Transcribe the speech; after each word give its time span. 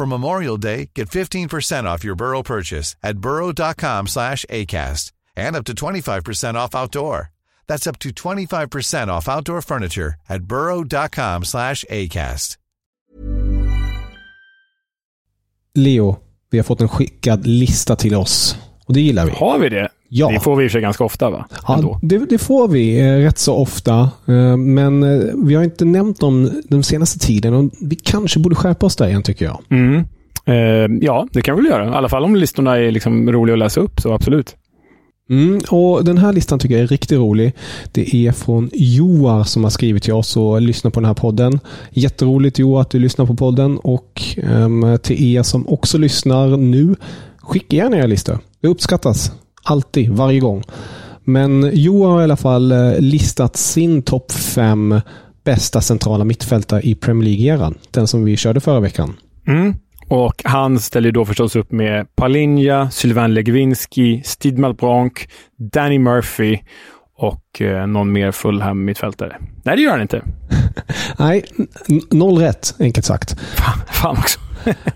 For 0.00 0.06
Memorial 0.06 0.56
Day, 0.56 0.88
get 0.94 1.10
15% 1.10 1.84
off 1.84 2.04
your 2.04 2.14
Burrow 2.14 2.42
purchase 2.42 2.96
at 3.02 3.18
burrow.com 3.18 4.06
slash 4.06 4.46
ACAST 4.48 5.12
and 5.36 5.54
up 5.54 5.64
to 5.66 5.74
25% 5.74 6.54
off 6.54 6.74
outdoor. 6.74 7.30
That's 7.68 7.86
up 7.86 7.98
to 7.98 8.08
25% 8.08 9.08
off 9.08 9.28
outdoor 9.28 9.60
furniture 9.60 10.14
at 10.26 10.44
burrow.com 10.44 11.44
slash 11.44 11.84
ACAST. 11.90 12.56
Leo, 15.74 16.20
vi 16.50 16.58
har 16.58 16.64
fått 16.64 16.80
en 16.80 16.88
skickad 16.88 17.46
lista 17.46 17.96
till 17.96 18.14
oss. 18.14 18.56
Och 18.90 18.94
det 18.94 19.00
gillar 19.00 19.26
vi. 19.26 19.32
Har 19.32 19.58
vi 19.58 19.68
det? 19.68 19.88
Ja. 20.08 20.30
Det 20.30 20.40
får 20.40 20.56
vi 20.56 20.64
i 20.64 20.66
och 20.66 20.70
för 20.70 20.72
sig 20.72 20.82
ganska 20.82 21.04
ofta 21.04 21.30
va? 21.30 21.46
Ja, 21.68 21.98
det, 22.02 22.18
det 22.18 22.38
får 22.38 22.68
vi 22.68 23.00
eh, 23.00 23.16
rätt 23.16 23.38
så 23.38 23.54
ofta. 23.54 24.10
Eh, 24.26 24.56
men 24.56 25.02
eh, 25.02 25.20
vi 25.44 25.54
har 25.54 25.64
inte 25.64 25.84
nämnt 25.84 26.20
dem 26.20 26.62
den 26.68 26.82
senaste 26.82 27.18
tiden 27.18 27.54
och 27.54 27.70
vi 27.80 27.96
kanske 27.96 28.40
borde 28.40 28.54
skärpa 28.54 28.86
oss 28.86 28.96
där 28.96 29.08
igen 29.08 29.22
tycker 29.22 29.44
jag. 29.44 29.60
Mm. 29.70 30.04
Ja, 31.02 31.26
det 31.32 31.42
kan 31.42 31.56
vi 31.56 31.62
väl 31.62 31.70
göra. 31.70 31.84
I 31.84 31.88
alla 31.88 32.08
fall 32.08 32.24
om 32.24 32.36
listorna 32.36 32.76
är 32.76 32.90
liksom 32.90 33.32
roliga 33.32 33.54
att 33.54 33.58
läsa 33.58 33.80
upp, 33.80 34.00
så 34.00 34.12
absolut. 34.12 34.56
Mm, 35.30 35.60
och 35.70 36.04
Den 36.04 36.18
här 36.18 36.32
listan 36.32 36.58
tycker 36.58 36.74
jag 36.74 36.82
är 36.82 36.86
riktigt 36.86 37.18
rolig. 37.18 37.52
Det 37.92 38.14
är 38.14 38.32
från 38.32 38.70
Joar 38.72 39.44
som 39.44 39.64
har 39.64 39.70
skrivit 39.70 40.02
till 40.02 40.12
oss 40.12 40.36
och 40.36 40.62
lyssnar 40.62 40.90
på 40.90 41.00
den 41.00 41.06
här 41.06 41.14
podden. 41.14 41.60
Jätteroligt 41.90 42.58
Joar 42.58 42.80
att 42.80 42.90
du 42.90 42.98
lyssnar 42.98 43.26
på 43.26 43.34
podden 43.34 43.78
och 43.78 44.22
um, 44.52 44.98
till 45.02 45.36
er 45.36 45.42
som 45.42 45.68
också 45.68 45.98
lyssnar 45.98 46.56
nu, 46.56 46.96
skicka 47.38 47.76
gärna 47.76 47.96
era 47.96 48.06
listor. 48.06 48.38
Det 48.60 48.68
uppskattas. 48.68 49.32
Alltid, 49.62 50.10
varje 50.10 50.40
gång. 50.40 50.62
Men 51.24 51.70
Joar 51.72 52.10
har 52.10 52.20
i 52.20 52.24
alla 52.24 52.36
fall 52.36 52.72
eh, 52.72 52.98
listat 52.98 53.56
sin 53.56 54.02
topp 54.02 54.32
fem 54.32 55.00
bästa 55.44 55.80
centrala 55.80 56.24
mittfältare 56.24 56.80
i 56.80 56.94
Premier 56.94 57.28
League-eran. 57.28 57.74
Den 57.90 58.06
som 58.06 58.24
vi 58.24 58.36
körde 58.36 58.60
förra 58.60 58.80
veckan. 58.80 59.16
Mm. 59.46 59.74
Och 60.08 60.42
han 60.44 60.80
ställer 60.80 61.12
då 61.12 61.24
förstås 61.24 61.56
upp 61.56 61.72
med 61.72 62.16
Palinja, 62.16 62.90
Sylvain 62.90 63.34
Legwinski, 63.34 64.22
Steve 64.24 64.60
Malbranc, 64.60 65.12
Danny 65.56 65.98
Murphy 65.98 66.58
och 67.16 67.60
eh, 67.60 67.86
någon 67.86 68.12
mer 68.12 68.32
Fulham 68.32 68.84
mittfältare. 68.84 69.36
Nej, 69.64 69.76
det 69.76 69.82
gör 69.82 69.90
han 69.90 70.02
inte. 70.02 70.22
Nej, 71.18 71.44
noll 72.10 72.38
rätt, 72.38 72.74
enkelt 72.78 73.06
sagt. 73.06 73.40
Fan, 73.40 73.78
fan 73.86 74.16
också. 74.18 74.40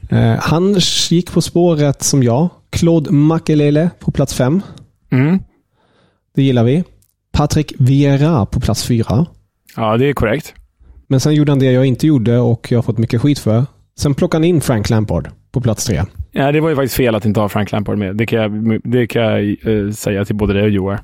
eh, 0.15 0.35
han 0.41 0.77
gick 1.11 1.33
på 1.33 1.43
spåret 1.43 2.03
som 2.03 2.23
jag. 2.23 2.49
Claude 2.75 3.11
Makelele 3.11 3.91
på 4.01 4.11
plats 4.13 4.35
fem. 4.35 4.63
Mm. 5.13 5.39
Det 6.35 6.43
gillar 6.43 6.65
vi. 6.65 6.85
Patrick 7.33 7.73
Vieira 7.79 8.47
på 8.47 8.61
plats 8.61 8.87
fyra. 8.87 9.27
Ja, 9.77 9.97
det 9.97 10.09
är 10.09 10.13
korrekt. 10.13 10.55
Men 11.09 11.21
sen 11.21 11.35
gjorde 11.35 11.53
han 11.53 11.59
det 11.59 11.73
jag 11.73 11.87
inte 11.87 12.07
gjorde 12.07 12.39
och 12.39 12.67
jag 12.71 12.79
har 12.79 12.83
fått 12.83 12.99
mycket 12.99 13.21
skit 13.21 13.39
för. 13.39 13.65
Sen 13.99 14.15
plockade 14.15 14.39
han 14.39 14.45
in 14.45 14.61
Frank 14.61 14.91
Lampard 14.91 15.29
på 15.53 15.61
plats 15.61 15.85
tre. 15.85 16.03
Ja, 16.33 16.53
det 16.53 16.61
var 16.61 16.69
ju 16.69 16.77
faktiskt 16.77 16.95
fel 16.95 17.15
att 17.15 17.25
inte 17.25 17.41
ha 17.41 17.49
Frank 17.49 17.73
Lampard 17.73 17.99
med. 17.99 18.17
Det 18.17 18.27
kan 18.27 18.39
jag, 18.41 18.81
det 18.85 19.07
kan 19.07 19.23
jag 19.23 19.43
eh, 19.67 19.91
säga 19.91 20.25
till 20.25 20.37
både 20.37 20.53
dig 20.53 20.63
och 20.63 20.71
Joar. 20.71 21.01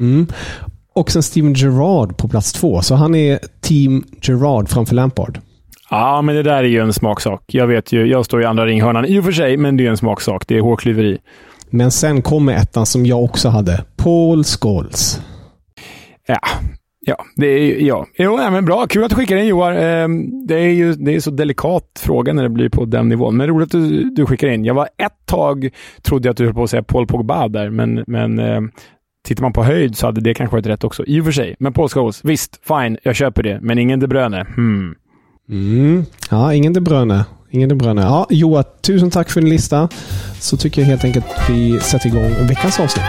Mm. 0.00 0.26
Och 0.94 1.10
sen 1.10 1.22
Steven 1.22 1.54
Gerrard 1.54 2.16
på 2.16 2.28
plats 2.28 2.52
två. 2.52 2.82
Så 2.82 2.94
han 2.94 3.14
är 3.14 3.38
team 3.60 4.04
Gerrard 4.22 4.68
framför 4.68 4.94
Lampard. 4.94 5.38
Ja, 5.90 6.22
men 6.22 6.34
det 6.34 6.42
där 6.42 6.56
är 6.56 6.68
ju 6.68 6.80
en 6.80 6.92
smaksak. 6.92 7.42
Jag 7.46 7.66
vet 7.66 7.92
ju, 7.92 8.06
jag 8.06 8.24
står 8.24 8.42
i 8.42 8.44
andra 8.44 8.66
ringhörnan 8.66 9.04
i 9.04 9.20
och 9.20 9.24
för 9.24 9.32
sig, 9.32 9.56
men 9.56 9.76
det 9.76 9.86
är 9.86 9.90
en 9.90 9.96
smaksak. 9.96 10.48
Det 10.48 10.56
är 10.56 10.60
hårklyveri. 10.60 11.18
Men 11.70 11.90
sen 11.90 12.22
kommer 12.22 12.52
ettan 12.52 12.86
som 12.86 13.06
jag 13.06 13.24
också 13.24 13.48
hade. 13.48 13.84
Paul 13.96 14.44
Scholes. 14.44 15.20
Ja, 16.26 16.40
Ja, 17.06 17.24
det 17.36 17.46
är, 17.46 17.80
ja. 17.80 18.06
Jo, 18.18 18.38
ja, 18.40 18.50
men 18.50 18.64
bra. 18.64 18.86
Kul 18.86 19.04
att 19.04 19.10
du 19.10 19.16
skickar 19.16 19.36
in 19.36 19.46
Joar. 19.46 19.72
Ehm, 19.72 20.46
det 20.46 20.54
är 20.54 20.68
ju 20.68 20.92
det 20.92 21.14
är 21.14 21.20
så 21.20 21.30
delikat 21.30 22.02
fråga 22.04 22.32
när 22.32 22.42
det 22.42 22.48
blir 22.48 22.68
på 22.68 22.84
den 22.84 23.08
nivån. 23.08 23.36
Men 23.36 23.46
roligt 23.46 23.74
att 23.74 23.88
du, 23.88 24.10
du 24.10 24.26
skickar 24.26 24.48
in. 24.48 24.64
Jag 24.64 24.74
var 24.74 24.88
ett 24.98 25.26
tag, 25.26 25.68
trodde 26.02 26.28
jag 26.28 26.30
att 26.30 26.36
du 26.36 26.44
höll 26.44 26.54
på 26.54 26.62
att 26.62 26.70
säga 26.70 26.82
Paul 26.82 27.06
Pogba 27.06 27.48
där, 27.48 27.70
men, 27.70 28.04
men 28.06 28.38
ehm, 28.38 28.70
tittar 29.24 29.42
man 29.42 29.52
på 29.52 29.64
höjd 29.64 29.96
så 29.96 30.06
hade 30.06 30.20
det 30.20 30.34
kanske 30.34 30.56
varit 30.56 30.66
rätt 30.66 30.84
också. 30.84 31.04
I 31.06 31.20
och 31.20 31.24
för 31.24 31.32
sig. 31.32 31.56
Men 31.58 31.72
Paul 31.72 31.88
Scholes, 31.88 32.24
visst, 32.24 32.60
fine, 32.68 32.98
jag 33.02 33.16
köper 33.16 33.42
det. 33.42 33.58
Men 33.62 33.78
ingen 33.78 34.00
De 34.00 34.06
Bruyne. 34.06 34.46
Hmm. 34.56 34.94
Mm. 35.50 36.06
Ja, 36.30 36.54
ingen 36.54 36.72
De 36.72 36.80
Bruyne. 36.80 37.24
Ingen 37.50 37.68
De 37.68 37.74
Bruyne. 37.74 38.02
Ja, 38.02 38.26
Joar, 38.30 38.64
tusen 38.80 39.10
tack 39.10 39.30
för 39.30 39.40
din 39.40 39.50
lista. 39.50 39.88
Så 40.40 40.56
tycker 40.56 40.80
jag 40.80 40.88
helt 40.88 41.04
enkelt 41.04 41.24
att 41.36 41.50
vi 41.50 41.80
sätter 41.80 42.06
igång 42.06 42.46
veckans 42.48 42.80
avsnitt. 42.80 43.04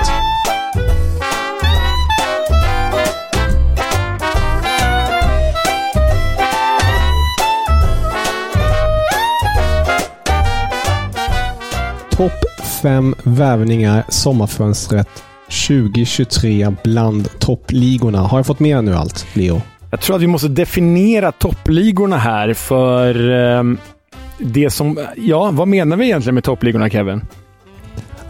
Topp 12.11 12.61
5 12.81 13.15
värvningar 13.23 14.03
sommarfönstret 14.09 15.23
2023 15.67 16.75
bland 16.83 17.39
toppligorna. 17.39 18.19
Har 18.19 18.39
jag 18.39 18.45
fått 18.45 18.59
med 18.59 18.83
nu 18.83 18.95
allt, 18.95 19.25
Leo? 19.33 19.61
Jag 19.91 20.01
tror 20.01 20.15
att 20.15 20.21
vi 20.21 20.27
måste 20.27 20.47
definiera 20.47 21.31
toppligorna 21.31 22.17
här 22.17 22.53
för 22.53 23.29
eh, 23.29 23.63
det 24.37 24.69
som... 24.69 24.99
Ja, 25.17 25.51
vad 25.51 25.67
menar 25.67 25.97
vi 25.97 26.05
egentligen 26.05 26.35
med 26.35 26.43
toppligorna, 26.43 26.89
Kevin? 26.89 27.21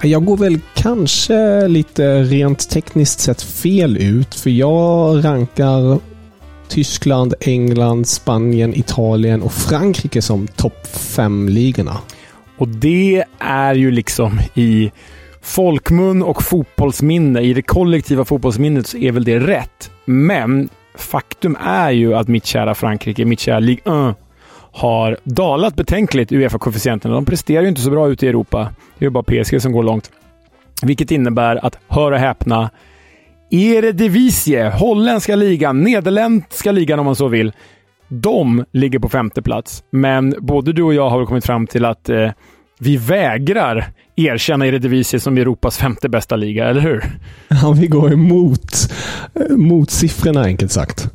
Jag 0.02 0.26
går 0.26 0.38
väl 0.38 0.60
kanske 0.74 1.68
lite 1.68 2.24
rent 2.24 2.70
tekniskt 2.70 3.20
sett 3.20 3.42
fel 3.42 3.98
ut, 3.98 4.36
för 4.36 4.50
jag 4.50 5.26
rankar 5.26 6.00
Tyskland, 6.68 7.34
England, 7.40 8.08
Spanien, 8.08 8.74
Italien 8.74 9.42
och 9.42 9.54
Frankrike 9.54 10.22
som 10.22 10.48
topp 10.48 10.88
5-ligorna. 10.94 11.98
Och 12.58 12.68
det 12.68 13.24
är 13.40 13.74
ju 13.74 13.92
liksom 13.92 14.40
i 14.54 14.92
folkmun 15.42 16.24
och 16.24 16.44
fotbollsminne, 16.44 17.42
i 17.42 17.54
det 17.54 17.62
kollektiva 17.62 18.26
fotbollsminnet, 18.26 18.88
så 18.88 18.98
är 18.98 19.12
väl 19.12 19.24
det 19.24 19.40
rätt. 19.40 19.92
Men 20.06 20.70
faktum 20.96 21.58
är 21.66 21.92
ju 21.92 22.16
att 22.16 22.28
mitt 22.28 22.46
kära 22.46 22.76
Frankrike, 22.76 23.26
mitt 23.26 23.40
kära 23.40 23.60
Ligue 23.60 24.10
1, 24.10 24.18
har 24.72 25.18
dalat 25.24 25.76
betänkligt 25.76 26.32
i 26.32 26.36
Uefa-koefficienterna. 26.36 27.14
De 27.14 27.26
presterar 27.26 27.62
ju 27.62 27.68
inte 27.68 27.82
så 27.82 27.92
bra 27.92 28.10
ute 28.10 28.26
i 28.26 28.30
Europa. 28.30 28.70
Det 28.98 29.06
är 29.06 29.08
ju 29.08 29.10
bara 29.10 29.24
PSG 29.24 29.62
som 29.62 29.72
går 29.72 29.84
långt. 29.84 30.12
Vilket 30.84 31.12
innebär 31.12 31.66
att, 31.66 31.78
hör 31.88 32.12
och 32.12 32.20
häpna, 32.20 32.70
Eredivisie, 33.52 34.70
holländska 34.70 35.36
ligan, 35.36 35.84
nederländska 35.84 36.72
ligan 36.72 37.00
om 37.00 37.06
man 37.06 37.16
så 37.16 37.28
vill, 37.28 37.52
de 38.08 38.66
ligger 38.72 39.00
på 39.00 39.10
femte 39.10 39.42
plats. 39.42 39.84
Men 39.92 40.36
både 40.40 40.74
du 40.74 40.84
och 40.84 40.94
jag 40.94 41.10
har 41.10 41.26
kommit 41.26 41.46
fram 41.46 41.68
till 41.68 41.86
att 41.86 42.10
eh, 42.10 42.32
vi 42.84 42.98
vägrar 42.98 43.86
erkänna 44.16 44.68
Eredivisie 44.68 45.20
som 45.20 45.38
Europas 45.38 45.78
femte 45.78 46.10
bästa 46.10 46.36
liga, 46.36 46.70
eller 46.70 46.82
hur? 46.82 47.04
Ja, 47.48 47.76
vi 47.82 47.88
går 47.88 48.14
emot 48.14 48.72
mot 49.50 49.92
siffrorna 49.92 50.44
enkelt 50.44 50.72
sagt. 50.72 51.10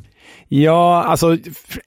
Ja, 0.49 1.03
alltså 1.03 1.37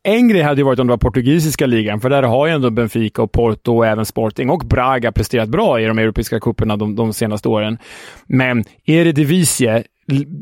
en 0.02 0.28
grej 0.28 0.42
hade 0.42 0.60
ju 0.60 0.64
varit 0.64 0.78
om 0.78 0.86
det 0.86 0.92
var 0.92 0.98
portugisiska 0.98 1.66
ligan, 1.66 2.00
för 2.00 2.10
där 2.10 2.22
har 2.22 2.46
ju 2.46 2.52
ändå 2.52 2.70
Benfica 2.70 3.22
och 3.22 3.32
Porto 3.32 3.76
och 3.76 3.86
även 3.86 4.06
Sporting 4.06 4.50
och 4.50 4.58
Braga 4.66 5.12
presterat 5.12 5.48
bra 5.48 5.80
i 5.80 5.84
de 5.84 5.98
europeiska 5.98 6.40
cuperna 6.40 6.76
de, 6.76 6.96
de 6.96 7.12
senaste 7.12 7.48
åren. 7.48 7.78
Men 8.26 8.64
Eredivisie 8.86 9.84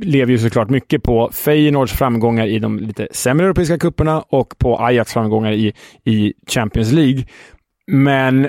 lever 0.03 0.33
ju 0.33 0.39
såklart 0.39 0.71
mycket 0.71 1.03
på 1.03 1.31
Feyenoords 1.33 1.93
framgångar 1.93 2.47
i 2.47 2.59
de 2.59 2.79
lite 2.79 3.09
sämre 3.11 3.47
europeiska 3.47 3.79
cuperna 3.79 4.21
och 4.21 4.59
på 4.59 4.79
Ajax 4.79 5.13
framgångar 5.13 5.53
i, 5.53 5.73
i 6.05 6.33
Champions 6.47 6.93
League. 6.93 7.25
Men 7.87 8.49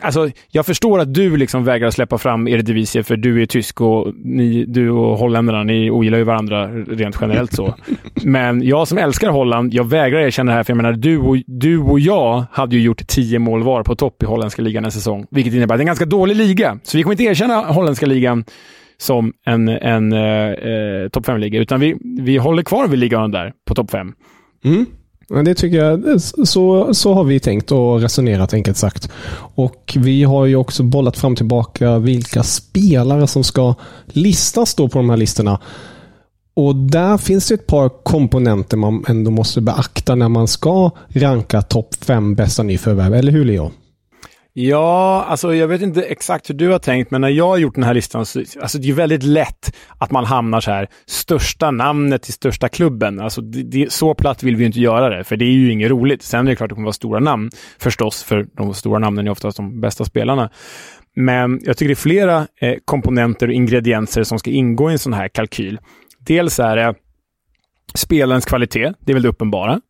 alltså, 0.00 0.30
jag 0.50 0.66
förstår 0.66 0.98
att 0.98 1.14
du 1.14 1.36
liksom 1.36 1.64
vägrar 1.64 1.90
släppa 1.90 2.18
fram 2.18 2.48
Eredivisie 2.48 3.02
för 3.02 3.16
du 3.16 3.42
är 3.42 3.46
tysk 3.46 3.80
och 3.80 4.14
ni, 4.14 4.64
du 4.64 4.90
och 4.90 5.18
holländarna, 5.18 5.62
ni 5.62 5.90
ogillar 5.90 6.18
ju 6.18 6.24
varandra 6.24 6.68
rent 6.68 7.18
generellt 7.20 7.52
så. 7.52 7.74
Men 8.24 8.62
jag 8.62 8.88
som 8.88 8.98
älskar 8.98 9.28
Holland, 9.30 9.74
jag 9.74 9.84
vägrar 9.84 10.20
erkänna 10.20 10.52
det 10.52 10.56
här 10.56 10.64
för 10.64 10.72
jag 10.72 10.76
menar, 10.76 10.92
du 10.92 11.18
och, 11.18 11.36
du 11.46 11.78
och 11.78 12.00
jag 12.00 12.44
hade 12.52 12.76
ju 12.76 12.82
gjort 12.82 13.06
tio 13.06 13.38
mål 13.38 13.62
var 13.62 13.82
på 13.82 13.96
topp 13.96 14.22
i 14.22 14.26
holländska 14.26 14.62
ligan 14.62 14.84
en 14.84 14.92
säsong, 14.92 15.26
vilket 15.30 15.54
innebär 15.54 15.74
att 15.74 15.78
det 15.78 15.80
är 15.80 15.84
en 15.84 15.86
ganska 15.86 16.06
dålig 16.06 16.36
liga. 16.36 16.78
Så 16.82 16.96
vi 16.96 17.02
kommer 17.02 17.12
inte 17.12 17.24
erkänna 17.24 17.60
holländska 17.60 18.06
ligan 18.06 18.44
som 18.98 19.32
en, 19.46 19.68
en 19.68 20.12
eh, 20.12 20.20
eh 20.20 21.08
topp 21.08 21.26
5-liga, 21.26 21.60
utan 21.60 21.80
vi, 21.80 21.96
vi 22.20 22.36
håller 22.36 22.62
kvar 22.62 22.88
vid 22.88 22.98
ligan 22.98 23.30
där 23.30 23.52
på 23.66 23.74
topp 23.74 23.90
5. 23.90 24.12
Mm. 24.64 24.86
Men 25.30 25.44
det 25.44 25.54
tycker 25.54 25.76
jag, 25.76 26.20
så, 26.20 26.94
så 26.94 27.14
har 27.14 27.24
vi 27.24 27.40
tänkt 27.40 27.72
och 27.72 28.00
resonerat 28.00 28.54
enkelt 28.54 28.76
sagt. 28.76 29.10
Och 29.54 29.96
vi 30.00 30.24
har 30.24 30.46
ju 30.46 30.56
också 30.56 30.82
bollat 30.82 31.16
fram 31.16 31.32
och 31.32 31.36
tillbaka 31.36 31.98
vilka 31.98 32.42
spelare 32.42 33.26
som 33.26 33.44
ska 33.44 33.74
listas 34.06 34.74
då 34.74 34.88
på 34.88 34.98
de 34.98 35.10
här 35.10 35.16
listorna. 35.16 35.60
Och 36.54 36.76
där 36.76 37.18
finns 37.18 37.48
det 37.48 37.54
ett 37.54 37.66
par 37.66 37.88
komponenter 37.88 38.76
man 38.76 39.04
ändå 39.08 39.30
måste 39.30 39.60
beakta 39.60 40.14
när 40.14 40.28
man 40.28 40.48
ska 40.48 40.90
ranka 41.08 41.62
topp 41.62 41.94
fem 42.00 42.34
bästa 42.34 42.62
nyförvärv, 42.62 43.14
eller 43.14 43.32
hur 43.32 43.44
Leo? 43.44 43.70
Ja, 44.60 45.24
alltså 45.28 45.54
jag 45.54 45.68
vet 45.68 45.82
inte 45.82 46.02
exakt 46.02 46.50
hur 46.50 46.54
du 46.54 46.68
har 46.68 46.78
tänkt, 46.78 47.10
men 47.10 47.20
när 47.20 47.28
jag 47.28 47.48
har 47.48 47.56
gjort 47.56 47.74
den 47.74 47.84
här 47.84 47.94
listan 47.94 48.26
så 48.26 48.42
alltså 48.60 48.78
det 48.78 48.88
är 48.88 48.92
väldigt 48.92 49.22
lätt 49.22 49.76
att 49.98 50.10
man 50.10 50.24
hamnar 50.24 50.60
så 50.60 50.70
här, 50.70 50.88
största 51.06 51.70
namnet 51.70 52.28
i 52.28 52.32
största 52.32 52.68
klubben. 52.68 53.20
Alltså 53.20 53.40
det, 53.40 53.62
det, 53.62 53.92
så 53.92 54.14
platt 54.14 54.42
vill 54.42 54.56
vi 54.56 54.64
inte 54.64 54.80
göra 54.80 55.16
det, 55.16 55.24
för 55.24 55.36
det 55.36 55.44
är 55.44 55.52
ju 55.52 55.72
inget 55.72 55.90
roligt. 55.90 56.22
Sen 56.22 56.46
är 56.46 56.50
det 56.50 56.56
klart 56.56 56.66
att 56.66 56.68
det 56.68 56.74
kommer 56.74 56.86
vara 56.86 56.92
stora 56.92 57.20
namn 57.20 57.50
förstås, 57.78 58.22
för 58.22 58.46
de 58.52 58.74
stora 58.74 58.98
namnen 58.98 59.26
är 59.26 59.30
oftast 59.30 59.56
de 59.56 59.80
bästa 59.80 60.04
spelarna. 60.04 60.50
Men 61.16 61.60
jag 61.62 61.76
tycker 61.76 61.88
det 61.88 61.92
är 61.92 61.96
flera 61.96 62.46
eh, 62.60 62.74
komponenter 62.84 63.48
och 63.48 63.54
ingredienser 63.54 64.22
som 64.22 64.38
ska 64.38 64.50
ingå 64.50 64.90
i 64.90 64.92
en 64.92 64.98
sån 64.98 65.12
här 65.12 65.28
kalkyl. 65.28 65.78
Dels 66.18 66.58
är 66.58 66.76
det 66.76 66.94
spelarens 67.94 68.44
kvalitet, 68.44 68.92
det 69.00 69.12
är 69.12 69.14
väl 69.14 69.22
det 69.22 69.28
uppenbara 69.28 69.80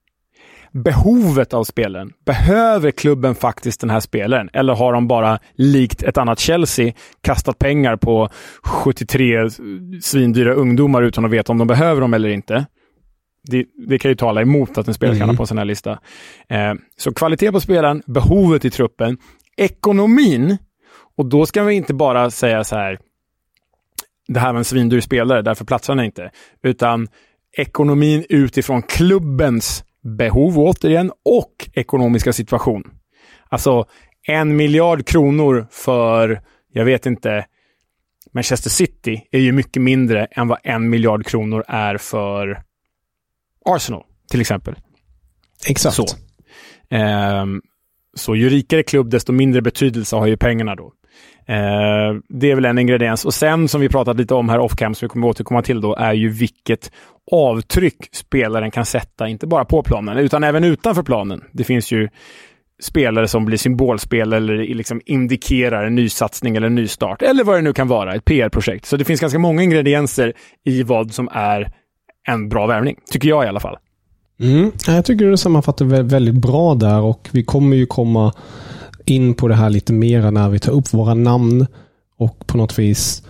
behovet 0.73 1.55
av 1.55 1.65
spelaren. 1.65 2.13
Behöver 2.27 2.91
klubben 2.91 3.35
faktiskt 3.35 3.81
den 3.81 3.91
här 3.91 4.01
spelaren? 4.01 4.51
Eller 4.53 4.75
har 4.75 4.93
de 4.93 5.09
bara, 5.09 5.39
likt 5.55 6.03
ett 6.03 6.19
annat 6.19 6.39
Chelsea, 6.39 6.93
kastat 7.21 7.59
pengar 7.59 7.97
på 7.97 8.29
73 8.63 9.51
svindyra 10.03 10.55
ungdomar 10.55 11.03
utan 11.03 11.25
att 11.25 11.31
veta 11.31 11.53
om 11.53 11.59
de 11.59 11.69
behöver 11.69 12.01
dem 12.01 12.15
eller 12.15 12.29
inte? 12.29 12.67
Det, 13.51 13.65
det 13.89 13.99
kan 13.99 14.11
ju 14.11 14.15
tala 14.15 14.43
emot 14.43 14.79
att 14.79 14.89
en 14.89 14.95
spelare 14.95 15.17
mm. 15.17 15.21
kan 15.21 15.29
ha 15.29 15.37
på 15.37 15.43
en 15.43 15.47
sån 15.47 15.59
här 15.59 15.65
lista. 15.65 15.99
Eh, 16.49 16.75
så 16.97 17.15
kvalitet 17.15 17.53
på 17.53 17.61
spelaren, 17.61 18.03
behovet 18.07 18.65
i 18.65 18.71
truppen, 18.71 19.19
ekonomin. 19.57 20.59
Och 21.17 21.27
då 21.27 21.47
ska 21.47 21.63
vi 21.63 21.75
inte 21.75 21.95
bara 21.95 22.31
säga 22.31 22.65
så 22.65 22.77
här, 22.77 22.99
det 24.29 24.41
här 24.41 24.53
var 24.53 24.59
en 24.59 24.65
svindyr 24.65 25.01
spelare, 25.01 25.43
därför 25.43 25.65
platsar 25.65 25.97
han 25.97 26.05
inte. 26.05 26.31
Utan 26.63 27.09
ekonomin 27.53 28.25
utifrån 28.29 28.83
klubbens 28.83 29.85
behov 30.03 30.59
återigen 30.59 31.13
och 31.25 31.71
ekonomiska 31.73 32.33
situation. 32.33 32.83
Alltså 33.49 33.87
en 34.27 34.57
miljard 34.57 35.07
kronor 35.07 35.67
för, 35.71 36.41
jag 36.73 36.85
vet 36.85 37.07
inte, 37.07 37.47
Manchester 38.33 38.71
City 38.71 39.23
är 39.31 39.41
ju 39.41 39.53
mycket 39.53 39.83
mindre 39.83 40.25
än 40.25 40.49
vad 40.49 40.59
en 40.65 40.91
miljard 40.91 41.27
kronor 41.27 41.65
är 41.69 41.97
för 41.97 42.63
Arsenal, 43.65 44.03
till 44.31 44.41
exempel. 44.41 44.75
Exakt. 45.67 45.97
Så, 45.97 46.07
um, 46.97 47.63
så 48.15 48.37
ju 48.37 48.49
rikare 48.49 48.83
klubb, 48.83 49.11
desto 49.11 49.33
mindre 49.33 49.63
betydelse 49.63 50.17
har 50.17 50.27
ju 50.27 50.37
pengarna 50.37 50.75
då. 50.75 50.93
Eh, 51.49 52.15
det 52.29 52.51
är 52.51 52.55
väl 52.55 52.65
en 52.65 52.79
ingrediens. 52.79 53.25
Och 53.25 53.35
sen 53.35 53.69
som 53.69 53.81
vi 53.81 53.89
pratat 53.89 54.17
lite 54.17 54.35
om 54.35 54.49
här 54.49 54.59
off-cam, 54.59 54.95
som 54.95 55.07
vi 55.07 55.09
kommer 55.09 55.29
återkomma 55.29 55.63
till 55.63 55.81
då, 55.81 55.95
är 55.95 56.13
ju 56.13 56.29
vilket 56.29 56.93
avtryck 57.31 58.09
spelaren 58.13 58.71
kan 58.71 58.87
sätta, 58.87 59.29
inte 59.29 59.47
bara 59.47 59.65
på 59.65 59.83
planen, 59.83 60.19
utan 60.19 60.45
även 60.45 60.65
utanför 60.65 61.03
planen. 61.03 61.45
Det 61.53 61.65
finns 61.65 61.93
ju 61.93 62.09
spelare 62.83 63.29
som 63.29 63.45
blir 63.45 63.59
symbolspel 63.59 64.33
eller 64.33 64.75
liksom 64.75 65.01
indikerar 65.07 65.87
en 65.87 65.95
nysatsning 65.95 66.57
eller 66.57 66.67
en 66.67 66.75
nystart, 66.75 67.23
eller 67.23 67.45
vad 67.45 67.57
det 67.57 67.63
nu 67.63 67.73
kan 67.73 67.89
vara, 67.89 68.15
ett 68.15 68.25
PR-projekt. 68.25 68.87
Så 68.87 68.97
det 68.97 69.05
finns 69.05 69.21
ganska 69.21 69.39
många 69.39 69.63
ingredienser 69.63 70.33
i 70.65 70.83
vad 70.83 71.15
som 71.15 71.29
är 71.33 71.73
en 72.29 72.49
bra 72.49 72.67
värvning, 72.67 72.97
tycker 73.11 73.29
jag 73.29 73.45
i 73.45 73.49
alla 73.49 73.61
fall. 73.61 73.77
Mm. 74.41 74.73
Jag 74.87 75.05
tycker 75.05 75.25
du 75.25 75.37
sammanfattar 75.37 75.85
väldigt 76.03 76.35
bra 76.35 76.75
där 76.75 77.01
och 77.01 77.29
vi 77.33 77.45
kommer 77.45 77.77
ju 77.77 77.87
komma 77.87 78.33
in 79.05 79.35
på 79.35 79.49
det 79.49 79.55
här 79.55 79.71
lite 79.71 79.93
mer 79.93 80.31
när 80.31 80.49
vi 80.49 80.59
tar 80.59 80.73
upp 80.73 80.95
våra 80.95 81.15
namn 81.15 81.67
och 82.19 82.47
på 82.47 82.57
något 82.57 82.79
vis 82.79 83.23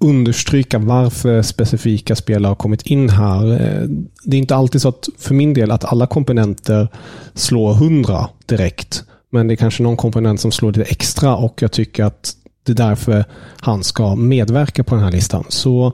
understryka 0.00 0.78
varför 0.78 1.42
specifika 1.42 2.16
spelare 2.16 2.50
har 2.50 2.54
kommit 2.54 2.82
in 2.82 3.08
här. 3.08 3.52
Eh, 3.52 3.88
det 4.24 4.36
är 4.36 4.38
inte 4.38 4.56
alltid 4.56 4.82
så 4.82 4.88
att, 4.88 5.08
för 5.18 5.34
min 5.34 5.54
del, 5.54 5.70
att 5.70 5.84
alla 5.84 6.06
komponenter 6.06 6.88
slår 7.34 7.72
100 7.72 8.28
direkt. 8.46 9.04
Men 9.30 9.48
det 9.48 9.54
är 9.54 9.56
kanske 9.56 9.82
någon 9.82 9.96
komponent 9.96 10.40
som 10.40 10.52
slår 10.52 10.72
lite 10.72 10.90
extra 10.90 11.36
och 11.36 11.62
jag 11.62 11.72
tycker 11.72 12.04
att 12.04 12.34
det 12.66 12.72
är 12.72 12.76
därför 12.76 13.24
han 13.60 13.84
ska 13.84 14.14
medverka 14.14 14.84
på 14.84 14.94
den 14.94 15.04
här 15.04 15.12
listan. 15.12 15.44
Så 15.48 15.92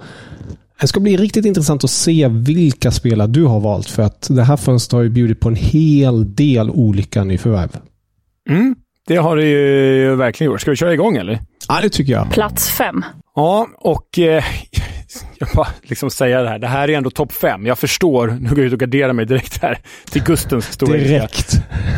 det 0.80 0.86
ska 0.86 1.00
bli 1.00 1.16
riktigt 1.16 1.44
intressant 1.44 1.84
att 1.84 1.90
se 1.90 2.28
vilka 2.28 2.90
spelare 2.90 3.28
du 3.28 3.44
har 3.44 3.60
valt 3.60 3.90
för 3.90 4.02
att 4.02 4.28
det 4.30 4.42
här 4.42 4.56
fönstret 4.56 4.92
har 4.92 5.02
ju 5.02 5.08
bjudit 5.08 5.40
på 5.40 5.48
en 5.48 5.56
hel 5.56 6.34
del 6.34 6.70
olika 6.70 7.24
nyförvärv. 7.24 7.76
Mm. 8.48 8.76
Det 9.06 9.16
har 9.16 9.36
det 9.36 9.44
ju 9.44 10.14
verkligen 10.14 10.52
gjort. 10.52 10.60
Ska 10.60 10.70
vi 10.70 10.76
köra 10.76 10.92
igång 10.94 11.16
eller? 11.16 11.40
Ja, 11.68 11.78
det 11.82 11.88
tycker 11.88 12.12
jag. 12.12 12.30
Plats 12.30 12.70
fem. 12.70 13.04
Ja, 13.34 13.68
och 13.78 14.18
eh, 14.18 14.44
jag 15.38 15.48
bara 15.54 15.68
liksom 15.82 16.10
säga 16.10 16.42
det 16.42 16.48
här. 16.48 16.58
Det 16.58 16.66
här 16.66 16.90
är 16.90 16.96
ändå 16.96 17.10
topp 17.10 17.32
fem. 17.32 17.66
Jag 17.66 17.78
förstår. 17.78 18.26
Nu 18.40 18.48
går 18.48 18.58
jag 18.58 18.66
ut 18.66 18.72
och 18.72 18.78
garderar 18.78 19.12
mig 19.12 19.26
direkt 19.26 19.62
här 19.62 19.78
till 20.10 20.22
Gustens 20.24 20.72
stora 20.72 20.92
Direkt. 20.92 21.52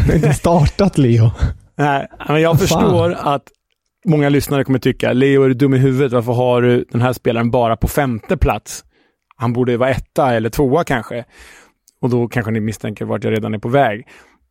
Det 0.07 0.13
har 0.13 0.15
inte 0.15 0.33
startat, 0.35 0.99
Leo. 0.99 1.31
Nej, 1.77 2.07
men 2.29 2.41
jag 2.41 2.61
förstår 2.61 3.13
att 3.13 3.43
många 4.05 4.29
lyssnare 4.29 4.65
kommer 4.65 4.79
tycka, 4.79 5.13
Leo 5.13 5.43
är 5.43 5.49
du 5.49 5.55
dum 5.55 5.75
i 5.75 5.79
huvudet? 5.79 6.13
Varför 6.13 6.33
har 6.33 6.63
du 6.63 6.85
den 6.91 7.03
här 7.03 7.13
spelaren 7.13 7.51
bara 7.51 7.77
på 7.77 7.89
femte 7.89 8.37
plats? 8.37 8.85
Han 9.37 9.53
borde 9.53 9.77
vara 9.77 9.91
etta 9.91 10.35
eller 10.35 10.51
tvåa 10.51 10.85
kanske. 10.85 11.25
Och 12.01 12.11
då 12.11 12.29
kanske 12.29 12.53
ni 12.53 12.61
misstänker 12.61 13.05
vart 13.05 13.25
jag 13.25 13.33
redan 13.33 13.55
är 13.55 13.59
på 13.59 13.69
väg. 13.69 14.07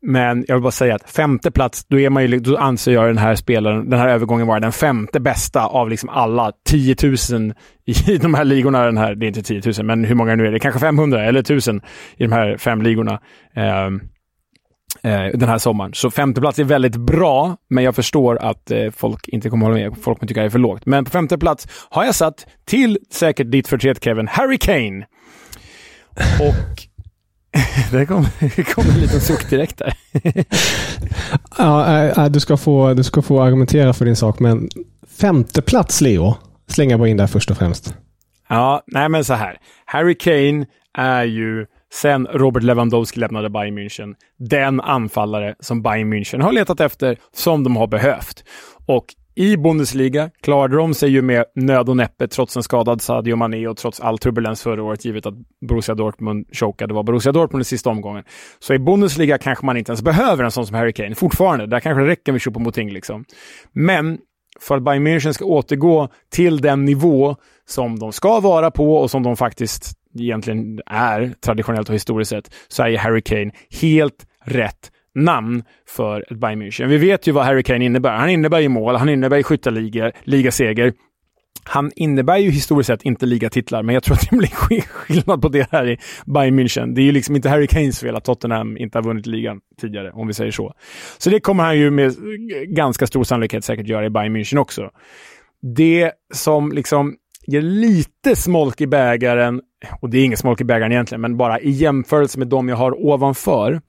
Men 0.10 0.46
jag 0.48 0.56
vill 0.56 0.64
bara 0.64 0.72
säga 0.72 0.96
att 0.96 1.10
femte 1.10 1.52
plats, 1.52 1.86
då, 1.86 2.00
är 2.00 2.10
man 2.10 2.24
ju, 2.24 2.40
då 2.40 2.58
anser 2.58 2.92
jag 2.92 3.08
den 3.08 3.18
här 3.18 3.36
spelaren, 3.36 3.90
den 3.90 4.00
här 4.00 4.10
övergången 4.10 4.48
vara 4.48 4.60
den 4.60 4.72
femte 4.72 5.20
bästa 5.20 5.66
av 5.66 5.90
liksom 5.90 6.10
alla 6.10 6.52
10 6.70 6.96
000 7.32 7.54
i 7.86 8.18
de 8.22 8.34
här 8.34 8.46
ligorna. 8.46 8.86
Den 8.86 8.98
här, 8.98 9.16
det 9.16 9.26
är 9.26 9.28
inte 9.28 9.44
10 9.44 9.62
000, 9.78 9.86
men 9.86 10.04
hur 10.04 10.16
många 10.16 10.36
nu 10.36 10.48
är 10.48 10.52
det? 10.52 10.60
Kanske 10.60 10.80
500 10.80 11.26
eller 11.26 11.40
1000 11.40 11.82
i 12.18 12.24
de 12.24 12.32
här 12.32 12.58
fem 12.58 12.82
ligorna. 12.82 13.20
Eh, 13.56 13.86
eh, 15.12 15.32
den 15.34 15.50
här 15.50 15.58
sommaren. 15.58 15.94
Så 15.94 16.12
femte 16.12 16.42
plats 16.42 16.60
är 16.60 16.64
väldigt 16.64 16.96
bra, 16.96 17.58
men 17.70 17.84
jag 17.84 17.96
förstår 17.96 18.38
att 18.38 18.72
eh, 18.72 18.92
folk 18.92 19.28
inte 19.28 19.50
kommer 19.50 19.66
hålla 19.66 19.78
med. 19.78 19.98
Folk 20.02 20.20
kommer 20.20 20.28
tycka 20.28 20.42
det 20.42 20.48
är 20.48 20.50
för 20.50 20.60
lågt. 20.60 20.86
Men 20.86 21.06
på 21.06 21.12
femte 21.12 21.38
plats 21.38 21.68
har 21.90 22.06
jag 22.06 22.16
satt, 22.16 22.48
till 22.66 23.00
säkert 23.12 23.52
ditt 23.52 23.68
förtret 23.68 24.04
Kevin, 24.04 24.28
Harry 24.28 24.58
Kane. 24.58 25.06
Och 26.40 26.87
det 27.92 28.06
kom, 28.06 28.26
det 28.40 28.64
kom 28.74 28.90
en 28.90 29.00
liten 29.00 29.22
suck 29.22 29.50
direkt 29.50 29.78
där. 29.78 29.94
ja, 32.18 32.30
du, 32.30 32.40
ska 32.40 32.58
få, 32.58 32.94
du 32.94 33.04
ska 33.04 33.22
få 33.22 33.42
argumentera 33.42 33.94
för 33.94 34.06
din 34.06 34.16
sak, 34.16 34.40
men 34.40 34.70
femte 35.20 35.62
plats 35.62 36.02
Leo, 36.02 36.36
slänga 36.68 36.98
bara 36.98 37.08
in 37.08 37.18
där 37.18 37.28
först 37.28 37.52
och 37.52 37.58
främst. 37.58 37.94
Ja, 38.50 38.84
nej 38.88 39.10
men 39.10 39.26
så 39.26 39.34
här. 39.34 39.58
Harry 39.86 40.16
Kane 40.18 40.66
är 40.98 41.24
ju 41.24 41.66
sen 41.94 42.28
Robert 42.28 42.64
Lewandowski 42.64 43.20
lämnade 43.20 43.50
Bayern 43.50 43.78
München, 43.78 44.16
den 44.40 44.82
anfallare 44.82 45.56
som 45.60 45.82
Bayern 45.82 46.14
München 46.14 46.42
har 46.42 46.52
letat 46.52 46.80
efter, 46.80 47.18
som 47.34 47.64
de 47.64 47.76
har 47.76 47.88
behövt. 47.88 48.44
Och 48.86 49.06
i 49.40 49.58
Bundesliga 49.58 50.30
klarade 50.42 50.76
de 50.76 50.94
sig 50.94 51.10
ju 51.10 51.22
med 51.22 51.46
nöd 51.56 51.90
och 51.90 51.98
näppe 51.98 52.28
trots 52.28 52.58
en 52.58 52.64
skadad 52.64 53.02
Sadio 53.02 53.36
Mané 53.36 53.68
och 53.68 53.78
trots 53.78 54.00
all 54.00 54.18
turbulens 54.18 54.62
förra 54.62 54.84
året, 54.84 55.06
givet 55.06 55.26
att 55.26 55.34
Borussia 55.68 55.96
Dortmund 55.96 56.46
chokade 56.52 56.94
var 56.94 57.04
Borussia 57.04 57.32
Dortmund 57.32 57.62
i 57.62 57.66
sista 57.66 57.90
omgången. 57.90 58.24
Så 58.60 58.74
i 58.74 58.80
Bundesliga 58.80 59.38
kanske 59.38 59.66
man 59.66 59.78
inte 59.78 59.92
ens 59.92 60.02
behöver 60.02 60.44
en 60.44 60.52
sån 60.52 60.68
som 60.68 60.76
Harry 60.76 60.94
Kane, 60.94 61.16
fortfarande. 61.16 61.68
Där 61.68 61.80
kanske 61.80 62.02
det 62.02 62.08
räcker 62.08 62.32
med 62.32 62.42
Choupo-Moting 62.42 62.92
liksom. 62.92 63.26
Men 63.72 64.18
för 64.60 64.78
att 64.78 64.84
Bayern 64.84 65.08
München 65.08 65.34
ska 65.34 65.46
återgå 65.46 66.10
till 66.30 66.62
den 66.62 66.86
nivå 66.86 67.36
som 67.66 68.00
de 68.00 68.12
ska 68.12 68.40
vara 68.40 68.72
på 68.72 68.96
och 68.96 69.12
som 69.12 69.24
de 69.24 69.38
faktiskt 69.38 69.94
egentligen 70.20 70.80
är 70.86 71.34
traditionellt 71.46 71.90
och 71.90 71.96
historiskt 71.96 72.30
sett, 72.30 72.54
så 72.68 72.84
är 72.84 72.98
Harry 72.98 73.22
Kane 73.22 73.52
helt 73.82 74.26
rätt 74.46 74.92
namn 75.18 75.64
för 75.88 76.26
ett 76.32 76.40
Bayern 76.40 76.62
München. 76.62 76.88
Vi 76.88 76.98
vet 76.98 77.28
ju 77.28 77.32
vad 77.32 77.46
Harry 77.46 77.64
Kane 77.64 77.86
innebär. 77.86 78.12
Han 78.12 78.30
innebär 78.30 78.60
ju 78.60 78.70
mål, 78.70 78.96
han 78.96 79.10
innebär 79.10 79.38
ju 79.38 79.44
skytteliga, 79.44 80.12
ligaseger. 80.24 80.94
Han 81.64 81.92
innebär 81.96 82.38
ju 82.38 82.50
historiskt 82.50 82.88
sett 82.88 83.02
inte 83.02 83.26
ligatitlar, 83.26 83.84
men 83.84 83.94
jag 83.94 84.04
tror 84.04 84.16
att 84.16 84.30
det 84.30 84.38
blir 84.38 84.82
skillnad 84.82 85.42
på 85.42 85.50
det 85.50 85.72
här 85.72 85.88
i 85.90 85.98
Bayern 86.26 86.60
München. 86.60 86.94
Det 86.96 87.02
är 87.02 87.04
ju 87.04 87.12
liksom 87.12 87.36
inte 87.36 87.50
Harry 87.50 87.68
Kanes 87.68 88.00
fel 88.00 88.16
att 88.16 88.24
Tottenham 88.24 88.78
inte 88.78 88.98
har 88.98 89.04
vunnit 89.04 89.26
ligan 89.26 89.60
tidigare, 89.82 90.12
om 90.12 90.28
vi 90.28 90.34
säger 90.34 90.52
så. 90.52 90.74
Så 91.18 91.30
det 91.30 91.40
kommer 91.40 91.64
han 91.64 91.78
ju 91.78 91.92
med 91.92 92.16
ganska 92.76 93.08
stor 93.08 93.24
sannolikhet 93.24 93.64
säkert 93.66 93.88
göra 93.88 94.06
i 94.06 94.10
Bayern 94.10 94.38
München 94.38 94.58
också. 94.58 94.90
Det 95.76 96.12
som 96.34 96.72
liksom 96.72 97.16
ger 97.48 97.62
lite 97.62 98.36
smolk 98.36 98.82
i 98.82 98.88
bägaren, 98.88 99.62
och 100.02 100.10
det 100.10 100.18
är 100.18 100.26
ingen 100.26 100.38
smolk 100.38 100.62
i 100.62 100.64
bägaren 100.64 100.92
egentligen, 100.92 101.22
men 101.22 101.38
bara 101.38 101.60
i 101.60 101.70
jämförelse 101.70 102.40
med 102.40 102.48
de 102.48 102.70
jag 102.70 102.76
har 102.76 103.06
ovanför, 103.06 103.82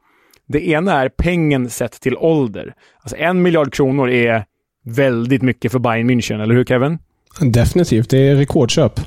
det 0.49 0.69
ena 0.69 0.93
är 0.93 1.09
pengen 1.09 1.71
sett 1.71 2.01
till 2.01 2.17
ålder. 2.17 2.75
Alltså 3.01 3.17
en 3.17 3.43
miljard 3.43 3.73
kronor 3.73 4.11
är 4.11 4.45
väldigt 4.85 5.43
mycket 5.43 5.73
för 5.73 5.79
Bayern 5.79 6.11
München, 6.11 6.43
eller 6.43 6.55
hur 6.55 6.65
Kevin? 6.65 6.99
Definitivt, 7.41 8.11
det 8.11 8.19
är 8.19 8.37
rekordköp. 8.37 9.01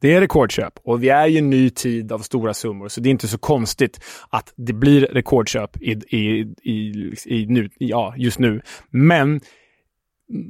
Det 0.00 0.14
är 0.14 0.20
rekordköp 0.20 0.72
och 0.84 1.02
vi 1.02 1.08
är 1.08 1.26
i 1.26 1.38
en 1.38 1.50
ny 1.50 1.70
tid 1.70 2.12
av 2.12 2.18
stora 2.18 2.54
summor, 2.54 2.88
så 2.88 3.00
det 3.00 3.08
är 3.08 3.10
inte 3.10 3.28
så 3.28 3.38
konstigt 3.38 4.00
att 4.30 4.52
det 4.56 4.72
blir 4.72 5.00
rekordköp 5.00 5.82
i, 5.82 5.90
i, 5.90 6.46
i, 6.62 7.14
i 7.26 7.46
nu, 7.48 7.68
ja, 7.78 8.14
just 8.16 8.38
nu. 8.38 8.60
Men 8.90 9.40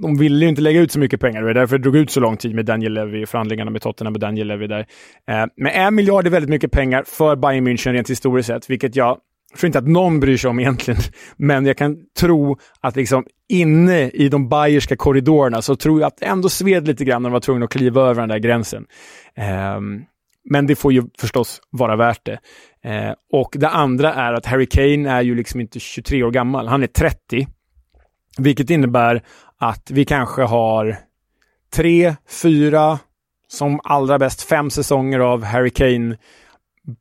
de 0.02 0.19
ville 0.19 0.45
ju 0.45 0.49
inte 0.49 0.62
lägga 0.62 0.81
ut 0.81 0.93
så 0.93 0.99
mycket 0.99 1.21
pengar. 1.21 1.41
Det 1.41 1.47
var 1.47 1.55
därför 1.55 1.79
det 1.79 1.83
drog 1.83 1.97
ut 1.97 2.11
så 2.11 2.21
lång 2.21 2.37
tid 2.37 2.55
med 2.55 2.64
Daniel 2.64 2.93
Levy, 2.93 3.26
förhandlingarna 3.26 3.71
med 3.71 3.83
Tottenham 3.83 4.12
med 4.12 4.21
Daniel 4.21 4.47
Levy 4.47 4.67
där. 4.67 4.87
Eh, 5.29 5.47
men 5.57 5.73
en 5.73 5.95
miljard 5.95 6.26
är 6.26 6.31
väldigt 6.31 6.50
mycket 6.50 6.73
pengar 6.73 7.05
för 7.07 7.37
Bayern 7.37 7.69
München 7.69 7.93
rent 7.93 8.11
historiskt 8.11 8.47
sett, 8.47 8.71
vilket 8.71 8.97
jag 8.97 9.19
jag 9.52 9.59
tror 9.59 9.66
inte 9.66 9.78
att 9.78 9.88
någon 9.88 10.21
bryr 10.21 10.37
sig 10.37 10.50
om 10.50 10.61
egentligen, 10.61 11.00
men 11.37 11.66
jag 11.66 11.76
kan 11.76 11.97
tro 12.21 12.59
att 12.80 12.97
liksom 12.97 13.25
inne 13.49 14.09
i 14.09 14.28
de 14.28 14.49
bayerska 14.49 14.97
korridorerna 14.97 15.62
så 15.62 15.76
tror 15.76 16.00
jag 16.00 16.06
att 16.06 16.16
det 16.16 16.26
ändå 16.26 16.49
sved 16.49 16.87
lite 16.87 17.04
grann 17.04 17.23
när 17.23 17.28
de 17.28 17.32
var 17.32 17.40
tvungna 17.40 17.64
att 17.64 17.73
kliva 17.73 18.02
över 18.02 18.21
den 18.21 18.28
där 18.28 18.38
gränsen. 18.38 18.87
Um, 19.76 20.04
men 20.44 20.66
det 20.66 20.76
får 20.76 20.92
ju 20.92 21.02
förstås 21.18 21.61
vara 21.71 21.97
värt 21.97 22.26
det. 22.26 22.38
Eh, 22.85 23.14
och 23.32 23.54
det 23.59 23.68
andra 23.68 24.14
är 24.14 24.32
att 24.32 24.47
Harry 24.47 24.66
Kane 24.66 25.11
är 25.11 25.23
ju 25.23 25.35
liksom 25.35 25.61
inte 25.61 25.80
23 25.80 26.23
år 26.23 26.30
gammal, 26.30 26.68
han 26.68 26.82
är 26.82 26.87
30. 26.87 27.47
Vilket 28.38 28.71
innebär 28.71 29.23
att 29.59 29.90
vi 29.90 30.04
kanske 30.04 30.42
har 30.42 30.97
tre, 31.75 32.14
fyra, 32.42 32.99
som 33.49 33.80
allra 33.85 34.18
bäst 34.18 34.42
fem 34.42 34.71
säsonger 34.71 35.18
av 35.18 35.44
Harry 35.44 35.71
Kane 35.71 36.16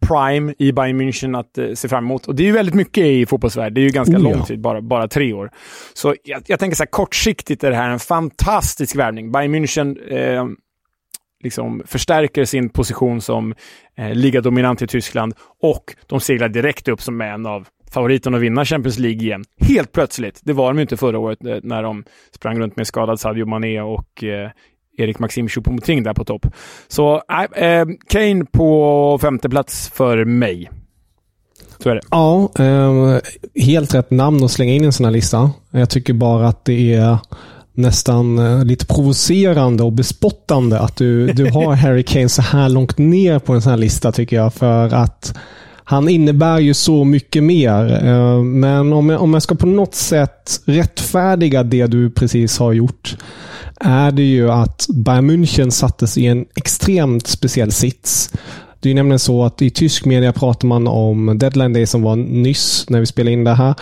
prime 0.07 0.53
i 0.57 0.71
Bayern 0.71 1.01
München 1.01 1.39
att 1.39 1.57
eh, 1.57 1.73
se 1.73 1.87
fram 1.87 2.05
emot. 2.05 2.27
Och 2.27 2.35
det 2.35 2.43
är 2.43 2.45
ju 2.45 2.51
väldigt 2.51 2.75
mycket 2.75 3.05
i 3.05 3.25
fotbollsvärlden. 3.25 3.73
Det 3.73 3.81
är 3.81 3.83
ju 3.83 3.89
ganska 3.89 4.17
oh, 4.17 4.23
lång 4.23 4.43
tid, 4.43 4.61
bara, 4.61 4.81
bara 4.81 5.07
tre 5.07 5.33
år. 5.33 5.51
Så 5.93 6.15
jag, 6.23 6.43
jag, 6.45 6.59
tänker 6.59 6.75
så 6.75 6.83
här, 6.83 6.89
kortsiktigt 6.89 7.63
är 7.63 7.69
det 7.69 7.75
här 7.75 7.89
en 7.89 7.99
fantastisk 7.99 8.95
värvning. 8.95 9.31
Bayern 9.31 9.55
München 9.55 10.13
eh, 10.13 10.45
liksom 11.43 11.83
förstärker 11.85 12.45
sin 12.45 12.69
position 12.69 13.21
som 13.21 13.53
eh, 13.97 14.13
ligadominant 14.15 14.81
i 14.81 14.87
Tyskland 14.87 15.33
och 15.61 15.95
de 16.07 16.19
seglar 16.19 16.49
direkt 16.49 16.87
upp 16.87 17.01
som 17.01 17.21
en 17.21 17.45
av 17.45 17.67
favoriterna 17.91 18.37
att 18.37 18.43
vinna 18.43 18.65
Champions 18.65 18.99
League 18.99 19.21
igen. 19.21 19.43
Helt 19.59 19.91
plötsligt. 19.91 20.41
Det 20.43 20.53
var 20.53 20.73
de 20.73 20.79
inte 20.79 20.97
förra 20.97 21.19
året 21.19 21.45
eh, 21.45 21.57
när 21.63 21.83
de 21.83 22.03
sprang 22.31 22.59
runt 22.59 22.75
med 22.75 22.87
skadad 22.87 23.19
Sadio 23.19 23.45
Mané 23.45 23.81
och 23.81 24.23
eh, 24.23 24.51
Erik 24.97 25.19
Maxim 25.19 25.47
Choupo-Moting 25.47 26.03
där 26.03 26.13
på 26.13 26.25
topp. 26.25 26.45
Så 26.87 27.15
äh, 27.55 27.85
Kane 28.09 28.45
på 28.45 29.19
femte 29.21 29.49
plats 29.49 29.89
för 29.93 30.25
mig. 30.25 30.69
Så 31.83 31.89
är 31.89 31.95
det. 31.95 32.01
Ja, 32.11 32.51
eh, 32.59 33.17
helt 33.63 33.93
rätt 33.93 34.11
namn 34.11 34.43
att 34.43 34.51
slänga 34.51 34.73
in 34.73 34.83
i 34.83 34.85
en 34.85 34.93
sån 34.93 35.05
här 35.05 35.13
lista. 35.13 35.51
Jag 35.71 35.89
tycker 35.89 36.13
bara 36.13 36.47
att 36.47 36.65
det 36.65 36.93
är 36.93 37.17
nästan 37.73 38.39
eh, 38.39 38.65
lite 38.65 38.85
provocerande 38.85 39.83
och 39.83 39.93
bespottande 39.93 40.79
att 40.79 40.95
du, 40.95 41.27
du 41.27 41.51
har 41.51 41.73
Harry 41.75 42.03
Kane 42.03 42.29
så 42.29 42.41
här 42.41 42.69
långt 42.69 42.97
ner 42.97 43.39
på 43.39 43.53
en 43.53 43.61
sån 43.61 43.69
här 43.69 43.77
lista 43.77 44.11
tycker 44.11 44.35
jag. 44.35 44.53
För 44.53 44.93
att 44.93 45.37
han 45.91 46.09
innebär 46.09 46.59
ju 46.59 46.73
så 46.73 47.03
mycket 47.03 47.43
mer. 47.43 48.05
Eh, 48.07 48.43
men 48.43 48.93
om 48.93 49.09
jag, 49.09 49.21
om 49.21 49.33
jag 49.33 49.43
ska 49.43 49.55
på 49.55 49.65
något 49.65 49.95
sätt 49.95 50.61
rättfärdiga 50.65 51.63
det 51.63 51.87
du 51.87 52.11
precis 52.11 52.59
har 52.59 52.73
gjort 52.73 53.17
är 53.79 54.11
det 54.11 54.23
ju 54.23 54.51
att 54.51 54.87
Bayern 54.89 55.31
München 55.31 55.69
sattes 55.69 56.17
i 56.17 56.27
en 56.27 56.45
extremt 56.55 57.27
speciell 57.27 57.71
sits. 57.71 58.33
Det 58.79 58.89
är 58.89 58.93
nämligen 58.93 59.19
så 59.19 59.43
att 59.43 59.61
i 59.61 59.69
tysk 59.69 60.05
media 60.05 60.33
pratar 60.33 60.67
man 60.67 60.87
om 60.87 61.37
deadline 61.37 61.73
day 61.73 61.85
som 61.85 62.01
var 62.01 62.15
nyss 62.15 62.85
när 62.89 62.99
vi 62.99 63.05
spelade 63.05 63.33
in 63.33 63.43
det 63.43 63.53
här. 63.53 63.75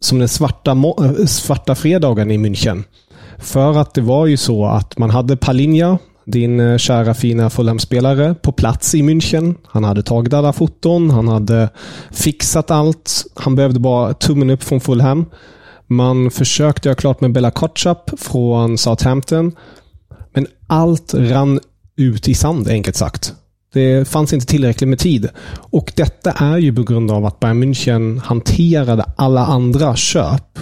Som 0.00 0.18
den 0.18 0.28
svarta, 0.28 0.70
eh, 0.70 1.26
svarta 1.26 1.74
fredagen 1.74 2.30
i 2.30 2.38
München. 2.38 2.84
För 3.38 3.80
att 3.80 3.94
det 3.94 4.00
var 4.00 4.26
ju 4.26 4.36
så 4.36 4.66
att 4.66 4.98
man 4.98 5.10
hade 5.10 5.36
Palinja, 5.36 5.98
din 6.28 6.60
eh, 6.60 6.76
kära 6.76 7.14
fina 7.14 7.50
Fulham-spelare, 7.50 8.34
på 8.34 8.52
plats 8.52 8.94
i 8.94 9.02
München. 9.02 9.54
Han 9.66 9.84
hade 9.84 10.02
tagit 10.02 10.32
alla 10.32 10.52
foton, 10.52 11.10
han 11.10 11.28
hade 11.28 11.68
fixat 12.10 12.70
allt. 12.70 13.24
Han 13.34 13.54
behövde 13.54 13.80
bara 13.80 14.14
tummen 14.14 14.50
upp 14.50 14.62
från 14.62 14.80
Fulham. 14.80 15.24
Man 15.86 16.30
försökte 16.30 16.88
göra 16.88 16.96
klart 16.96 17.20
med 17.20 17.32
Bella 17.32 17.50
Kotschap 17.50 18.10
från 18.20 18.78
Southampton. 18.78 19.52
Men 20.34 20.46
allt 20.66 21.14
rann 21.14 21.60
ut 21.96 22.28
i 22.28 22.34
sand, 22.34 22.68
enkelt 22.68 22.96
sagt. 22.96 23.34
Det 23.72 24.08
fanns 24.08 24.32
inte 24.32 24.46
tillräckligt 24.46 24.88
med 24.88 24.98
tid. 24.98 25.28
Och 25.70 25.92
detta 25.96 26.30
är 26.30 26.58
ju 26.58 26.74
på 26.74 26.82
grund 26.82 27.10
av 27.10 27.26
att 27.26 27.40
Bayern 27.40 27.62
München 27.62 28.20
hanterade 28.20 29.04
alla 29.16 29.46
andra 29.46 29.96
köp 29.96 30.58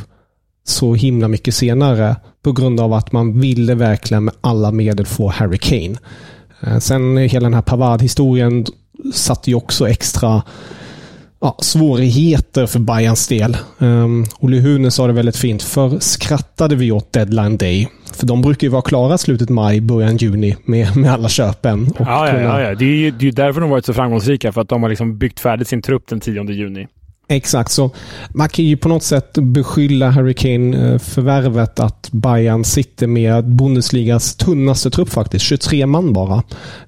så 0.64 0.94
himla 0.94 1.28
mycket 1.28 1.54
senare 1.54 2.16
på 2.46 2.52
grund 2.52 2.80
av 2.80 2.92
att 2.92 3.12
man 3.12 3.40
ville 3.40 3.74
verkligen 3.74 4.24
med 4.24 4.34
alla 4.40 4.72
medel 4.72 5.06
få 5.06 5.28
Harry 5.28 5.58
Kane. 5.58 5.98
Eh, 6.60 6.78
sen 6.78 7.16
hela 7.16 7.46
den 7.46 7.54
här 7.54 7.62
Pavard-historien 7.62 8.66
satte 9.12 9.50
ju 9.50 9.56
också 9.56 9.88
extra 9.88 10.42
ja, 11.40 11.56
svårigheter 11.60 12.66
för 12.66 12.78
Bayerns 12.78 13.28
del. 13.28 13.56
Um, 13.78 14.26
Olle 14.38 14.56
Hune 14.56 14.90
sa 14.90 15.06
det 15.06 15.12
väldigt 15.12 15.36
fint. 15.36 15.62
För 15.62 15.98
skrattade 15.98 16.76
vi 16.76 16.92
åt 16.92 17.12
deadline 17.12 17.56
day. 17.56 17.88
För 18.12 18.26
de 18.26 18.42
brukar 18.42 18.66
ju 18.66 18.70
vara 18.70 18.82
klara 18.82 19.18
slutet 19.18 19.48
maj, 19.48 19.80
början 19.80 20.16
juni 20.16 20.56
med, 20.64 20.96
med 20.96 21.12
alla 21.12 21.28
köpen. 21.28 21.92
ja, 21.98 22.28
ja, 22.28 22.40
ja, 22.40 22.60
ja, 22.60 22.74
Det 22.74 22.84
är 22.84 22.96
ju 22.96 23.10
det 23.10 23.28
är 23.28 23.32
därför 23.32 23.60
de 23.60 23.70
varit 23.70 23.86
så 23.86 23.94
framgångsrika. 23.94 24.52
För 24.52 24.60
att 24.60 24.68
de 24.68 24.82
har 24.82 24.90
liksom 24.90 25.18
byggt 25.18 25.40
färdigt 25.40 25.68
sin 25.68 25.82
trupp 25.82 26.08
den 26.08 26.20
10 26.20 26.50
juni. 26.52 26.86
Exakt, 27.28 27.70
så 27.70 27.90
man 28.28 28.48
kan 28.48 28.64
ju 28.64 28.76
på 28.76 28.88
något 28.88 29.02
sätt 29.02 29.38
beskylla 29.38 30.10
Harry 30.10 30.34
Kane-förvärvet 30.34 31.78
eh, 31.78 31.84
att 31.84 32.08
Bayern 32.12 32.64
sitter 32.64 33.06
med 33.06 33.48
Bundesligas 33.48 34.36
tunnaste 34.36 34.90
trupp 34.90 35.08
faktiskt. 35.08 35.44
23 35.44 35.86
man 35.86 36.12
bara. 36.12 36.42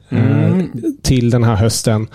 Eh, 0.08 0.46
mm. 0.46 0.70
Till 1.02 1.30
den 1.30 1.44
här 1.44 1.54
hösten. 1.54 2.08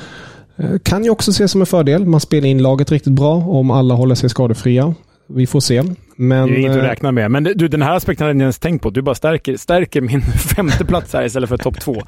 Eh, 0.58 0.80
kan 0.84 1.04
ju 1.04 1.10
också 1.10 1.32
ses 1.32 1.52
som 1.52 1.62
en 1.62 1.68
fördel. 1.68 2.06
Man 2.06 2.20
spelar 2.20 2.48
in 2.48 2.62
laget 2.62 2.92
riktigt 2.92 3.14
bra 3.14 3.36
om 3.36 3.72
alla 3.72 3.94
håller 3.94 4.16
sig 4.16 4.30
skadefria. 4.30 4.94
Vi 5.28 5.48
får 5.48 5.60
se. 5.60 5.84
Men, 6.16 6.48
det 6.48 6.54
är 6.54 6.58
inget 6.58 6.78
att 6.78 6.84
räkna 6.84 7.12
med. 7.12 7.32
Men 7.32 7.44
du, 7.44 7.68
den 7.68 7.82
här 7.82 7.96
aspekten 7.96 8.24
har 8.26 8.30
jag 8.30 8.36
inte 8.36 8.44
ens 8.44 8.60
tänkt 8.60 8.82
på. 8.82 8.90
Du 8.90 9.02
bara 9.02 9.16
stärker, 9.16 9.58
stärker 9.58 10.02
min 10.02 10.22
femte 10.56 10.86
plats 10.86 11.14
här 11.14 11.26
istället 11.26 11.50
för 11.50 11.58
topp 11.58 11.80
två. 11.80 12.02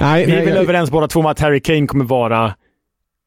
Nej, 0.00 0.26
vi 0.26 0.32
är 0.32 0.36
nej, 0.36 0.46
väl 0.46 0.54
jag... 0.54 0.62
överens 0.62 0.90
båda 0.90 1.08
två 1.08 1.20
om 1.20 1.26
att 1.26 1.40
Harry 1.40 1.60
Kane 1.60 1.86
kommer 1.86 2.04
vara 2.04 2.54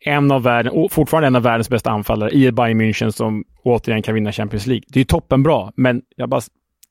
en 0.06 0.32
av 0.32 0.44
världen, 0.44 0.90
fortfarande 0.90 1.28
en 1.28 1.36
av 1.36 1.44
världens 1.44 1.70
bästa 1.70 1.92
anfallare 1.92 2.32
i 2.32 2.46
ett 2.46 2.56
Bayern 2.56 2.82
München 2.82 3.12
som 3.12 3.44
återigen 3.64 4.02
kan 4.02 4.16
vinna 4.16 4.32
Champions 4.32 4.68
League. 4.68 4.84
Det 4.88 5.00
är 5.00 5.04
toppenbra, 5.04 5.72
men 5.76 6.02
jag 6.16 6.30
bara 6.30 6.42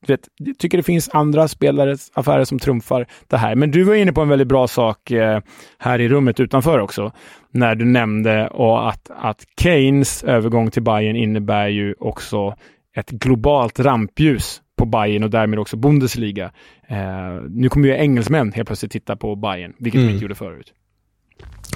vet, 0.07 0.19
jag 0.37 0.57
tycker 0.57 0.77
det 0.77 0.83
finns 0.83 1.09
andra 1.13 1.47
spelares 1.47 2.11
affärer 2.13 2.43
som 2.43 2.59
trumfar 2.59 3.07
det 3.27 3.37
här. 3.37 3.55
Men 3.55 3.71
du 3.71 3.83
var 3.83 3.95
inne 3.95 4.13
på 4.13 4.21
en 4.21 4.29
väldigt 4.29 4.47
bra 4.47 4.67
sak 4.67 5.11
eh, 5.11 5.41
här 5.77 5.99
i 5.99 6.09
rummet 6.09 6.39
utanför 6.39 6.79
också, 6.79 7.11
när 7.51 7.75
du 7.75 7.85
nämnde 7.85 8.47
och 8.47 8.89
att, 8.89 9.11
att 9.15 9.45
Keynes 9.61 10.23
övergång 10.23 10.71
till 10.71 10.83
Bayern 10.83 11.15
innebär 11.15 11.67
ju 11.67 11.95
också 11.99 12.55
ett 12.95 13.09
globalt 13.09 13.79
rampljus 13.79 14.61
på 14.77 14.85
Bayern 14.85 15.23
och 15.23 15.29
därmed 15.29 15.59
också 15.59 15.77
Bundesliga. 15.77 16.51
Eh, 16.87 17.41
nu 17.49 17.69
kommer 17.69 17.87
ju 17.87 17.93
engelsmän 17.93 18.51
helt 18.51 18.67
plötsligt 18.67 18.91
titta 18.91 19.15
på 19.15 19.35
Bayern, 19.35 19.73
vilket 19.79 19.99
mm. 19.99 20.07
de 20.07 20.13
inte 20.13 20.23
gjorde 20.23 20.35
förut. 20.35 20.73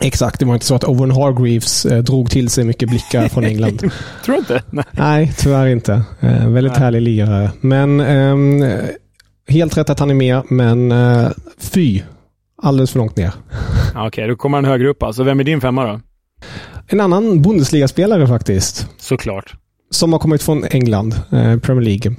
Exakt, 0.02 0.40
det 0.40 0.46
var 0.46 0.54
inte 0.54 0.66
så 0.66 0.76
att 0.76 0.84
Owen 0.84 1.12
Hargreaves 1.12 1.86
eh, 1.86 2.04
drog 2.04 2.32
till 2.32 2.50
sig 2.50 2.64
mycket 2.64 2.90
blickar 2.90 3.28
från 3.28 3.44
England. 3.44 3.92
Tror 4.26 4.38
inte? 4.38 4.64
Nej. 4.70 4.86
Nej, 4.92 5.34
tyvärr 5.38 5.68
inte. 5.68 6.04
Eh, 6.20 6.50
väldigt 6.50 6.74
Nej. 6.74 6.82
härlig 6.82 7.02
lirare. 7.02 7.52
Men 7.62 8.00
eh, 8.00 8.80
helt 9.48 9.78
rätt 9.78 9.90
att 9.90 10.00
han 10.00 10.10
är 10.10 10.14
med, 10.16 10.42
men 10.50 10.92
uh, 10.92 11.30
fy. 11.58 12.02
Alldeles 12.62 12.92
för 12.92 13.00
långt 13.00 13.18
ner. 13.18 13.34
Okej, 13.90 14.08
okay, 14.08 14.28
då 14.28 14.36
kommer 14.36 14.58
han 14.58 14.66
högre 14.66 14.90
upp 14.90 15.04
alltså. 15.04 15.24
Vem 15.24 15.40
är 15.40 15.44
din 15.44 15.62
femma 15.62 15.86
då? 15.86 16.00
En 16.88 17.00
annan 17.00 17.42
Bundesliga-spelare 17.42 18.28
faktiskt. 18.28 18.88
Såklart. 18.98 19.54
Som 19.90 20.14
har 20.14 20.20
kommit 20.20 20.44
från 20.44 20.64
England, 20.64 21.14
eh, 21.32 21.58
Premier 21.60 21.82
League. 21.82 22.16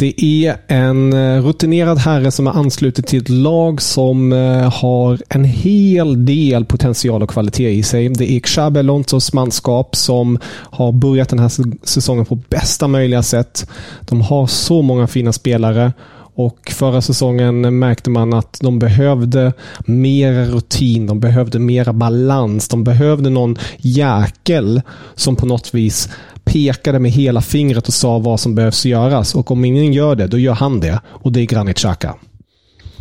Det 0.00 0.24
är 0.24 0.56
en 0.66 1.12
eh, 1.12 1.42
rutinerad 1.42 1.98
herre 1.98 2.30
som 2.30 2.46
är 2.46 2.50
anslutet 2.50 3.06
till 3.06 3.20
ett 3.20 3.28
lag 3.28 3.82
som 3.82 4.32
eh, 4.32 4.72
har 4.72 5.18
en 5.28 5.44
hel 5.44 6.24
del 6.24 6.64
potential 6.64 7.22
och 7.22 7.30
kvalitet 7.30 7.70
i 7.70 7.82
sig. 7.82 8.08
Det 8.08 8.32
är 8.32 8.40
Xabi 8.40 8.78
Alonsos 8.78 9.32
manskap 9.32 9.96
som 9.96 10.38
har 10.70 10.92
börjat 10.92 11.28
den 11.28 11.38
här 11.38 11.52
säsongen 11.86 12.24
på 12.24 12.34
bästa 12.34 12.88
möjliga 12.88 13.22
sätt. 13.22 13.70
De 14.00 14.20
har 14.20 14.46
så 14.46 14.82
många 14.82 15.06
fina 15.06 15.32
spelare 15.32 15.92
och 16.34 16.72
förra 16.74 17.00
säsongen 17.02 17.78
märkte 17.78 18.10
man 18.10 18.32
att 18.32 18.58
de 18.60 18.78
behövde 18.78 19.52
mera 19.84 20.44
rutin, 20.44 21.06
de 21.06 21.20
behövde 21.20 21.58
mera 21.58 21.92
balans, 21.92 22.68
de 22.68 22.84
behövde 22.84 23.30
någon 23.30 23.56
jäkel 23.78 24.82
som 25.14 25.36
på 25.36 25.46
något 25.46 25.74
vis 25.74 26.08
pekade 26.50 26.98
med 26.98 27.10
hela 27.10 27.40
fingret 27.40 27.88
och 27.88 27.94
sa 27.94 28.18
vad 28.18 28.40
som 28.40 28.54
behövs 28.54 28.86
göras. 28.86 29.34
Och 29.34 29.50
om 29.50 29.64
ingen 29.64 29.92
gör 29.92 30.16
det, 30.16 30.26
då 30.26 30.38
gör 30.38 30.54
han 30.54 30.80
det. 30.80 31.00
Och 31.06 31.32
det 31.32 31.40
är 31.40 31.46
Granit 31.46 31.76
Xhaka. 31.76 32.14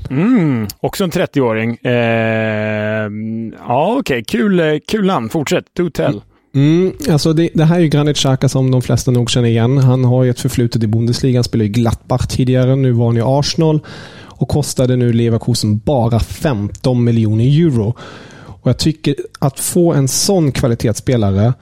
Mm, 0.10 0.68
också 0.79 1.03
en 1.03 1.12
30-åring. 1.12 1.75
Eh, 1.75 1.94
ja, 3.68 3.96
okej. 4.00 4.00
Okay. 4.00 4.24
Kul, 4.24 4.79
kul 4.88 5.06
namn. 5.06 5.29
Fortsätt. 5.29 5.65
Do 5.77 5.89
tell. 5.89 6.22
Mm, 6.56 6.94
alltså 7.10 7.34
det, 7.34 7.50
det, 7.53 7.65
här 7.65 7.75
är 7.75 7.79
ju 7.79 7.88
Granit 7.88 8.18
Xhaka 8.18 8.50
som 8.50 8.72
de 8.72 8.82
flesta 8.82 9.12
nog 9.12 9.29
känner 9.29 9.50
igen. 9.50 9.77
Han 9.77 10.06
har 10.06 10.24
ju 10.24 10.29
ett 10.29 10.39
förflutet 10.39 10.84
i 10.84 10.88
Bundesliga. 10.88 11.38
Han 11.38 11.44
spelade 11.44 11.65
i 11.65 11.70
Gladbach 11.70 12.27
tidigare. 12.27 12.75
Nu 12.75 12.91
var 12.91 13.06
han 13.06 13.18
i 13.18 13.22
Arsenal 13.24 13.79
och 14.22 14.48
kostade 14.48 14.96
nu 14.96 15.13
Leverkusen 15.13 15.77
bara 15.77 16.20
15 16.20 17.03
miljoner 17.03 17.44
euro. 17.44 17.96
Och 18.62 18.70
Jag 18.70 18.77
tycker 18.77 19.15
att 19.39 19.60
få 19.60 19.94
en 19.94 20.08
sån 20.08 20.51
kvalitetsspelare 20.51 21.53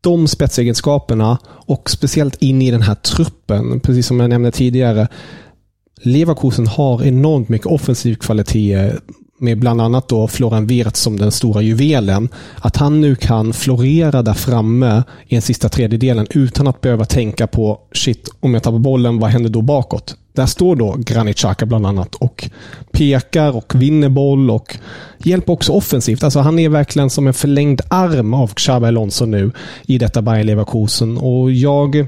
de 0.00 0.28
spetsegenskaperna 0.28 1.38
och 1.46 1.90
speciellt 1.90 2.42
in 2.42 2.62
i 2.62 2.70
den 2.70 2.82
här 2.82 2.94
truppen, 2.94 3.80
precis 3.80 4.06
som 4.06 4.20
jag 4.20 4.30
nämnde 4.30 4.50
tidigare. 4.50 5.08
Leverkusen 6.02 6.66
har 6.66 7.02
enormt 7.02 7.48
mycket 7.48 7.66
offensiv 7.66 8.14
kvalitet 8.14 8.92
med 9.40 9.58
bland 9.58 9.80
annat 9.80 10.08
då 10.08 10.28
Florian 10.28 10.66
Wirtz 10.66 11.00
som 11.00 11.16
den 11.16 11.32
stora 11.32 11.62
juvelen. 11.62 12.28
Att 12.58 12.76
han 12.76 13.00
nu 13.00 13.14
kan 13.14 13.52
florera 13.52 14.22
där 14.22 14.34
framme 14.34 15.02
i 15.26 15.34
den 15.34 15.42
sista 15.42 15.68
tredjedelen 15.68 16.26
utan 16.30 16.66
att 16.66 16.80
behöva 16.80 17.04
tänka 17.04 17.46
på 17.46 17.80
shit, 17.92 18.28
om 18.40 18.54
jag 18.54 18.62
tappar 18.62 18.78
bollen, 18.78 19.18
vad 19.18 19.30
händer 19.30 19.50
då 19.50 19.62
bakåt? 19.62 20.16
Där 20.32 20.46
står 20.46 20.76
då 20.76 20.96
Granit 20.98 21.36
Xhaka 21.36 21.66
bland 21.66 21.86
annat 21.86 22.14
och 22.14 22.50
pekar 22.92 23.56
och 23.56 23.74
vinner 23.74 24.08
boll 24.08 24.50
och 24.50 24.76
hjälper 25.18 25.52
också 25.52 25.72
offensivt. 25.72 26.24
Alltså 26.24 26.40
han 26.40 26.58
är 26.58 26.68
verkligen 26.68 27.10
som 27.10 27.26
en 27.26 27.34
förlängd 27.34 27.80
arm 27.88 28.34
av 28.34 28.54
Xabi 28.54 28.86
Alonso 28.86 29.24
nu 29.24 29.52
i 29.86 29.98
detta 29.98 30.22
Bayer 30.22 30.44
Leverkusen. 30.44 31.18
Och 31.18 31.50
jag... 31.50 32.06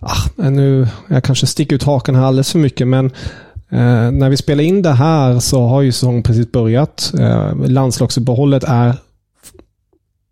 Ah, 0.00 0.48
nu, 0.50 0.88
jag 1.08 1.24
kanske 1.24 1.46
sticker 1.46 1.76
ut 1.76 1.82
hakan 1.82 2.14
här 2.14 2.22
alldeles 2.22 2.52
för 2.52 2.58
mycket, 2.58 2.88
men 2.88 3.10
Eh, 3.70 4.10
när 4.10 4.30
vi 4.30 4.36
spelar 4.36 4.64
in 4.64 4.82
det 4.82 4.92
här 4.92 5.38
så 5.38 5.66
har 5.66 5.82
ju 5.82 5.92
säsongen 5.92 6.22
precis 6.22 6.52
börjat. 6.52 7.12
Eh, 7.18 7.54
landslagsuppehållet 7.66 8.64
är 8.64 8.96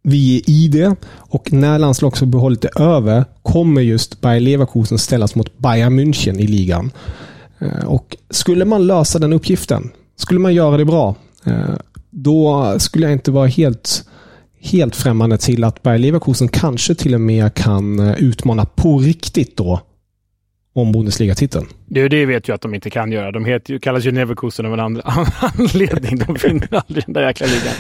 vi 0.03 0.37
är 0.37 0.51
i 0.51 0.69
det 0.69 0.97
och 1.15 1.53
när 1.53 1.79
landslagsuppehållet 1.79 2.65
är 2.65 2.81
över 2.83 3.25
kommer 3.43 3.81
just 3.81 4.21
Bayer 4.21 4.41
Leverkusen 4.41 4.99
ställas 4.99 5.35
mot 5.35 5.59
Bayern 5.59 6.01
München 6.01 6.39
i 6.39 6.47
ligan. 6.47 6.91
Eh, 7.59 7.85
och 7.87 8.17
skulle 8.31 8.65
man 8.65 8.87
lösa 8.87 9.19
den 9.19 9.33
uppgiften, 9.33 9.91
skulle 10.17 10.41
man 10.41 10.55
göra 10.55 10.77
det 10.77 10.85
bra, 10.85 11.15
eh, 11.45 11.75
då 12.11 12.75
skulle 12.79 13.07
jag 13.07 13.13
inte 13.13 13.31
vara 13.31 13.47
helt 13.47 14.05
helt 14.61 14.97
främmande 14.97 15.39
till 15.39 15.65
att 15.65 15.83
Bayer 15.83 15.99
Leverkusen 15.99 16.49
kanske 16.49 16.95
till 16.95 17.15
och 17.15 17.21
med 17.21 17.55
kan 17.55 18.01
eh, 18.01 18.23
utmana 18.23 18.65
på 18.65 18.99
riktigt 18.99 19.57
då 19.57 19.81
om 20.77 20.93
Bundesliga-titeln. 20.93 21.67
Det, 21.87 22.09
det 22.09 22.27
vet 22.27 22.49
ju 22.49 22.55
att 22.55 22.61
de 22.61 22.75
inte 22.75 22.91
kan 22.91 23.13
göra. 23.13 23.33
De 23.33 23.45
heter, 23.45 23.79
kallas 23.79 24.05
ju 24.05 24.13
Neverkusen 24.13 24.67
av 24.67 24.73
en 24.73 24.81
andra 24.81 25.03
anledning. 25.59 26.19
De 26.19 26.37
finner 26.37 26.69
aldrig 26.75 27.05
den 27.05 27.13
där 27.13 27.27
jäkla 27.27 27.47
ligan. 27.47 27.75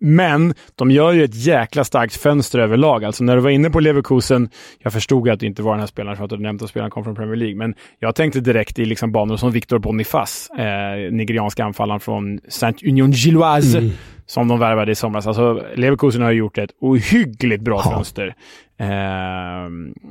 Men 0.00 0.54
de 0.74 0.90
gör 0.90 1.12
ju 1.12 1.24
ett 1.24 1.34
jäkla 1.34 1.84
starkt 1.84 2.16
fönster 2.16 2.58
överlag. 2.58 3.04
Alltså 3.04 3.24
när 3.24 3.36
du 3.36 3.42
var 3.42 3.50
inne 3.50 3.70
på 3.70 3.80
Leverkusen, 3.80 4.48
jag 4.78 4.92
förstod 4.92 5.28
att 5.28 5.40
det 5.40 5.46
inte 5.46 5.62
var 5.62 5.72
den 5.72 5.80
här 5.80 5.86
spelaren 5.86 6.16
för 6.16 6.24
att 6.24 6.30
du 6.30 6.38
nämnde 6.38 6.64
att 6.64 6.70
spelaren 6.70 6.90
kom 6.90 7.04
från 7.04 7.14
Premier 7.14 7.36
League, 7.36 7.56
men 7.56 7.74
jag 7.98 8.14
tänkte 8.14 8.40
direkt 8.40 8.78
i 8.78 8.84
liksom 8.84 9.12
banor 9.12 9.36
som 9.36 9.52
Victor 9.52 9.78
Bonifaz, 9.78 10.50
eh, 10.50 11.12
nigerianska 11.12 11.64
anfallaren 11.64 12.00
från 12.00 12.40
Saint 12.48 12.82
Union 12.82 13.10
Gilloise, 13.10 13.78
mm. 13.78 13.90
som 14.26 14.48
de 14.48 14.58
värvade 14.58 14.92
i 14.92 14.94
somras. 14.94 15.26
Alltså 15.26 15.62
Leverkusen 15.74 16.22
har 16.22 16.32
gjort 16.32 16.58
ett 16.58 16.70
ohyggligt 16.80 17.62
bra 17.62 17.82
ja. 17.84 17.90
fönster. 17.90 18.34
Uh, 18.80 18.88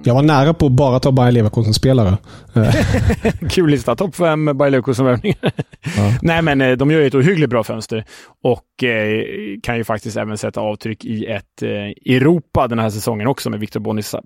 jag 0.03 0.13
var 0.13 0.21
nära 0.21 0.53
på 0.53 0.65
att 0.65 0.71
bara 0.71 0.99
ta 0.99 1.12
Bayer 1.12 1.32
Leverkusen-spelare. 1.32 2.17
Kul 3.49 3.69
lista. 3.69 3.95
Topp 3.95 4.15
fem 4.15 4.45
Bayer 4.45 4.71
Leverkusen-värvningar. 4.71 5.51
ja. 5.97 6.13
Nej, 6.21 6.41
men 6.41 6.62
eh, 6.62 6.71
de 6.71 6.91
gör 6.91 6.99
ju 6.99 7.08
ett 7.08 7.15
ohyggligt 7.15 7.49
bra 7.49 7.63
fönster 7.63 8.06
och 8.43 8.84
eh, 8.84 9.23
kan 9.63 9.77
ju 9.77 9.84
faktiskt 9.84 10.17
även 10.17 10.38
sätta 10.38 10.62
avtryck 10.62 11.06
i 11.06 11.25
ett 11.25 11.62
eh, 11.62 12.13
Europa 12.15 12.67
den 12.67 12.80
här 12.80 12.89
säsongen 12.89 13.27
också 13.27 13.49
med 13.49 13.60
Victor 13.60 13.80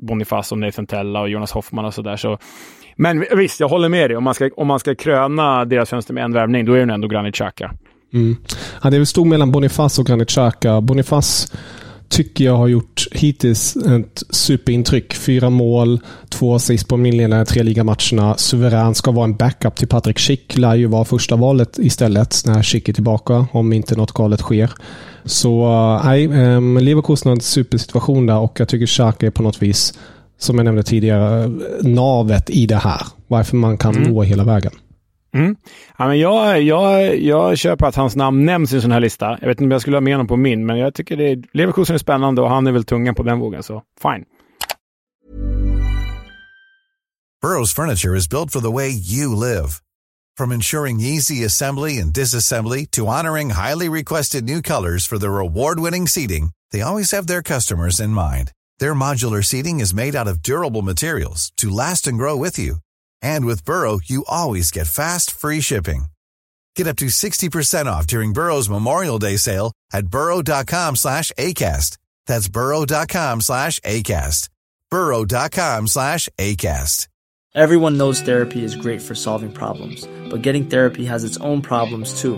Boniface 0.06 0.56
och 0.56 0.60
Nathan 0.60 0.88
Tella 0.88 1.22
och 1.22 1.30
Jonas 1.30 1.52
Hoffman 1.52 1.86
och 1.86 1.94
sådär. 1.94 2.18
Så, 2.18 2.38
men 2.96 3.26
visst, 3.36 3.60
jag 3.60 3.68
håller 3.68 3.90
med 3.90 4.10
dig. 4.10 4.18
Om 4.18 4.24
man 4.24 4.34
ska, 4.34 4.50
om 4.56 4.68
man 4.68 4.80
ska 4.80 4.96
kröna 4.96 5.66
deras 5.66 5.90
fönster 5.90 6.14
med 6.14 6.24
en 6.24 6.34
värvning, 6.34 6.66
då 6.66 6.74
är 6.74 6.86
det 6.86 6.94
ändå 6.94 7.08
Granit 7.08 7.36
Xhaka. 7.36 7.72
Mm. 8.14 8.36
Ja, 8.84 8.90
det 8.90 8.98
är 8.98 9.00
väl 9.00 9.06
stor 9.06 9.26
mellan 9.26 9.52
Boniface 9.52 10.02
och 10.02 10.08
Granit 10.08 10.30
Xhaka. 10.30 10.82
Boniface 10.82 11.58
tycker 12.12 12.46
jag 12.46 12.58
har 12.58 12.68
gjort 12.68 13.08
hittills 13.12 13.76
ett 13.76 14.24
superintryck. 14.30 15.14
Fyra 15.14 15.50
mål, 15.50 16.00
två 16.30 16.56
assist 16.56 16.88
på 16.88 16.96
de 16.96 17.06
inledande 17.06 17.46
tre 17.46 17.64
ligamatcherna. 17.64 18.38
Suverän 18.38 18.96
ska 18.96 19.12
vara 19.12 19.24
en 19.24 19.36
backup 19.36 19.76
till 19.76 19.88
Patrik 19.88 20.20
Schick. 20.20 20.58
Lär 20.58 20.76
ju 20.76 20.86
vara 20.86 21.06
första 21.06 21.36
valet 21.36 21.80
istället 21.80 22.42
när 22.46 22.64
Schick 22.64 22.90
är 22.90 22.94
tillbaka, 22.94 23.48
om 23.52 23.74
inte 23.74 23.96
något 23.96 24.12
galet 24.12 24.40
sker. 24.40 24.72
Så 25.26 25.68
nej, 26.04 26.28
um, 26.28 26.78
Leverkusen 26.78 27.30
har 27.30 27.36
en 27.36 27.42
supersituation 27.42 28.26
där 28.26 28.38
och 28.38 28.60
jag 28.60 28.68
tycker 28.68 28.88
Schalke 28.88 29.26
är 29.26 29.32
på 29.32 29.44
något 29.44 29.62
vis, 29.62 29.94
som 30.40 30.58
jag 30.58 30.66
nämnde 30.66 30.84
tidigare, 30.84 31.52
navet 31.82 32.50
i 32.50 32.66
det 32.66 32.76
här. 32.76 33.02
Varför 33.28 33.58
man 33.58 33.78
kan 33.78 33.96
mm. 33.96 34.12
nå 34.12 34.24
hela 34.24 34.44
vägen. 34.44 34.72
Mm. 35.34 35.56
Ja, 35.98 36.08
men 36.08 36.20
jag, 36.20 36.62
jag, 36.62 37.18
jag 37.20 37.58
köper 37.58 37.86
att 37.86 37.96
hans 37.96 38.16
namn 38.16 38.46
nämns 38.46 38.74
i 38.74 38.76
en 38.76 38.82
sån 38.82 38.92
här 38.92 39.00
lista. 39.00 39.38
Jag 39.42 39.48
vet 39.48 39.62
inte 39.62 39.64
om 39.64 39.72
jag 39.72 39.82
skulle 39.82 39.96
ha 39.96 40.02
med 40.02 40.14
honom 40.14 40.28
på 40.28 40.38
min, 40.38 40.66
men 40.66 40.78
jag 40.78 40.94
tycker 40.94 41.18
det 41.18 41.44
Leverkusen 41.54 41.94
är 41.94 42.00
spännande 42.00 42.42
och 42.42 42.50
han 42.50 42.68
är 42.68 42.72
väl 42.72 42.84
tungan 42.84 43.16
på 43.16 43.24
den 43.24 43.40
vågen, 43.40 43.64
så 43.64 43.82
fine. 44.02 44.26
Burrows 47.42 47.74
furniture 47.74 48.16
is 48.18 48.30
built 48.30 48.52
for 48.52 48.62
the 48.62 48.72
way 48.72 48.90
you 48.90 49.36
live. 49.36 49.82
From 50.38 50.52
ensuring 50.52 51.00
easy 51.00 51.44
assembly 51.44 51.98
and 51.98 52.14
disassembly 52.14 52.86
to 52.92 53.08
honoring 53.08 53.50
highly 53.50 53.90
requested 53.90 54.44
new 54.44 54.62
colors 54.62 55.08
for 55.08 55.18
their 55.18 55.40
award-winning 55.40 56.08
seating, 56.08 56.52
they 56.72 56.82
always 56.82 57.12
have 57.12 57.28
their 57.28 57.42
customers 57.42 58.00
in 58.00 58.12
mind. 58.12 58.52
Their 58.80 58.94
modular 58.94 59.44
seating 59.44 59.80
is 59.80 59.94
made 59.94 60.16
out 60.16 60.28
of 60.28 60.44
durable 60.44 60.84
materials 60.84 61.52
to 61.58 61.70
last 61.70 62.08
and 62.08 62.18
grow 62.18 62.36
with 62.38 62.60
you. 62.60 62.76
And 63.22 63.46
with 63.46 63.66
Burrow, 63.66 64.00
you 64.04 64.24
always 64.28 64.72
get 64.72 64.88
fast, 64.88 65.32
free 65.32 65.62
shipping. 65.62 66.06
Get 66.76 66.88
up 66.88 66.98
to 66.98 67.08
60% 67.08 67.86
off 67.86 68.08
during 68.08 68.34
Burrow's 68.34 68.70
Memorial 68.70 69.20
Day 69.20 69.38
sale 69.38 69.74
at 69.94 70.08
burrow.com 70.08 70.96
slash 70.96 71.32
ACAST. 71.38 71.98
That's 72.28 72.48
burrow.com 72.48 73.42
slash 73.42 73.80
ACAST. 73.82 74.50
burrow.com 74.90 75.88
slash 75.88 76.30
ACAST. 76.38 77.08
Everyone 77.54 77.98
knows 77.98 78.22
therapy 78.22 78.64
is 78.64 78.78
great 78.78 79.02
for 79.02 79.14
solving 79.14 79.52
problems, 79.52 80.08
but 80.30 80.42
getting 80.42 80.70
therapy 80.70 81.04
has 81.04 81.26
its 81.26 81.36
own 81.38 81.62
problems 81.62 82.22
too, 82.22 82.38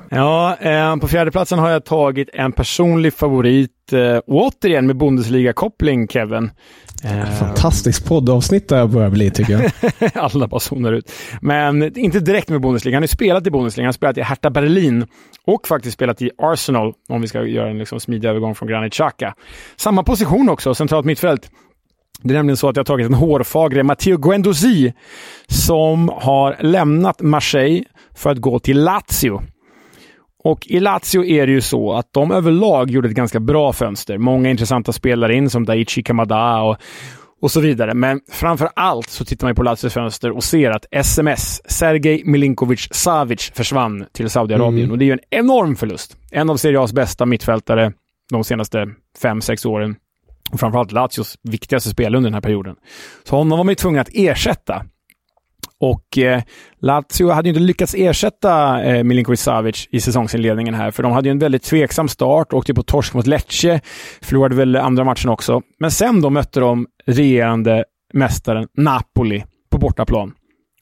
Ja, 0.13 0.57
eh, 0.61 0.95
på 0.95 1.07
fjärde 1.07 1.31
platsen 1.31 1.59
har 1.59 1.69
jag 1.69 1.85
tagit 1.85 2.29
en 2.33 2.51
personlig 2.51 3.13
favorit. 3.13 3.93
Eh, 3.93 4.19
återigen 4.27 4.87
med 4.87 4.97
Bundesliga-koppling, 4.97 6.07
Kevin. 6.07 6.51
Eh, 7.03 7.25
Fantastiskt 7.39 8.05
poddavsnitt 8.05 8.69
där 8.69 8.87
börjar 8.87 9.09
bli, 9.09 9.31
tycker 9.31 9.53
jag. 9.53 9.71
Alla 10.23 10.47
bara 10.47 10.59
zonar 10.59 10.93
ut. 10.93 11.11
Men 11.41 11.97
inte 11.97 12.19
direkt 12.19 12.49
med 12.49 12.61
Bundesliga. 12.61 12.95
Han 12.95 13.01
har 13.01 13.03
ju 13.03 13.07
spelat 13.07 13.47
i 13.47 13.51
Bundesliga. 13.51 13.83
Han 13.83 13.87
har 13.87 13.93
spelat 13.93 14.17
i 14.17 14.21
Hertha 14.21 14.49
Berlin 14.49 15.07
och 15.45 15.67
faktiskt 15.67 15.93
spelat 15.93 16.21
i 16.21 16.31
Arsenal, 16.37 16.93
om 17.09 17.21
vi 17.21 17.27
ska 17.27 17.43
göra 17.43 17.69
en 17.69 17.77
liksom 17.77 17.99
smidig 17.99 18.29
övergång 18.29 18.55
från 18.55 18.67
Granit 18.69 18.93
Xhaka. 18.93 19.33
Samma 19.75 20.03
position 20.03 20.49
också, 20.49 20.73
centralt 20.75 21.05
mittfält. 21.05 21.49
Det 22.23 22.33
är 22.33 22.37
nämligen 22.37 22.57
så 22.57 22.69
att 22.69 22.75
jag 22.75 22.81
har 22.81 22.85
tagit 22.85 23.07
en 23.07 23.13
hårfagre 23.13 23.83
Matteo 23.83 24.17
Guendouzi 24.17 24.93
som 25.47 26.09
har 26.13 26.55
lämnat 26.59 27.21
Marseille 27.21 27.83
för 28.15 28.29
att 28.29 28.37
gå 28.37 28.59
till 28.59 28.83
Lazio. 28.83 29.41
Och 30.43 30.67
i 30.67 30.79
Lazio 30.79 31.25
är 31.25 31.47
det 31.47 31.53
ju 31.53 31.61
så 31.61 31.93
att 31.93 32.07
de 32.11 32.31
överlag 32.31 32.91
gjorde 32.91 33.07
ett 33.07 33.15
ganska 33.15 33.39
bra 33.39 33.73
fönster. 33.73 34.17
Många 34.17 34.49
intressanta 34.49 34.91
spelare 34.91 35.35
in 35.35 35.49
som 35.49 35.65
Daichi 35.65 36.03
Kamada 36.03 36.61
och, 36.61 36.77
och 37.41 37.51
så 37.51 37.59
vidare. 37.59 37.93
Men 37.93 38.19
framför 38.31 38.69
allt 38.75 39.09
så 39.09 39.25
tittar 39.25 39.47
man 39.47 39.55
på 39.55 39.63
Lazios 39.63 39.93
fönster 39.93 40.31
och 40.31 40.43
ser 40.43 40.71
att 40.71 40.85
SMS, 40.91 41.61
Sergej 41.65 42.21
Milinkovic 42.25 42.87
Savic, 42.91 43.51
försvann 43.55 44.05
till 44.11 44.29
Saudiarabien. 44.29 44.79
Mm. 44.79 44.91
Och 44.91 44.97
det 44.97 45.05
är 45.05 45.07
ju 45.07 45.13
en 45.13 45.19
enorm 45.29 45.75
förlust. 45.75 46.17
En 46.31 46.49
av 46.49 46.57
Serie 46.57 46.79
A's 46.79 46.93
bästa 46.93 47.25
mittfältare 47.25 47.93
de 48.31 48.43
senaste 48.43 48.87
fem 49.21 49.41
sex 49.41 49.65
åren. 49.65 49.95
Och 50.51 50.59
framförallt 50.59 50.91
Lazios 50.91 51.37
viktigaste 51.43 51.89
spelare 51.89 52.17
under 52.17 52.29
den 52.29 52.33
här 52.33 52.41
perioden. 52.41 52.75
Så 53.23 53.35
honom 53.35 53.57
var 53.57 53.63
man 53.63 53.71
ju 53.71 53.75
tvungen 53.75 54.01
att 54.01 54.09
ersätta. 54.13 54.85
Och 55.81 56.17
eh, 56.17 56.41
Lazio 56.81 57.31
hade 57.31 57.49
ju 57.49 57.53
inte 57.53 57.59
lyckats 57.59 57.95
ersätta 57.97 58.83
eh, 58.83 59.03
Milinkovic 59.03 59.41
Savic 59.41 59.87
i 59.91 59.99
säsongsinledningen 59.99 60.73
här, 60.73 60.91
för 60.91 61.03
de 61.03 61.11
hade 61.11 61.27
ju 61.27 61.31
en 61.31 61.39
väldigt 61.39 61.63
tveksam 61.63 62.07
start, 62.07 62.53
åkte 62.53 62.73
på 62.73 62.83
torsk 62.83 63.13
mot 63.13 63.27
Lecce, 63.27 63.81
förlorade 64.21 64.55
väl 64.55 64.75
andra 64.75 65.03
matchen 65.03 65.29
också. 65.29 65.61
Men 65.79 65.91
sen 65.91 66.21
då 66.21 66.29
mötte 66.29 66.59
de 66.59 66.87
regerande 67.05 67.83
mästaren 68.13 68.67
Napoli 68.77 69.43
på 69.71 69.77
bortaplan 69.77 70.33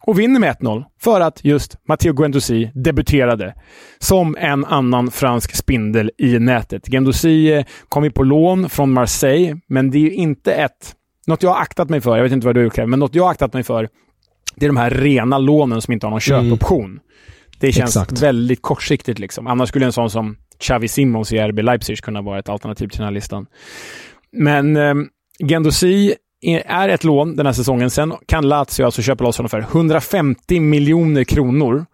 och 0.06 0.20
vinner 0.20 0.40
med 0.40 0.56
1-0 0.56 0.84
för 1.02 1.22
att 1.22 1.46
just 1.46 1.78
Matteo 1.88 2.14
Guendouzi 2.14 2.72
debuterade 2.74 3.56
som 4.00 4.38
en 4.40 4.66
annan 4.66 5.12
fransk 5.12 5.56
spindel 5.56 6.12
i 6.18 6.40
nätet. 6.40 6.86
Guendouzi 6.86 7.54
eh, 7.54 7.66
kom 7.90 8.04
ju 8.04 8.12
på 8.12 8.24
lån 8.24 8.70
från 8.70 8.94
Marseille, 8.94 9.60
men 9.68 9.92
det 9.92 9.98
är 9.98 10.02
ju 10.02 10.14
inte 10.14 10.54
ett... 10.54 10.96
Något 11.28 11.44
jag 11.44 11.50
har 11.50 11.62
aktat 11.62 11.90
mig 11.90 12.02
för, 12.02 12.18
jag 12.18 12.24
vet 12.24 12.32
inte 12.32 12.46
vad 12.46 12.56
du 12.56 12.60
har 12.60 12.64
gjort 12.64 12.78
men 12.78 13.00
något 13.00 13.16
jag 13.16 13.24
har 13.24 13.32
aktat 13.32 13.54
mig 13.54 13.64
för 13.64 13.90
det 14.56 14.66
är 14.66 14.70
de 14.70 14.78
här 14.78 14.90
rena 14.90 15.38
lånen 15.38 15.82
som 15.82 15.94
inte 15.94 16.06
har 16.06 16.12
någon 16.12 16.20
köpoption. 16.20 16.86
Mm. 16.86 17.00
Det 17.60 17.72
känns 17.72 17.90
Exakt. 17.90 18.22
väldigt 18.22 18.62
kortsiktigt. 18.62 19.20
Liksom. 19.20 19.48
Annars 19.48 19.70
skulle 19.70 19.86
en 19.86 19.94
sån 19.94 20.10
som 20.10 20.38
Xavi 20.60 20.88
Simons 20.88 21.34
i 21.34 21.38
RB 21.38 21.60
Leipzig 21.60 21.98
kunna 21.98 22.22
vara 22.22 22.40
ett 22.40 22.50
alternativ 22.50 22.88
till 22.88 22.98
den 22.98 23.06
här 23.06 23.12
listan. 23.12 23.46
Men 24.32 24.78
eh, 24.78 24.96
Gendosi 25.48 26.14
är 26.66 26.90
ett 26.90 27.04
lån 27.04 27.36
den 27.36 27.46
här 27.46 27.54
säsongen. 27.54 27.90
Sen 27.90 28.14
kan 28.26 28.48
Lazio 28.48 28.86
alltså 28.86 29.02
köpa 29.02 29.24
loss 29.24 29.38
honom 29.38 29.50
för 29.50 29.60
150 29.60 30.60
miljoner 30.60 31.24
kronor. 31.24 31.86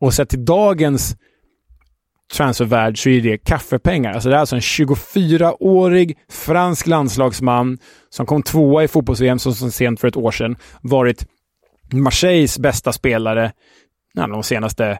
Och 0.00 0.14
sett 0.14 0.28
till 0.28 0.44
dagens 0.44 1.16
transfervärld 2.32 3.02
så 3.02 3.08
är 3.08 3.20
det 3.20 3.38
kaffepengar. 3.38 4.12
Alltså 4.12 4.28
det 4.28 4.34
är 4.34 4.40
alltså 4.40 4.56
en 4.56 4.60
24-årig 4.60 6.18
fransk 6.30 6.86
landslagsman 6.86 7.78
som 8.10 8.26
kom 8.26 8.42
tvåa 8.42 8.84
i 8.84 8.88
fotbolls-VM 8.88 9.38
så 9.38 9.52
sent 9.54 10.00
för 10.00 10.08
ett 10.08 10.16
år 10.16 10.30
sedan. 10.30 10.56
Varit 10.82 11.26
Marseilles 11.92 12.58
bästa 12.58 12.92
spelare 12.92 13.52
de 14.14 14.42
senaste 14.42 14.98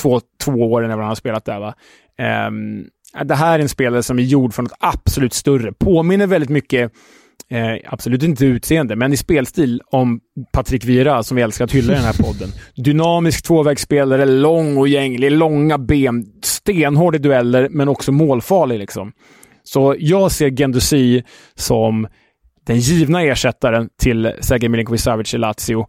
två, 0.00 0.20
två 0.44 0.52
åren 0.52 0.88
när 0.88 0.96
han 0.96 1.08
har 1.08 1.14
spelat 1.14 1.44
där. 1.44 1.60
Va? 1.60 1.74
Um, 2.48 2.86
det 3.24 3.34
här 3.34 3.58
är 3.58 3.62
en 3.62 3.68
spelare 3.68 4.02
som 4.02 4.18
är 4.18 4.22
gjord 4.22 4.54
för 4.54 4.62
något 4.62 4.76
absolut 4.80 5.32
större. 5.32 5.72
Påminner 5.72 6.26
väldigt 6.26 6.50
mycket, 6.50 6.92
eh, 7.50 7.92
absolut 7.92 8.22
inte 8.22 8.46
utseende, 8.46 8.96
men 8.96 9.12
i 9.12 9.16
spelstil 9.16 9.82
om 9.86 10.20
Patrik 10.52 10.84
Vira 10.84 11.22
som 11.22 11.36
vi 11.36 11.42
älskar 11.42 11.64
att 11.64 11.72
hylla 11.72 11.92
i 11.92 11.96
den 11.96 12.04
här 12.04 12.22
podden. 12.22 12.48
Dynamisk 12.76 13.44
tvåvägsspelare, 13.44 14.24
lång 14.24 14.76
och 14.76 14.88
gänglig, 14.88 15.32
långa 15.32 15.78
ben, 15.78 16.26
stenhård 16.42 17.14
i 17.14 17.18
dueller, 17.18 17.68
men 17.70 17.88
också 17.88 18.12
målfarlig. 18.12 18.78
Liksom. 18.78 19.12
Så 19.62 19.96
jag 19.98 20.32
ser 20.32 20.50
Gendusi 20.50 21.22
som 21.54 22.06
den 22.66 22.78
givna 22.78 23.22
ersättaren 23.22 23.88
till 24.02 24.32
Sergej 24.40 24.68
Milinkovic 24.68 25.02
Savic 25.02 25.34
i 25.34 25.38
Lazio 25.38 25.86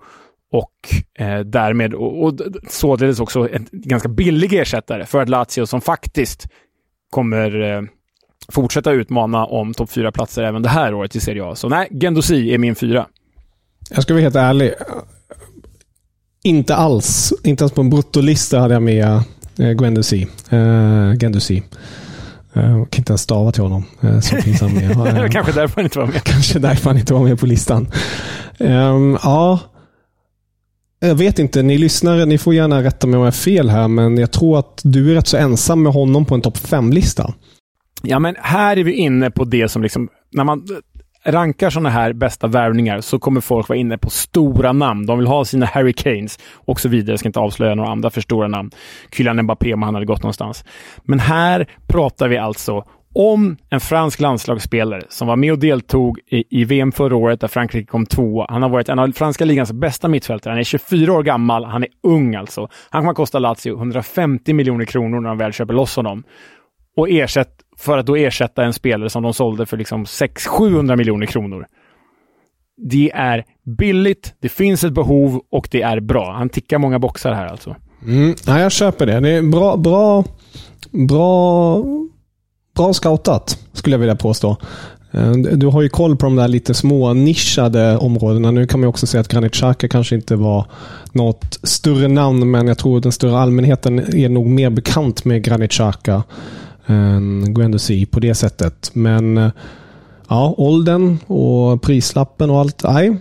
och 0.55 0.93
eh, 1.19 1.39
därmed 1.39 1.93
och, 1.93 2.23
och 2.23 2.39
således 2.69 3.19
också 3.19 3.49
en 3.51 3.67
ganska 3.71 4.09
billig 4.09 4.53
ersättare 4.53 5.05
för 5.05 5.21
ett 5.21 5.29
Lazio 5.29 5.65
som 5.65 5.81
faktiskt 5.81 6.47
kommer 7.09 7.61
eh, 7.61 7.81
fortsätta 8.49 8.91
utmana 8.91 9.45
om 9.45 9.73
topp 9.73 9.91
fyra 9.91 10.11
platser 10.11 10.43
även 10.43 10.61
det 10.61 10.69
här 10.69 10.93
året 10.93 11.15
i 11.15 11.19
Serie 11.19 11.45
A. 11.45 11.55
Så 11.55 11.69
nej, 11.69 11.87
Gendosi 11.91 12.53
är 12.53 12.57
min 12.57 12.75
fyra. 12.75 13.07
Jag 13.89 14.03
ska 14.03 14.13
vara 14.13 14.21
helt 14.21 14.35
ärlig. 14.35 14.73
Inte 16.43 16.75
alls. 16.75 17.33
Inte 17.43 17.63
ens 17.63 17.71
på 17.71 17.81
en 17.81 17.89
bruttolista 17.89 18.59
hade 18.59 18.73
jag 18.73 18.83
med 18.83 19.05
eh, 19.59 19.77
Gendosi. 19.79 20.27
Eh, 20.49 21.13
Gendosi. 21.19 21.63
Jag 22.53 22.63
eh, 22.63 22.71
kan 22.71 23.01
inte 23.01 23.11
ens 23.11 23.21
stava 23.21 23.51
till 23.51 23.63
honom. 23.63 23.83
Eh, 24.01 24.19
så 24.19 24.35
han 24.61 24.73
med. 24.73 25.31
Kanske 25.31 25.51
därför 25.51 25.75
han 25.75 25.85
inte 25.85 25.99
var 25.99 26.07
med. 26.07 26.23
Kanske 26.23 26.59
därför 26.59 26.89
han 26.89 26.99
inte 26.99 27.13
var 27.13 27.23
med 27.23 27.39
på 27.39 27.45
listan. 27.45 27.87
Um, 28.59 29.17
ja, 29.23 29.59
jag 31.07 31.15
vet 31.15 31.39
inte, 31.39 31.63
ni 31.63 31.77
lyssnare, 31.77 32.25
ni 32.25 32.37
får 32.37 32.53
gärna 32.53 32.83
rätta 32.83 33.07
mig 33.07 33.17
om 33.17 33.23
jag 33.23 33.27
har 33.27 33.31
fel 33.31 33.69
här, 33.69 33.87
men 33.87 34.17
jag 34.17 34.31
tror 34.31 34.59
att 34.59 34.81
du 34.83 35.11
är 35.11 35.15
rätt 35.15 35.27
så 35.27 35.37
ensam 35.37 35.83
med 35.83 35.93
honom 35.93 36.25
på 36.25 36.35
en 36.35 36.41
topp 36.41 36.57
5-lista. 36.57 37.33
Ja, 38.03 38.19
men 38.19 38.35
här 38.39 38.77
är 38.77 38.83
vi 38.83 38.93
inne 38.93 39.31
på 39.31 39.43
det 39.43 39.69
som 39.69 39.83
liksom, 39.83 40.09
när 40.31 40.43
man 40.43 40.67
rankar 41.25 41.69
sådana 41.69 41.89
här 41.89 42.13
bästa 42.13 42.47
värvningar 42.47 43.01
så 43.01 43.19
kommer 43.19 43.41
folk 43.41 43.69
vara 43.69 43.79
inne 43.79 43.97
på 43.97 44.09
stora 44.09 44.73
namn. 44.73 45.05
De 45.05 45.17
vill 45.17 45.27
ha 45.27 45.45
sina 45.45 45.65
Harry 45.65 45.93
Kanes 45.93 46.39
och 46.55 46.79
så 46.79 46.89
vidare. 46.89 47.11
Jag 47.11 47.19
ska 47.19 47.29
inte 47.29 47.39
avslöja 47.39 47.75
några 47.75 47.89
andra 47.89 48.09
för 48.09 48.21
stora 48.21 48.47
namn. 48.47 48.71
Kylian 49.11 49.43
Mbappé 49.43 49.73
om 49.73 49.81
han 49.81 49.93
hade 49.93 50.05
gått 50.05 50.23
någonstans. 50.23 50.65
Men 51.03 51.19
här 51.19 51.69
pratar 51.87 52.27
vi 52.27 52.37
alltså 52.37 52.83
om 53.15 53.57
en 53.69 53.79
fransk 53.79 54.19
landslagsspelare 54.19 55.01
som 55.09 55.27
var 55.27 55.35
med 55.35 55.51
och 55.51 55.59
deltog 55.59 56.19
i, 56.27 56.61
i, 56.61 56.65
VM 56.65 56.91
förra 56.91 57.15
året 57.15 57.41
där 57.41 57.47
Frankrike 57.47 57.85
kom 57.85 58.05
tvåa. 58.05 58.45
Han 58.49 58.61
har 58.61 58.69
varit 58.69 58.89
en 58.89 58.99
av 58.99 59.11
franska 59.11 59.45
ligans 59.45 59.71
bästa 59.71 60.07
mittfältare. 60.07 60.51
Han 60.51 60.59
är 60.59 60.63
24 60.63 61.13
år 61.13 61.23
gammal. 61.23 61.65
Han 61.65 61.83
är 61.83 61.89
ung 62.03 62.35
alltså. 62.35 62.69
Han 62.89 63.01
kommer 63.01 63.11
att 63.11 63.17
kosta 63.17 63.39
Lazio 63.39 63.77
150 63.77 64.53
miljoner 64.53 64.85
kronor 64.85 65.19
när 65.19 65.29
de 65.29 65.37
väl 65.37 65.53
köper 65.53 65.73
loss 65.73 65.95
honom. 65.95 66.23
Och 66.97 67.09
ersätt, 67.09 67.49
för 67.77 67.97
att 67.97 68.05
då 68.05 68.15
ersätta 68.15 68.63
en 68.63 68.73
spelare 68.73 69.09
som 69.09 69.23
de 69.23 69.33
sålde 69.33 69.65
för 69.65 69.77
liksom 69.77 70.05
600-700 70.05 70.95
miljoner 70.95 71.25
kronor. 71.25 71.65
Det 72.77 73.11
är 73.11 73.43
billigt, 73.77 74.33
det 74.41 74.49
finns 74.49 74.83
ett 74.83 74.93
behov 74.93 75.41
och 75.51 75.67
det 75.71 75.81
är 75.81 75.99
bra. 75.99 76.31
Han 76.31 76.49
tickar 76.49 76.77
många 76.77 76.99
boxar 76.99 77.33
här 77.33 77.47
alltså. 77.47 77.75
Mm, 78.07 78.35
ja, 78.47 78.59
jag 78.59 78.71
köper 78.71 79.05
det. 79.05 79.19
Det 79.19 79.29
är 79.29 79.41
bra, 79.41 79.77
bra, 79.77 80.23
bra 81.07 81.83
bra 82.75 82.93
scoutat, 82.93 83.57
skulle 83.73 83.93
jag 83.93 83.99
vilja 83.99 84.15
påstå. 84.15 84.57
Eh, 85.11 85.31
du 85.31 85.67
har 85.67 85.81
ju 85.81 85.89
koll 85.89 86.15
på 86.15 86.25
de 86.25 86.35
där 86.35 86.47
lite 86.47 86.73
små 86.73 87.13
nischade 87.13 87.97
områdena. 87.97 88.51
Nu 88.51 88.67
kan 88.67 88.79
man 88.79 88.89
också 88.89 89.07
säga 89.07 89.21
att 89.21 89.27
Granit 89.27 89.53
Xhaka 89.53 89.87
kanske 89.87 90.15
inte 90.15 90.35
var 90.35 90.65
något 91.11 91.59
större 91.63 92.07
namn, 92.07 92.51
men 92.51 92.67
jag 92.67 92.77
tror 92.77 93.01
den 93.01 93.11
större 93.11 93.37
allmänheten 93.37 93.99
är 93.99 94.29
nog 94.29 94.47
mer 94.47 94.69
bekant 94.69 95.25
med 95.25 95.43
Granit 95.43 95.71
Xhaka 95.71 96.23
än 96.85 97.53
Guendouzi 97.53 98.05
på 98.05 98.19
det 98.19 98.35
sättet. 98.35 98.91
Men 98.93 99.37
eh, 99.37 99.51
ja, 100.27 100.55
åldern 100.57 101.17
och 101.27 101.81
prislappen 101.81 102.49
och 102.49 102.59
allt. 102.59 102.83
Nej, 102.83 103.17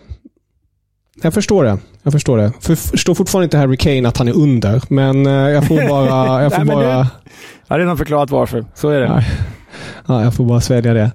jag 1.23 1.35
förstår 1.35 1.65
det. 1.65 1.79
Jag 2.05 2.13
förstår 2.13 2.39
det. 2.39 2.53
För, 2.61 2.75
förstår 2.75 3.15
fortfarande 3.15 3.45
inte 3.45 3.59
Harry 3.59 3.77
Kane 3.77 4.09
att 4.09 4.17
han 4.19 4.29
är 4.29 4.33
under, 4.37 4.83
men 4.89 5.27
eh, 5.27 5.33
jag 5.33 5.67
får 5.69 5.89
bara... 5.89 6.43
Jag 6.43 6.53
får 6.55 6.65
Nej, 6.65 6.75
bara 6.77 6.87
det- 6.87 7.07
Jag 7.67 7.75
har 7.75 7.79
redan 7.79 7.97
förklarat 7.99 8.31
varför. 8.31 8.65
Så 8.75 8.89
är 8.89 9.01
det. 9.01 9.09
Nej. 9.09 9.27
Ja, 10.07 10.23
jag 10.25 10.35
får 10.35 10.45
bara 10.45 10.61
svälja 10.61 10.95
det. 10.95 11.11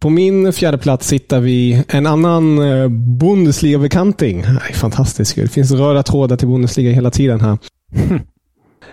På 0.00 0.10
min 0.10 0.52
fjärde 0.52 0.78
plats 0.78 1.12
hittar 1.12 1.40
vi 1.40 1.84
en 1.88 2.06
annan 2.06 2.58
eh, 2.58 2.88
Bundesliga-bekanting. 2.88 4.40
Nej, 4.42 4.72
Fantastiskt. 4.74 5.34
Det 5.36 5.48
finns 5.48 5.70
röda 5.72 6.02
trådar 6.02 6.36
till 6.36 6.48
Bundesliga 6.48 6.92
hela 6.92 7.10
tiden 7.10 7.40
här. 7.40 7.58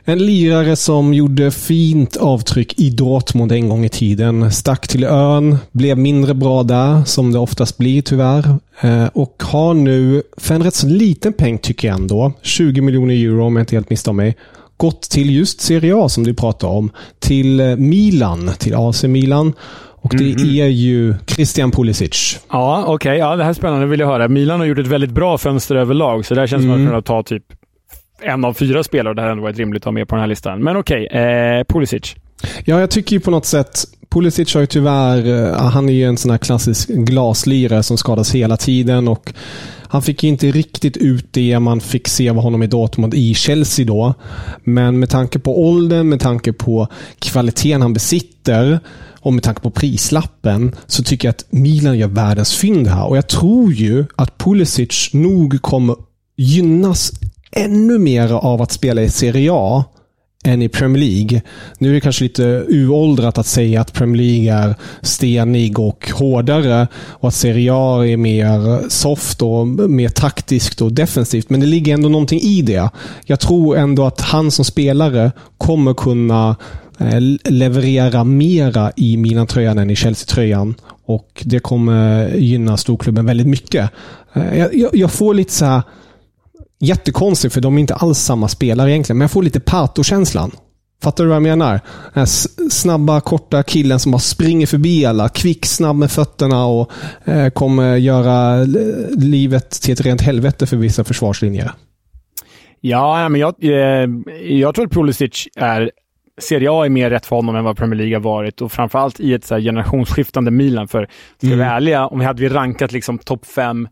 En 0.06 0.20
lirare 0.26 0.76
som 0.76 1.14
gjorde 1.14 1.52
fint 1.52 2.18
avtryck 2.18 2.80
i 2.80 2.90
Dortmund 2.90 3.52
en 3.52 3.70
gång 3.70 3.86
i 3.86 3.90
tiden. 3.90 4.52
Stack 4.52 4.88
till 4.88 5.04
ön, 5.04 5.58
blev 5.72 5.98
mindre 5.98 6.34
bra 6.34 6.64
där, 6.64 7.04
som 7.06 7.32
det 7.32 7.40
oftast 7.40 7.78
blir 7.78 8.02
tyvärr. 8.02 8.46
Eh, 8.82 9.06
Och 9.14 9.44
har 9.44 9.74
nu, 9.74 10.24
för 10.38 10.56
en 10.56 10.64
rätt 10.64 10.76
så 10.76 10.88
liten 10.88 11.34
peng 11.34 11.58
tycker 11.58 11.88
jag 11.88 11.98
ändå, 11.98 12.34
20 12.42 12.82
miljoner 12.82 13.14
euro 13.16 13.46
om 13.46 13.56
jag 13.56 13.62
inte 13.64 13.76
helt 13.76 13.90
misstar 13.90 14.14
mig, 14.14 14.36
gått 14.78 15.02
till 15.02 15.36
just 15.36 15.62
Serie 15.62 15.96
A 15.96 16.10
som 16.10 16.24
du 16.24 16.34
pratar 16.34 16.68
om. 16.68 16.92
Till 17.20 17.60
eh, 17.60 17.76
Milan, 17.76 18.52
till 18.60 18.76
AC 18.76 19.04
Milan. 19.04 19.54
Och 20.04 20.16
det 20.18 20.60
är 20.62 20.68
ju 20.68 21.16
Christian 21.28 21.72
Pulisic. 21.72 22.40
Ja, 22.52 22.84
okej. 22.88 23.18
Ja, 23.18 23.36
det 23.36 23.44
här 23.44 23.50
är 23.50 23.54
spännande. 23.54 23.86
vill 23.86 24.00
jag 24.00 24.08
höra. 24.08 24.28
Milan 24.28 24.60
har 24.60 24.68
gjort 24.68 24.78
ett 24.80 24.88
väldigt 24.88 25.12
bra 25.12 25.38
fönster 25.38 25.76
överlag, 25.76 26.26
så 26.26 26.34
där 26.36 26.48
känns 26.48 26.62
det 26.62 26.66
som 26.68 26.72
att 26.74 26.80
man 26.80 26.88
kunna 26.88 27.02
ta 27.02 27.24
typ 27.24 27.44
en 28.22 28.46
av 28.46 28.54
fyra 28.54 28.84
spelare. 28.84 29.14
Det 29.14 29.22
hade 29.22 29.32
ändå 29.32 29.44
varit 29.44 29.58
rimligt 29.58 29.82
att 29.82 29.86
ha 29.86 29.92
med 29.92 30.08
på 30.08 30.16
den 30.16 30.22
här 30.22 30.28
listan. 30.28 30.64
Men 30.64 30.78
okej, 30.78 31.06
eh, 31.06 31.64
Pulisic. 31.64 32.16
Ja, 32.66 32.80
jag 32.80 32.92
tycker 32.92 33.16
ju 33.16 33.20
på 33.20 33.32
något 33.32 33.46
sätt 33.46 33.86
Pulisic 34.10 34.54
har 34.54 34.62
ju 34.62 34.68
tyvärr, 34.68 35.28
eh, 35.28 35.70
han 35.70 35.90
är 35.90 35.94
ju 35.94 36.04
en 36.04 36.18
sån 36.18 36.32
här 36.32 36.38
klassisk 36.38 36.90
glaslirare 36.90 37.84
som 37.84 37.98
skadas 37.98 38.36
hela 38.36 38.58
tiden 38.58 39.08
och 39.08 39.34
han 39.92 40.02
fick 40.02 40.24
ju 40.24 40.30
inte 40.30 40.52
riktigt 40.52 40.98
ut 40.98 41.34
det 41.34 41.60
man 41.60 41.82
fick 41.82 42.08
se 42.08 42.30
av 42.30 42.36
honom 42.36 42.64
i 42.64 42.68
Dortmund 42.68 43.14
i 43.14 43.34
Chelsea 43.34 43.86
då. 43.86 44.14
Men 44.64 45.00
med 45.00 45.10
tanke 45.10 45.40
på 45.40 45.62
åldern, 45.64 46.10
med 46.10 46.20
tanke 46.20 46.54
på 46.54 46.88
kvaliteten 47.20 47.82
han 47.82 47.94
besitter 47.94 48.80
och 49.20 49.34
med 49.34 49.44
tanke 49.44 49.62
på 49.62 49.72
prislappen 49.72 50.76
så 50.88 51.04
tycker 51.04 51.28
jag 51.28 51.34
att 51.34 51.46
Milan 51.50 51.98
gör 51.98 52.08
världens 52.08 52.56
fynd 52.56 52.88
här. 52.88 53.08
Och 53.08 53.18
jag 53.18 53.28
tror 53.28 53.74
ju 53.74 54.06
att 54.16 54.38
Pulisic 54.38 55.10
nog 55.14 55.62
kommer 55.62 55.96
gynnas 56.38 57.12
ännu 57.52 58.00
mer 58.00 58.34
av 58.34 58.62
att 58.62 58.72
spela 58.72 59.02
i 59.02 59.10
Serie 59.10 59.52
A 59.54 59.84
än 60.44 60.62
i 60.62 60.70
Premier 60.70 61.04
League. 61.04 61.42
Nu 61.78 61.90
är 61.90 61.94
det 61.94 62.02
kanske 62.02 62.24
lite 62.24 62.44
uråldrat 62.68 63.38
att 63.38 63.46
säga 63.46 63.82
att 63.82 63.94
Premier 63.94 64.22
League 64.22 64.54
är 64.54 64.76
stenig 65.02 65.80
och 65.80 66.12
hårdare 66.14 66.88
och 66.96 67.28
att 67.28 67.34
Serie 67.34 67.72
A 67.74 68.08
är 68.08 68.18
mer 68.18 68.90
soft 68.90 69.42
och 69.42 69.68
mer 69.68 70.10
taktiskt 70.10 70.82
och 70.82 70.94
defensivt. 70.94 71.50
Men 71.50 71.60
det 71.60 71.66
ligger 71.66 71.94
ändå 71.94 72.10
någonting 72.10 72.40
i 72.40 72.62
det. 72.62 72.90
Jag 73.26 73.40
tror 73.40 73.78
ändå 73.78 74.06
att 74.06 74.22
han 74.22 74.52
som 74.52 74.66
spelare 74.66 75.32
kommer 75.58 75.94
kunna 75.94 76.56
eh, 76.98 77.20
leverera 77.44 78.24
mera 78.24 78.92
i 78.96 79.18
Milan-tröjan 79.18 79.80
än 79.80 79.90
i 79.90 79.96
Chelsea-tröjan. 79.96 80.76
Och 81.06 81.44
det 81.46 81.60
kommer 81.60 82.30
gynna 82.36 82.78
storklubben 82.78 83.26
väldigt 83.26 83.48
mycket. 83.48 83.90
Eh, 84.34 84.60
jag, 84.60 84.76
jag, 84.76 84.96
jag 84.96 85.12
får 85.12 85.34
lite 85.34 85.54
så 85.54 85.66
här 85.66 85.82
jättekonstigt 86.82 87.54
för 87.54 87.62
de 87.62 87.76
är 87.78 87.80
inte 87.82 87.96
alls 87.96 88.20
samma 88.20 88.48
spelare 88.48 88.92
egentligen. 88.92 89.18
Men 89.18 89.24
jag 89.24 89.32
får 89.32 89.44
lite 89.44 89.60
Pato-känslan. 89.60 90.52
Fattar 91.04 91.24
du 91.24 91.28
vad 91.28 91.36
jag 91.36 91.44
menar? 91.44 91.72
Den 91.72 91.80
här 92.14 92.26
snabba, 92.70 93.22
korta 93.22 93.64
killen 93.64 94.00
som 94.00 94.12
bara 94.12 94.20
springer 94.20 94.68
förbi 94.68 95.06
alla. 95.06 95.30
Kvick, 95.30 95.66
snabb 95.66 95.96
med 95.96 96.12
fötterna 96.12 96.66
och 96.66 96.92
eh, 97.26 97.50
kommer 97.50 97.96
göra 97.96 98.54
l- 98.62 99.08
livet 99.18 99.72
till 99.72 99.94
ett 99.94 100.02
rent 100.02 100.22
helvete 100.22 100.66
för 100.68 100.78
vissa 100.78 101.04
försvarslinjer. 101.04 101.72
Ja, 102.82 103.30
men 103.30 103.42
jag, 103.42 103.56
eh, 103.62 104.10
jag 104.42 104.76
tror 104.76 104.86
att 104.86 104.92
Pulisic 104.92 105.48
är 105.56 105.92
Serie 106.42 106.72
A 106.72 106.86
är 106.86 106.90
mer 106.90 107.10
rätt 107.10 107.26
för 107.26 107.36
honom 107.36 107.56
än 107.56 107.64
vad 107.64 107.78
Premier 107.78 107.98
League 107.98 108.16
har 108.16 108.22
varit 108.22 108.62
och 108.62 108.72
framförallt 108.72 109.20
i 109.20 109.34
ett 109.34 109.46
så 109.46 109.58
generationsskiftande 109.58 110.52
Milan. 110.52 110.88
För 110.88 111.08
ska 111.38 111.48
vi 111.48 111.56
vara 111.56 111.72
ärliga, 111.72 112.08
om 112.08 112.20
vi 112.20 112.26
hade 112.26 112.42
vi 112.42 112.50
rankat 112.50 112.92
liksom 112.92 113.18
topp 113.18 113.46
fem 113.46 113.88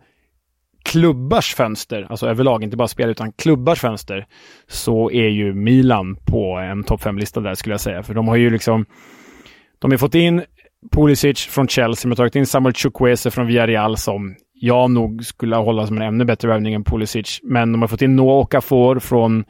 klubbars 0.84 1.56
fönster, 1.56 2.08
alltså 2.10 2.28
överlag, 2.28 2.63
inte 2.63 2.78
bara 2.78 2.88
spel 2.88 3.10
utan 3.10 3.32
klubbars 3.32 3.80
fönster, 3.80 4.26
så 4.68 5.12
är 5.12 5.28
ju 5.28 5.54
Milan 5.54 6.15
på 6.15 6.58
en 6.58 6.84
topp 6.84 7.02
5-lista 7.02 7.39
där 7.39 7.56
skulle 7.56 7.74
jag 7.74 7.82
säga. 7.82 8.04
För 8.04 8.13
de 8.13 8.28
har 8.28 8.36
ju 8.36 8.50
liksom, 8.50 8.86
de 9.80 9.92
har 9.92 9.98
fått 9.98 10.15
in 10.15 10.44
Pulisic 10.92 11.46
från 11.46 11.68
Chelsea, 11.68 12.02
de 12.04 12.12
har 12.12 12.15
tagit 12.15 12.36
in 12.36 12.46
Samuel 12.46 12.74
Chukwese 12.74 13.32
från 13.32 13.48
Villarreal 13.48 13.98
som 13.98 14.36
jag 14.54 14.92
nog 14.92 15.26
skulle 15.26 15.56
hålla 15.56 15.88
som 15.88 15.98
en 15.98 16.08
ännu 16.08 16.26
bättre 16.26 16.48
värvning 16.48 16.74
än 16.74 16.84
Pulisic. 16.84 17.39
Men 17.44 17.72
de 17.72 17.82
har 17.82 17.88
fått 17.88 18.02
in 18.02 18.15
Noah 18.15 18.38
Okafor 18.38 19.00
från 19.00 19.44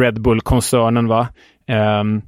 Red 0.00 0.22
Bull-koncernen. 0.22 1.08
va. 1.08 1.28
Um, 2.00 2.22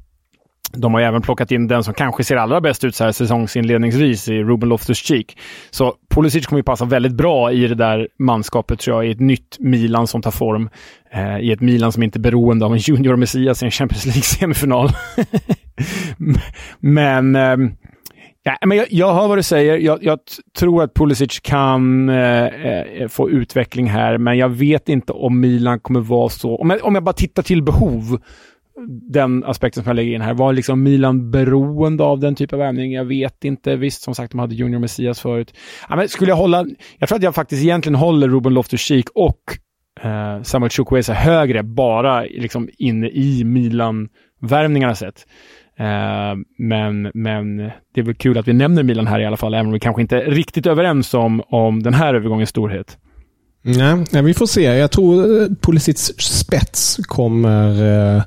de 0.72 0.94
har 0.94 1.00
ju 1.00 1.06
även 1.06 1.22
plockat 1.22 1.52
in 1.52 1.68
den 1.68 1.84
som 1.84 1.94
kanske 1.94 2.24
ser 2.24 2.36
allra 2.36 2.60
bäst 2.60 2.84
ut 2.84 2.94
så 2.94 3.04
här 3.04 3.12
säsongsinledningsvis 3.12 4.28
i 4.28 4.42
Ruben 4.42 4.68
Loftus-Cheek. 4.68 5.38
Så 5.70 5.94
Pulisic 6.10 6.46
kommer 6.46 6.58
ju 6.58 6.64
passa 6.64 6.84
väldigt 6.84 7.12
bra 7.12 7.52
i 7.52 7.66
det 7.66 7.74
där 7.74 8.08
manskapet 8.18 8.80
tror 8.80 8.96
jag, 8.96 9.08
i 9.08 9.12
ett 9.12 9.20
nytt 9.20 9.56
Milan 9.58 10.06
som 10.06 10.22
tar 10.22 10.30
form. 10.30 10.68
Eh, 11.10 11.38
I 11.38 11.52
ett 11.52 11.60
Milan 11.60 11.92
som 11.92 12.02
inte 12.02 12.18
är 12.18 12.20
beroende 12.20 12.66
av 12.66 12.72
en 12.72 12.78
junior 12.78 13.16
Messias 13.16 13.62
i 13.62 13.64
en 13.64 13.70
Champions 13.70 14.06
League-semifinal. 14.06 14.88
men 16.80 17.36
eh, 17.36 17.56
Ja, 18.48 18.56
men 18.66 18.78
jag, 18.78 18.86
jag 18.90 19.14
hör 19.14 19.28
vad 19.28 19.38
du 19.38 19.42
säger. 19.42 19.78
Jag, 19.78 20.04
jag 20.04 20.18
tror 20.58 20.82
att 20.82 20.94
Pulisic 20.94 21.40
kan 21.40 22.08
eh, 22.08 22.46
eh, 22.46 23.08
få 23.08 23.30
utveckling 23.30 23.86
här, 23.86 24.18
men 24.18 24.38
jag 24.38 24.48
vet 24.48 24.88
inte 24.88 25.12
om 25.12 25.40
Milan 25.40 25.80
kommer 25.80 26.00
vara 26.00 26.28
så... 26.28 26.56
Om 26.56 26.70
jag, 26.70 26.84
om 26.84 26.94
jag 26.94 27.04
bara 27.04 27.12
tittar 27.12 27.42
till 27.42 27.62
behov, 27.62 28.20
den 29.10 29.44
aspekten 29.44 29.82
som 29.82 29.90
jag 29.90 29.96
lägger 29.96 30.14
in 30.14 30.20
här. 30.20 30.34
Var 30.34 30.52
liksom 30.52 30.82
Milan 30.82 31.30
beroende 31.30 32.04
av 32.04 32.20
den 32.20 32.34
typen 32.34 32.60
av 32.60 32.66
värvning? 32.66 32.92
Jag 32.92 33.04
vet 33.04 33.44
inte. 33.44 33.76
Visst, 33.76 34.02
som 34.02 34.14
sagt, 34.14 34.32
de 34.32 34.38
hade 34.38 34.54
Junior 34.54 34.80
Messias 34.80 35.20
förut. 35.20 35.54
Ja, 35.88 35.96
men 35.96 36.08
skulle 36.08 36.30
jag 36.30 36.36
hålla... 36.36 36.66
Jag 36.98 37.08
tror 37.08 37.16
att 37.16 37.22
jag 37.22 37.34
faktiskt 37.34 37.62
egentligen 37.62 37.94
håller 37.94 38.28
Ruben 38.28 38.52
Loftus-Cheek 38.52 39.08
och 39.14 39.40
eh, 40.02 40.42
Samuel 40.42 40.70
Chukwueze 40.70 41.12
högre, 41.12 41.62
bara 41.62 42.22
liksom 42.22 42.68
inne 42.78 43.08
i 43.08 43.44
Milan-värvningarna 43.44 44.94
sett. 44.94 45.26
Eh, 45.78 46.34
men, 46.58 47.10
men 47.14 47.56
det 47.94 48.00
är 48.00 48.02
väl 48.02 48.14
kul 48.14 48.38
att 48.38 48.48
vi 48.48 48.52
nämner 48.52 48.82
Milan 48.82 49.06
här 49.06 49.20
i 49.20 49.26
alla 49.26 49.36
fall, 49.36 49.54
även 49.54 49.66
om 49.66 49.72
vi 49.72 49.80
kanske 49.80 50.02
inte 50.02 50.16
är 50.16 50.30
riktigt 50.30 50.66
överens 50.66 51.14
om, 51.14 51.42
om 51.48 51.82
den 51.82 51.94
här 51.94 52.14
övergångens 52.14 52.50
storhet. 52.50 52.98
Nej, 54.12 54.22
vi 54.22 54.34
får 54.34 54.46
se. 54.46 54.62
Jag 54.62 54.90
tror 54.90 55.42
eh, 55.42 55.48
Pulisic 55.62 56.14
spets 56.18 56.96
kommer, 57.06 58.16
eh, 58.16 58.22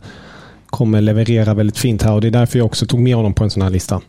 kommer 0.70 1.02
leverera 1.02 1.54
väldigt 1.54 1.78
fint 1.78 2.02
här 2.02 2.14
och 2.14 2.22
det 2.22 2.28
är 2.28 2.32
därför 2.32 2.58
jag 2.58 2.66
också 2.66 2.86
tog 2.86 3.00
med 3.00 3.16
honom 3.16 3.34
på 3.34 3.44
en 3.44 3.50
sån 3.50 3.62
här 3.62 3.70
lista. 3.70 4.02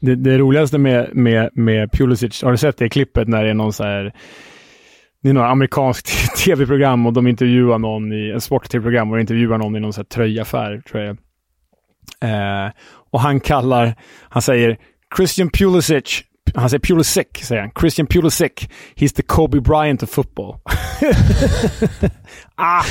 Det, 0.00 0.14
det 0.14 0.38
roligaste 0.38 0.78
med, 0.78 1.10
med, 1.12 1.50
med 1.52 1.92
Pulisic, 1.92 2.42
har 2.42 2.50
du 2.50 2.58
sett 2.58 2.76
det 2.76 2.88
klippet 2.88 3.28
när 3.28 3.44
det 3.44 3.50
är 3.50 3.54
någon 3.54 3.72
så 3.72 3.84
här 3.84 4.12
det 5.22 5.28
är 5.28 5.32
något 5.32 5.50
amerikanskt 5.50 6.36
tv-program 6.44 7.06
och 7.06 7.12
de 7.12 7.26
intervjuar 7.26 7.78
någon 7.78 8.12
i 8.12 8.30
en 8.30 8.40
sport-tv-program 8.40 9.10
och 9.10 9.16
de 9.16 9.20
intervjuar 9.20 9.58
någon 9.58 9.76
i 9.76 9.80
någon 9.80 9.92
så 9.92 10.00
här 10.00 10.04
tröjaffär, 10.04 10.82
tror 10.90 11.02
jag. 11.02 11.16
Eh, 12.20 12.70
och 13.10 13.20
han 13.20 13.40
kallar, 13.40 13.94
han 14.28 14.42
säger 14.42 14.78
Christian 15.16 15.50
Pulisic, 15.50 16.24
han 16.54 16.70
säger 16.70 16.80
Pulisic, 16.80 17.26
säger 17.42 17.60
han. 17.62 17.70
Christian 17.80 18.06
Pulisic, 18.06 18.52
he's 18.96 19.14
the 19.16 19.22
Kobe 19.22 19.60
Bryant 19.60 20.02
of 20.02 20.10
football. 20.10 20.54
ah, 22.56 22.82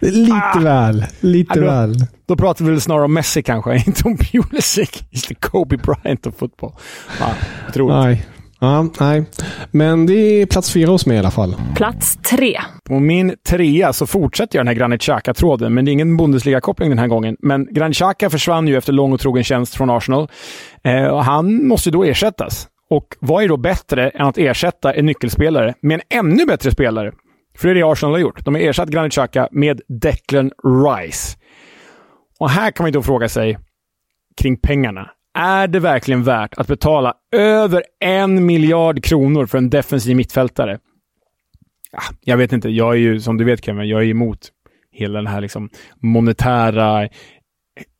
Lite 0.00 0.32
Ah! 0.54 0.58
väl. 0.60 1.04
Lite 1.20 1.58
Ja, 1.58 1.60
då- 1.64 1.66
väl. 1.70 1.94
då 2.26 2.36
pratar 2.36 2.64
vi 2.64 2.70
väl 2.70 2.80
snarare 2.80 3.04
om 3.04 3.14
Messi 3.14 3.42
kanske, 3.42 3.76
inte 3.86 4.02
om 4.04 4.16
Pulisic. 4.16 4.90
He's 5.12 5.28
the 5.28 5.34
Kobe 5.34 5.76
Bryant 5.76 6.26
of 6.26 6.34
football. 6.38 6.72
Ah, 7.20 7.30
otroligt. 7.68 7.96
Nej. 7.96 8.26
Ja, 8.60 8.86
nej. 9.00 9.24
Men 9.70 10.06
det 10.06 10.14
är 10.14 10.46
plats 10.46 10.70
fyra 10.72 10.90
hos 10.90 11.06
mig 11.06 11.16
i 11.16 11.18
alla 11.20 11.30
fall. 11.30 11.56
Plats 11.76 12.16
tre. 12.30 12.60
På 12.88 13.00
min 13.00 13.34
trea 13.48 13.92
så 13.92 14.06
fortsätter 14.06 14.58
jag 14.58 14.66
den 14.66 14.68
här 14.68 14.74
Granit 14.74 15.00
Xhaka-tråden, 15.02 15.74
men 15.74 15.84
det 15.84 15.90
är 15.90 15.92
ingen 15.92 16.16
Bundesliga-koppling 16.16 16.88
den 16.88 16.98
här 16.98 17.06
gången. 17.06 17.36
Men 17.42 17.68
Granit 17.74 17.96
Xhaka 17.96 18.30
försvann 18.30 18.68
ju 18.68 18.76
efter 18.76 18.92
lång 18.92 19.12
och 19.12 19.20
trogen 19.20 19.44
tjänst 19.44 19.74
från 19.74 19.90
Arsenal. 19.90 20.28
Eh, 20.84 21.04
och 21.04 21.24
han 21.24 21.66
måste 21.66 21.90
då 21.90 22.04
ersättas. 22.04 22.68
Och 22.90 23.16
vad 23.20 23.44
är 23.44 23.48
då 23.48 23.56
bättre 23.56 24.08
än 24.08 24.26
att 24.26 24.38
ersätta 24.38 24.94
en 24.94 25.06
nyckelspelare 25.06 25.74
med 25.80 25.94
en 25.94 26.18
ännu 26.18 26.46
bättre 26.46 26.70
spelare? 26.70 27.12
För 27.58 27.68
det 27.68 27.72
är 27.72 27.74
det 27.74 27.92
Arsenal 27.92 28.12
har 28.12 28.20
gjort. 28.20 28.44
De 28.44 28.54
har 28.54 28.62
ersatt 28.62 28.88
Granit 28.88 29.12
Xhaka 29.12 29.48
med 29.50 29.80
Declan 29.88 30.50
Rice. 30.64 31.38
Och 32.38 32.50
här 32.50 32.70
kan 32.70 32.84
man 32.84 32.88
ju 32.88 32.92
då 32.92 33.02
fråga 33.02 33.28
sig 33.28 33.58
kring 34.36 34.56
pengarna. 34.56 35.10
Är 35.34 35.66
det 35.66 35.80
verkligen 35.80 36.22
värt 36.22 36.54
att 36.54 36.66
betala 36.66 37.14
över 37.32 37.82
en 38.00 38.46
miljard 38.46 39.04
kronor 39.04 39.46
för 39.46 39.58
en 39.58 39.70
defensiv 39.70 40.16
mittfältare? 40.16 40.78
Ja, 41.92 42.00
jag 42.20 42.36
vet 42.36 42.52
inte. 42.52 42.68
Jag 42.68 42.92
är 42.92 42.98
ju, 42.98 43.20
som 43.20 43.36
du 43.36 43.44
vet 43.44 43.64
Kevin, 43.64 43.88
jag 43.88 44.02
är 44.02 44.06
emot 44.06 44.38
hela 44.92 45.18
den 45.18 45.26
här 45.26 45.40
liksom 45.40 45.70
monetära 46.02 47.08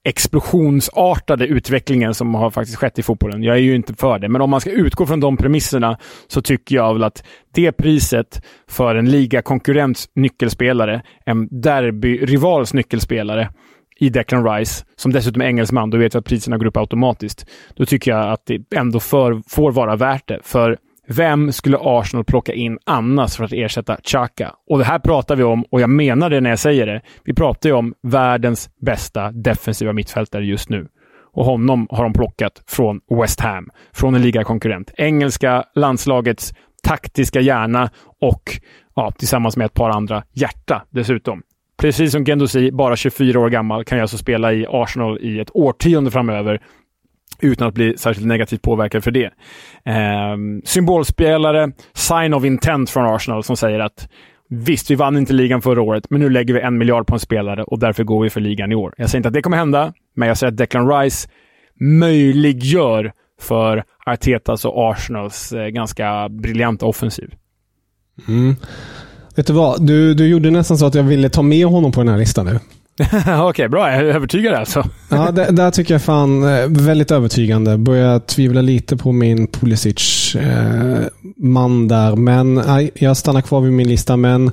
explosionsartade 0.05 1.47
utvecklingen 1.47 2.15
som 2.15 2.35
har 2.35 2.51
faktiskt 2.51 2.79
skett 2.79 2.99
i 2.99 3.03
fotbollen. 3.03 3.43
Jag 3.43 3.57
är 3.57 3.61
ju 3.61 3.75
inte 3.75 3.95
för 3.95 4.19
det, 4.19 4.29
men 4.29 4.41
om 4.41 4.51
man 4.51 4.61
ska 4.61 4.71
utgå 4.71 5.07
från 5.07 5.21
de 5.21 5.37
premisserna 5.37 5.99
så 6.27 6.43
tycker 6.43 6.77
jag 6.77 6.93
väl 6.93 7.05
att 7.05 7.25
det 7.55 7.73
priset 7.73 8.43
för 8.69 8.95
en 8.95 9.11
ligakonkurrents 9.11 10.09
nyckelspelare, 10.15 11.03
en 11.27 11.49
derbyrivals 11.63 12.75
nyckelspelare, 12.75 13.51
i 13.97 14.09
Declan 14.09 14.49
Rice, 14.49 14.85
som 14.97 15.13
dessutom 15.13 15.43
är 15.43 15.47
engelsman, 15.47 15.91
då 15.91 15.99
vet 15.99 16.15
jag 16.15 16.21
att 16.21 16.27
priserna 16.27 16.59
går 16.59 16.67
upp 16.67 16.77
automatiskt. 16.77 17.47
Då 17.75 17.87
tycker 17.87 18.11
jag 18.11 18.33
att 18.33 18.47
det 18.47 18.77
ändå 18.77 19.01
för, 19.01 19.43
får 19.49 19.73
vara 19.73 19.97
värt 19.97 20.29
det. 20.29 20.41
För 20.43 20.79
vem 21.07 21.53
skulle 21.53 21.79
Arsenal 21.81 22.25
plocka 22.25 22.53
in 22.53 22.79
annars 22.85 23.37
för 23.37 23.45
att 23.45 23.53
ersätta 23.53 23.97
Xhaka? 23.97 24.55
Och 24.71 24.79
det 24.79 24.85
här 24.85 24.99
pratar 24.99 25.37
vi 25.37 25.43
om, 25.43 25.65
och 25.71 25.81
jag 25.81 25.91
menar 25.91 26.31
det 26.31 26.41
när 26.41 26.51
jag 26.51 26.59
säger 26.59 26.87
det. 26.87 27.03
Vi 27.25 27.35
pratar 27.35 27.69
ju 27.69 27.75
om 27.75 27.95
världens 28.03 28.71
bästa 28.81 29.33
defensiva 29.33 29.93
mittfältare 29.93 30.45
just 30.45 30.69
nu. 30.69 30.89
Och 31.33 31.45
honom 31.45 31.87
har 31.91 32.05
de 32.05 32.13
plockat 32.13 32.63
från 32.67 33.01
West 33.21 33.41
Ham, 33.41 33.71
från 33.93 34.15
en 34.15 34.23
ligakonkurrent. 34.23 34.93
Engelska 34.97 35.65
landslagets 35.75 36.55
taktiska 36.83 37.41
hjärna 37.41 37.91
och 38.21 38.61
ja, 38.97 39.11
tillsammans 39.11 39.57
med 39.57 39.65
ett 39.65 39.75
par 39.75 39.91
andra 39.91 40.25
hjärta 40.33 40.83
dessutom. 40.91 41.43
Precis 41.77 42.13
som 42.13 42.25
Gendosi, 42.25 42.73
bara 42.73 42.97
24 42.97 43.41
år 43.41 43.49
gammal, 43.49 43.85
kan 43.85 43.99
jag 43.99 44.03
alltså 44.03 44.19
spela 44.19 44.53
i 44.53 44.67
Arsenal 44.69 45.19
i 45.21 45.41
ett 45.41 45.51
årtionde 45.55 46.11
framöver 46.11 46.61
utan 47.45 47.69
att 47.69 47.75
bli 47.75 47.97
särskilt 47.97 48.27
negativt 48.27 48.63
påverkad 48.63 49.05
för 49.05 49.11
det. 49.11 49.31
Eh, 49.85 50.37
symbolspelare, 50.65 51.73
sign 51.95 52.35
of 52.35 52.45
intent 52.45 52.91
från 52.91 53.15
Arsenal 53.15 53.45
som 53.45 53.57
säger 53.57 53.81
att 53.81 54.09
visst, 54.49 54.91
vi 54.91 54.95
vann 54.95 55.17
inte 55.17 55.33
ligan 55.33 55.63
förra 55.63 55.83
året, 55.83 56.11
men 56.11 56.21
nu 56.21 56.31
lägger 56.31 56.55
vi 56.55 56.61
en 56.61 56.79
miljard 56.79 57.07
på 57.07 57.15
en 57.15 57.21
spelare 57.21 57.65
och 57.65 57.79
därför 57.79 58.05
går 58.05 58.23
vi 58.23 58.31
för 58.31 58.41
ligan 58.41 58.73
i 58.73 58.75
år. 58.75 58.95
Jag 58.97 59.11
säger 59.11 59.19
inte 59.19 59.29
att 59.29 59.35
det 59.35 59.43
kommer 59.43 59.57
hända, 59.57 59.93
men 60.17 60.29
jag 60.29 60.39
säger 60.39 60.53
att 60.53 60.57
Declan 60.57 60.89
Rice 60.89 61.29
möjliggör 61.81 63.13
för 63.41 63.85
Artetas 64.07 64.65
och 64.65 64.91
Arsenals 64.91 65.53
eh, 65.53 65.67
ganska 65.67 66.29
briljanta 66.29 66.87
offensiv. 66.87 67.35
Mm. 68.29 68.57
Vet 69.37 69.47
du 69.47 69.53
vad? 69.53 69.87
Du, 69.87 70.15
du 70.15 70.29
gjorde 70.29 70.51
nästan 70.51 70.79
så 70.79 70.87
att 70.87 70.95
jag 70.95 71.03
ville 71.03 71.29
ta 71.29 71.43
med 71.43 71.67
honom 71.67 71.93
på 71.93 72.01
den 72.01 72.09
här 72.09 72.19
listan 72.19 72.47
nu. 72.47 72.59
Okej, 73.01 73.43
okay, 73.43 73.69
bra. 73.69 73.91
Jag 73.91 74.01
är 74.01 74.05
övertygad 74.05 74.55
alltså. 74.55 74.85
ja, 75.09 75.31
det, 75.31 75.45
där 75.45 75.71
tycker 75.71 75.95
jag 75.95 76.03
fan 76.03 76.43
eh, 76.43 76.67
väldigt 76.69 77.11
övertygande. 77.11 77.79
Börjar 77.79 78.19
tvivla 78.19 78.61
lite 78.61 78.97
på 78.97 79.13
min 79.13 79.47
Pulisic 79.47 80.35
eh, 80.35 80.99
man 81.37 81.89
där. 81.89 82.17
Men 82.17 82.55
nej, 82.55 82.91
jag 82.95 83.17
stannar 83.17 83.41
kvar 83.41 83.61
vid 83.61 83.73
min 83.73 83.89
lista. 83.89 84.17
Men 84.17 84.51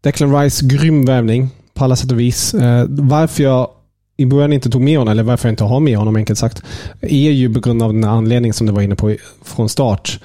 Declan 0.00 0.40
Rice, 0.40 0.66
grym 0.66 1.04
värvning 1.04 1.48
på 1.74 1.84
alla 1.84 1.96
sätt 1.96 2.12
och 2.12 2.20
vis. 2.20 2.54
Eh, 2.54 2.86
varför 2.88 3.42
jag 3.42 3.68
i 4.16 4.26
början 4.26 4.52
inte 4.52 4.70
tog 4.70 4.82
med 4.82 4.98
honom, 4.98 5.12
eller 5.12 5.22
varför 5.22 5.48
jag 5.48 5.52
inte 5.52 5.64
har 5.64 5.80
med 5.80 5.96
honom 5.96 6.16
enkelt 6.16 6.38
sagt, 6.38 6.62
är 7.00 7.30
ju 7.30 7.54
på 7.54 7.60
grund 7.60 7.82
av 7.82 7.92
den 7.92 8.04
anledning 8.04 8.52
som 8.52 8.66
du 8.66 8.72
var 8.72 8.82
inne 8.82 8.96
på 8.96 9.16
från 9.44 9.68
start 9.68 10.20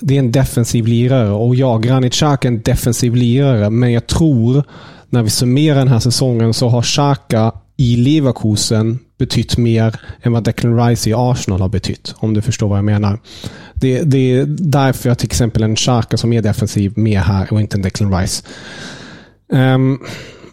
det 0.00 0.14
är 0.14 0.18
en 0.18 0.32
defensiv 0.32 0.86
lirare 0.86 1.30
och 1.30 1.54
ja, 1.54 1.78
Granit 1.78 2.12
Xhaka 2.12 2.48
är 2.48 2.52
en 2.52 2.62
defensiv 2.62 3.14
lirare, 3.14 3.70
men 3.70 3.92
jag 3.92 4.06
tror 4.06 4.64
när 5.10 5.22
vi 5.22 5.30
summerar 5.30 5.78
den 5.78 5.88
här 5.88 5.98
säsongen 5.98 6.54
så 6.54 6.68
har 6.68 6.82
Xhaka 6.82 7.52
i 7.76 7.96
Leverkusen 7.96 8.98
betytt 9.18 9.56
mer 9.56 10.00
än 10.22 10.32
vad 10.32 10.44
Declan 10.44 10.88
Rice 10.88 11.10
i 11.10 11.14
Arsenal 11.16 11.60
har 11.60 11.68
betytt. 11.68 12.14
Om 12.18 12.34
du 12.34 12.42
förstår 12.42 12.68
vad 12.68 12.78
jag 12.78 12.84
menar. 12.84 13.20
Det, 13.74 14.02
det 14.02 14.18
är 14.18 14.46
därför 14.48 15.08
jag 15.08 15.18
till 15.18 15.26
exempel 15.26 15.62
en 15.62 15.76
Xhaka 15.76 16.16
som 16.16 16.32
är 16.32 16.42
defensiv 16.42 16.92
med 16.98 17.20
här 17.20 17.52
och 17.52 17.60
inte 17.60 17.76
en 17.76 17.82
Declan 17.82 18.20
Rice. 18.20 18.44
Um, 19.52 19.98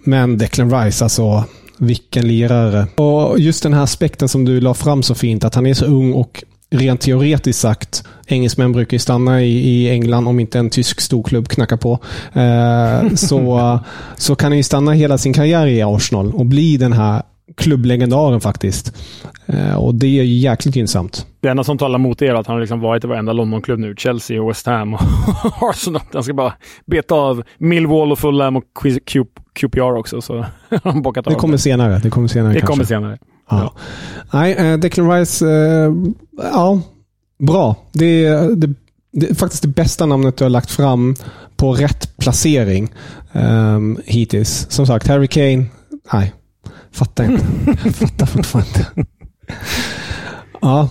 men 0.03 0.37
Declan 0.37 0.83
Rice, 0.83 1.05
alltså 1.05 1.43
vilken 1.77 2.27
lirare. 2.27 2.87
Och 2.95 3.39
just 3.39 3.63
den 3.63 3.73
här 3.73 3.81
aspekten 3.81 4.29
som 4.29 4.45
du 4.45 4.61
la 4.61 4.73
fram 4.73 5.03
så 5.03 5.15
fint, 5.15 5.43
att 5.43 5.55
han 5.55 5.65
är 5.65 5.73
så 5.73 5.85
ung 5.85 6.13
och 6.13 6.43
rent 6.77 7.01
teoretiskt 7.01 7.59
sagt, 7.59 8.03
engelsmän 8.27 8.71
brukar 8.71 8.95
ju 8.95 8.99
stanna 8.99 9.41
i, 9.41 9.69
i 9.69 9.89
England 9.89 10.27
om 10.27 10.39
inte 10.39 10.59
en 10.59 10.69
tysk 10.69 11.01
storklubb 11.01 11.47
knackar 11.47 11.77
på. 11.77 11.99
Eh, 12.33 13.09
så, 13.15 13.79
så 14.15 14.35
kan 14.35 14.51
han 14.51 14.57
ju 14.57 14.63
stanna 14.63 14.91
hela 14.91 15.17
sin 15.17 15.33
karriär 15.33 15.67
i 15.67 15.81
Arsenal 15.81 16.33
och 16.33 16.45
bli 16.45 16.77
den 16.77 16.93
här 16.93 17.23
klubblegendaren 17.57 18.41
faktiskt. 18.41 18.97
Eh, 19.45 19.75
och 19.75 19.95
det 19.95 20.19
är 20.19 20.23
jäkligt 20.23 20.75
gynnsamt. 20.75 21.25
Det 21.39 21.49
enda 21.49 21.63
som 21.63 21.77
talar 21.77 21.99
mot 21.99 22.21
er 22.21 22.29
är 22.29 22.33
att 22.33 22.47
han 22.47 22.53
har 22.53 22.61
liksom 22.61 22.79
varit 22.79 23.03
i 23.03 23.07
varenda 23.07 23.33
Londonklubb 23.33 23.79
nu. 23.79 23.95
Chelsea, 23.97 24.41
och 24.41 24.49
West 24.49 24.65
Ham 24.65 24.93
och 24.93 25.01
Arsenal. 25.69 26.01
Han 26.13 26.23
ska 26.23 26.33
bara 26.33 26.53
beta 26.85 27.15
av 27.15 27.43
Millwall 27.57 28.11
och 28.11 28.19
Fulham 28.19 28.55
och 28.55 28.63
QPR 29.53 29.97
också. 29.97 30.21
Så 30.21 30.45
han 30.83 31.01
bockat 31.01 31.27
av 31.27 31.33
det. 31.33 31.39
Kommer 31.39 31.57
senare. 31.57 31.99
Det 32.03 32.09
kommer 32.09 32.27
senare. 32.27 32.53
Det 32.53 32.59
kanske. 32.59 32.73
kommer 32.73 32.85
senare. 32.85 33.17
Ja. 33.49 33.73
Nej, 34.33 34.53
eh, 34.53 34.77
Declan 34.77 35.11
Rice, 35.11 35.45
eh, 35.45 35.93
ja, 36.37 36.81
bra. 37.39 37.75
Det 37.91 38.25
är, 38.25 38.55
det, 38.55 38.73
det 39.11 39.29
är 39.29 39.35
faktiskt 39.35 39.61
det 39.61 39.67
bästa 39.67 40.05
namnet 40.05 40.37
du 40.37 40.43
har 40.45 40.49
lagt 40.49 40.71
fram 40.71 41.15
på 41.55 41.73
rätt 41.73 42.17
placering 42.17 42.93
um, 43.31 43.99
hittills. 44.05 44.67
Som 44.69 44.87
sagt, 44.87 45.07
Harry 45.07 45.27
Kane, 45.27 45.65
nej, 46.13 46.33
fattar 46.91 47.23
inte. 47.23 47.45
fattar 47.93 48.25
fortfarande 48.25 48.69
inte. 48.69 49.05
ja. 50.61 50.89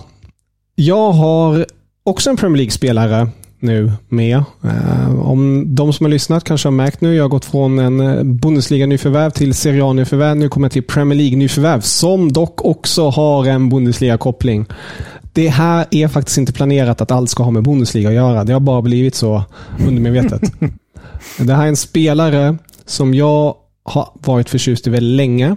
Jag 0.77 1.11
har 1.11 1.65
också 2.03 2.29
en 2.29 2.37
Premier 2.37 2.57
League-spelare 2.57 3.29
nu 3.65 3.91
med. 4.07 4.43
Eh, 4.63 5.19
om 5.19 5.63
de 5.75 5.93
som 5.93 6.03
har 6.03 6.11
lyssnat 6.11 6.43
kanske 6.43 6.67
har 6.67 6.71
märkt 6.71 7.01
nu, 7.01 7.15
jag 7.15 7.23
har 7.23 7.29
gått 7.29 7.45
från 7.45 7.79
en 7.79 7.99
eh, 7.99 8.23
Bundesliga-nyförvärv 8.23 9.29
till 9.29 9.53
Serie 9.53 9.83
A-nyförvärv. 9.85 10.37
Nu 10.37 10.49
kommer 10.49 10.65
jag 10.65 10.71
till 10.71 10.83
Premier 10.83 11.17
League-nyförvärv, 11.17 11.81
som 11.81 12.31
dock 12.31 12.65
också 12.65 13.09
har 13.09 13.45
en 13.45 13.69
Bundesliga-koppling. 13.69 14.65
Det 15.33 15.47
här 15.47 15.85
är 15.91 16.07
faktiskt 16.07 16.37
inte 16.37 16.53
planerat 16.53 17.01
att 17.01 17.11
allt 17.11 17.29
ska 17.29 17.43
ha 17.43 17.51
med 17.51 17.63
Bundesliga 17.63 18.09
att 18.09 18.15
göra. 18.15 18.43
Det 18.43 18.53
har 18.53 18.59
bara 18.59 18.81
blivit 18.81 19.15
så 19.15 19.43
undermedvetet. 19.87 20.41
det 21.37 21.53
här 21.53 21.63
är 21.63 21.67
en 21.67 21.75
spelare 21.75 22.57
som 22.85 23.13
jag 23.13 23.55
har 23.83 24.09
varit 24.13 24.49
förtjust 24.49 24.87
i 24.87 24.89
väldigt 24.89 25.17
länge 25.17 25.55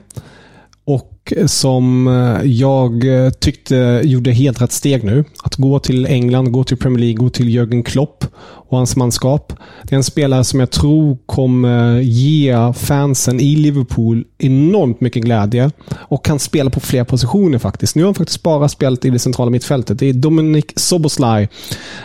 som 1.47 2.09
eh, 2.09 2.51
jag 2.51 3.05
tyckte 3.41 4.01
gjorde 4.05 4.31
helt 4.31 4.63
rätt 4.63 4.73
steg 4.73 5.05
nu. 5.05 5.25
Att 5.45 5.57
gå 5.57 5.79
till 5.79 6.07
England, 6.07 6.53
gå 6.53 6.65
till 6.65 6.77
Premier 6.77 7.01
League, 7.01 7.17
gå 7.17 7.31
till 7.31 7.49
Jürgen 7.49 7.83
Klopp 7.83 8.25
och 8.41 8.77
hans 8.77 8.97
manskap. 8.97 9.53
Det 9.83 9.95
är 9.95 9.97
en 9.97 10.05
spelare 10.05 10.45
som 10.45 10.61
jag 10.61 10.71
tror 10.71 11.19
kommer 11.27 12.01
ge 12.01 12.73
fansen 12.73 13.41
i 13.41 13.57
Liverpool 13.57 14.25
enormt 14.39 15.01
mycket 15.01 15.23
glädje 15.23 15.71
och 15.95 16.25
kan 16.25 16.39
spela 16.39 16.71
på 16.71 16.81
fler 16.81 17.05
positioner 17.05 17.59
faktiskt. 17.59 17.97
Nu 17.97 18.03
har 18.03 18.07
han 18.07 18.15
faktiskt 18.15 18.43
bara 18.43 18.69
spelat 18.69 19.05
i 19.05 19.11
det 19.11 19.19
centrala 19.19 19.51
mittfältet. 19.51 19.99
Det 19.99 20.07
är 20.07 20.13
Dominik 20.13 20.73
Soboslaj. 20.77 21.49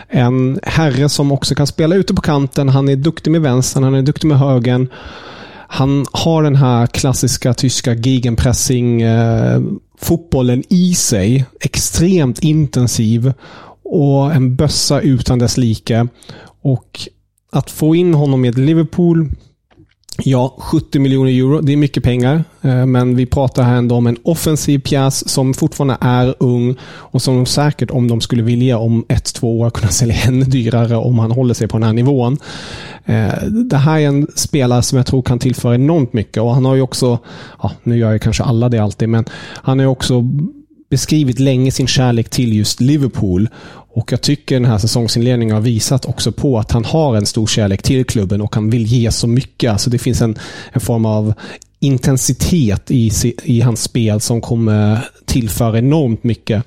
En 0.08 0.60
herre 0.62 1.08
som 1.08 1.32
också 1.32 1.54
kan 1.54 1.66
spela 1.66 1.94
ute 1.94 2.14
på 2.14 2.22
kanten. 2.22 2.68
Han 2.68 2.88
är 2.88 2.96
duktig 2.96 3.30
med 3.30 3.40
vänstern, 3.40 3.84
han 3.84 3.94
är 3.94 4.02
duktig 4.02 4.28
med 4.28 4.38
högern. 4.38 4.88
Han 5.74 6.06
har 6.12 6.42
den 6.42 6.56
här 6.56 6.86
klassiska 6.86 7.54
tyska 7.54 7.94
gegenpressing 7.94 9.02
eh, 9.02 9.62
fotbollen 9.98 10.62
i 10.68 10.94
sig. 10.94 11.44
Extremt 11.60 12.38
intensiv 12.38 13.32
och 13.84 14.34
en 14.34 14.56
bössa 14.56 15.00
utan 15.00 15.38
dess 15.38 15.56
like. 15.56 16.06
Och 16.62 17.08
att 17.52 17.70
få 17.70 17.94
in 17.94 18.14
honom 18.14 18.44
i 18.44 18.48
ett 18.48 18.58
Liverpool 18.58 19.32
Ja, 20.22 20.54
70 20.58 20.98
miljoner 20.98 21.30
euro. 21.30 21.60
Det 21.60 21.72
är 21.72 21.76
mycket 21.76 22.02
pengar. 22.02 22.44
Eh, 22.62 22.86
men 22.86 23.16
vi 23.16 23.26
pratar 23.26 23.62
här 23.62 23.76
ändå 23.76 23.94
om 23.94 24.06
en 24.06 24.16
offensiv 24.22 24.78
pjäs 24.78 25.28
som 25.28 25.54
fortfarande 25.54 25.96
är 26.00 26.34
ung 26.38 26.76
och 26.82 27.22
som 27.22 27.36
de 27.36 27.46
säkert, 27.46 27.90
om 27.90 28.08
de 28.08 28.20
skulle 28.20 28.42
vilja, 28.42 28.78
om 28.78 29.04
ett, 29.08 29.34
två 29.34 29.60
år 29.60 29.70
kunna 29.70 29.88
sälja 29.92 30.16
ännu 30.26 30.44
dyrare 30.44 30.96
om 30.96 31.18
han 31.18 31.30
håller 31.30 31.54
sig 31.54 31.68
på 31.68 31.76
den 31.76 31.86
här 31.86 31.92
nivån. 31.92 32.38
Eh, 33.04 33.42
det 33.70 33.76
här 33.76 34.00
är 34.00 34.06
en 34.06 34.26
spelare 34.34 34.82
som 34.82 34.96
jag 34.96 35.06
tror 35.06 35.22
kan 35.22 35.38
tillföra 35.38 35.74
enormt 35.74 36.12
mycket 36.12 36.42
och 36.42 36.54
han 36.54 36.64
har 36.64 36.74
ju 36.74 36.82
också, 36.82 37.18
ja, 37.62 37.72
nu 37.82 37.98
gör 37.98 38.12
ju 38.12 38.18
kanske 38.18 38.42
alla 38.42 38.68
det 38.68 38.78
alltid, 38.78 39.08
men 39.08 39.24
han 39.62 39.78
har 39.78 39.84
ju 39.84 39.90
också 39.90 40.24
beskrivit 40.90 41.38
länge 41.38 41.70
sin 41.70 41.86
kärlek 41.86 42.30
till 42.30 42.56
just 42.56 42.80
Liverpool. 42.80 43.48
Och 43.94 44.12
jag 44.12 44.20
tycker 44.20 44.54
den 44.54 44.70
här 44.70 44.78
säsongsinledningen 44.78 45.54
har 45.54 45.62
visat 45.62 46.04
också 46.06 46.32
på 46.32 46.58
att 46.58 46.72
han 46.72 46.84
har 46.84 47.16
en 47.16 47.26
stor 47.26 47.46
kärlek 47.46 47.82
till 47.82 48.04
klubben 48.04 48.40
och 48.40 48.54
han 48.54 48.70
vill 48.70 48.86
ge 48.86 49.10
så 49.10 49.26
mycket. 49.26 49.72
Alltså 49.72 49.90
det 49.90 49.98
finns 49.98 50.22
en, 50.22 50.38
en 50.72 50.80
form 50.80 51.06
av 51.06 51.34
intensitet 51.80 52.90
i, 52.90 53.10
i 53.42 53.60
hans 53.60 53.82
spel 53.82 54.20
som 54.20 54.40
kommer 54.40 55.08
tillföra 55.24 55.78
enormt 55.78 56.24
mycket. 56.24 56.64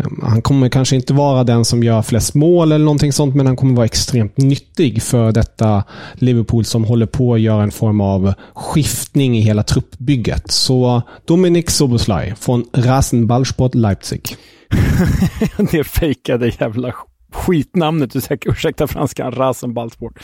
Ehm, 0.00 0.20
han 0.22 0.42
kommer 0.42 0.68
kanske 0.68 0.96
inte 0.96 1.12
vara 1.12 1.44
den 1.44 1.64
som 1.64 1.82
gör 1.82 2.02
flest 2.02 2.34
mål 2.34 2.72
eller 2.72 2.84
någonting 2.84 3.12
sånt, 3.12 3.34
men 3.34 3.46
han 3.46 3.56
kommer 3.56 3.74
vara 3.74 3.86
extremt 3.86 4.36
nyttig 4.36 5.02
för 5.02 5.32
detta 5.32 5.84
Liverpool 6.14 6.64
som 6.64 6.84
håller 6.84 7.06
på 7.06 7.34
att 7.34 7.40
göra 7.40 7.62
en 7.62 7.70
form 7.70 8.00
av 8.00 8.34
skiftning 8.54 9.38
i 9.38 9.40
hela 9.40 9.62
truppbygget. 9.62 10.50
Så 10.50 11.02
Dominik 11.24 11.70
Soboslaj 11.70 12.34
från 12.40 12.64
Rasenballsport 12.72 13.74
Leipzig. 13.74 14.36
det 15.72 15.84
fejkade 15.84 16.52
jävla 16.60 16.92
skitnamnet, 17.32 18.16
ursäkta 18.46 18.86
franskan, 18.86 19.32
Rasenballsport. 19.32 20.18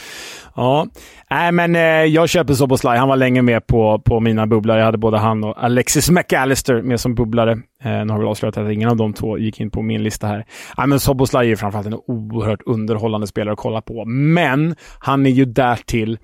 Ja, 0.55 0.87
nej 1.31 1.53
men 1.53 1.77
eh, 1.77 1.81
jag 1.83 2.29
köper 2.29 2.55
Soboslaj. 2.55 2.99
Han 2.99 3.09
var 3.09 3.17
länge 3.17 3.43
med 3.43 3.67
på, 3.67 3.99
på 3.99 4.21
mina 4.21 4.47
bubblare. 4.47 4.79
Jag 4.79 4.85
hade 4.85 4.99
både 4.99 5.19
han 5.19 5.45
och 5.45 5.65
Alexis 5.65 6.11
McAllister 6.11 6.83
med 6.83 7.01
som 7.01 7.15
bubblare. 7.15 7.53
Eh, 7.83 8.05
nu 8.05 8.09
har 8.13 8.19
vi 8.19 8.25
avslöjat 8.25 8.57
att 8.57 8.71
ingen 8.71 8.89
av 8.89 8.97
de 8.97 9.13
två 9.13 9.39
gick 9.39 9.61
in 9.61 9.71
på 9.71 9.83
min 9.83 10.03
lista 10.03 10.27
här. 10.27 10.45
Äh, 10.79 10.87
men 10.87 11.01
Soboslaj 11.01 11.51
är 11.51 11.57
framförallt 11.57 11.87
en 11.87 12.01
oerhört 12.07 12.63
underhållande 12.67 13.27
spelare 13.27 13.53
att 13.53 13.59
kolla 13.59 13.81
på. 13.81 14.05
Men 14.05 14.75
han 14.99 15.27
är 15.27 15.31
ju 15.31 15.45
därtill 15.45 16.19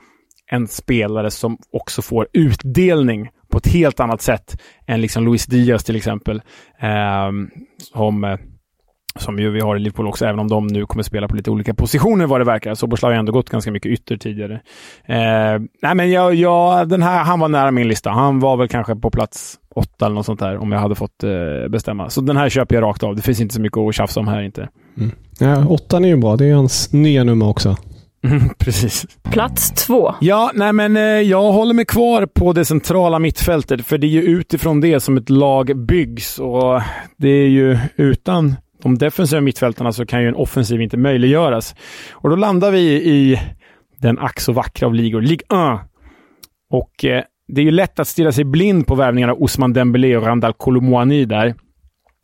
en 0.51 0.69
spelare 0.69 1.31
som 1.31 1.59
också 1.73 2.03
får 2.03 2.29
utdelning 2.33 3.29
på 3.53 3.59
ett 3.59 3.67
helt 3.67 4.01
annat 4.01 4.23
sätt 4.23 4.61
än 4.87 5.01
liksom 5.01 5.25
Luis 5.25 5.47
Diaz 5.47 5.85
till 5.85 5.97
exempel. 5.97 6.43
Ehm, 6.81 7.51
eh, 7.55 7.63
som, 7.79 8.39
som 9.17 9.39
ju 9.39 9.51
vi 9.51 9.61
har 9.61 9.77
i 9.77 9.79
Liverpool 9.79 10.07
också, 10.07 10.27
även 10.27 10.39
om 10.39 10.49
de 10.49 10.67
nu 10.67 10.87
kommer 10.87 11.03
spela 11.03 11.29
på 11.29 11.37
lite 11.37 11.51
olika 11.51 11.75
positioner 11.75 12.27
vad 12.27 12.41
det 12.41 12.45
verkar. 12.45 12.75
Soboslav 12.75 13.13
har 13.13 13.19
ändå 13.19 13.33
gått 13.33 13.51
ganska 13.51 13.71
mycket 13.71 13.93
ytter 13.93 14.17
tidigare. 14.17 14.55
Eh, 15.05 15.61
nej, 15.83 15.95
men 15.95 16.11
jag, 16.11 16.35
jag, 16.35 16.89
den 16.89 17.03
här, 17.03 17.25
han 17.25 17.41
var 17.41 17.49
nära 17.49 17.71
min 17.71 17.89
lista. 17.89 18.11
Han 18.11 18.41
var 18.41 18.57
väl 18.57 18.69
kanske 18.69 18.97
på 18.97 19.11
plats 19.11 19.59
åtta 19.75 20.07
eller 20.07 20.15
något 20.15 20.27
sånt 20.27 20.41
där 20.41 20.57
om 20.57 20.73
jag 20.73 20.81
hade 20.81 20.95
fått 20.95 21.25
eh, 21.25 21.69
bestämma. 21.69 22.11
Så 22.11 22.21
den 22.21 22.37
här 22.37 22.49
köper 22.49 22.75
jag 22.75 22.83
rakt 22.83 23.03
av. 23.03 23.17
Det 23.17 23.23
finns 23.23 23.41
inte 23.41 23.55
så 23.55 23.61
mycket 23.61 23.79
att 23.79 23.95
tjafsa 23.95 24.21
om 24.21 24.29
här 24.29 24.43
inte. 24.43 24.69
Mm. 24.99 25.11
Ja, 25.39 25.67
åttan 25.67 26.05
är 26.05 26.09
ju 26.09 26.17
bra. 26.17 26.37
Det 26.37 26.47
är 26.47 26.55
hans 26.55 26.93
nya 26.93 27.25
nummer 27.25 27.49
också. 27.49 27.77
Mm, 28.25 28.49
precis. 28.59 29.07
Plats 29.23 29.71
två. 29.71 30.15
Ja, 30.21 30.51
nej 30.55 30.73
men 30.73 30.97
eh, 30.97 31.03
jag 31.03 31.53
håller 31.53 31.75
mig 31.75 31.85
kvar 31.85 32.27
på 32.27 32.53
det 32.53 32.65
centrala 32.65 33.19
mittfältet, 33.19 33.87
för 33.87 33.99
det 33.99 34.07
är 34.07 34.09
ju 34.09 34.23
utifrån 34.23 34.81
det 34.81 35.01
som 35.01 35.17
ett 35.17 35.31
lag 35.31 35.87
byggs 35.87 36.39
och 36.39 36.83
det 37.17 37.29
är 37.29 37.49
ju 37.49 37.79
utan 37.97 38.57
de 38.83 38.99
defensiva 38.99 39.41
mittfältarna 39.41 39.93
så 39.93 40.07
kan 40.07 40.23
ju 40.23 40.29
en 40.29 40.35
offensiv 40.35 40.81
inte 40.81 40.97
möjliggöras. 40.97 41.75
Och 42.13 42.31
då 42.31 42.37
landar 42.37 42.71
vi 42.71 42.81
i 42.93 43.41
den 43.99 44.19
ack 44.19 44.41
så 44.41 44.53
vackra 44.53 44.87
av 44.87 44.95
ligor, 44.95 45.21
Ligue 45.21 45.75
1. 45.75 45.81
Och 46.71 47.05
eh, 47.05 47.23
det 47.49 47.61
är 47.61 47.65
ju 47.65 47.71
lätt 47.71 48.01
att 48.01 48.09
stirra 48.09 48.33
sig 48.33 48.45
blind 48.45 48.87
på 48.87 48.95
värvningarna 48.95 49.33
av 49.33 49.43
Osman 49.43 49.73
Dembélé 49.73 50.17
och 50.17 50.27
Randal 50.27 50.53
Kolomouani 50.53 51.25
där. 51.25 51.55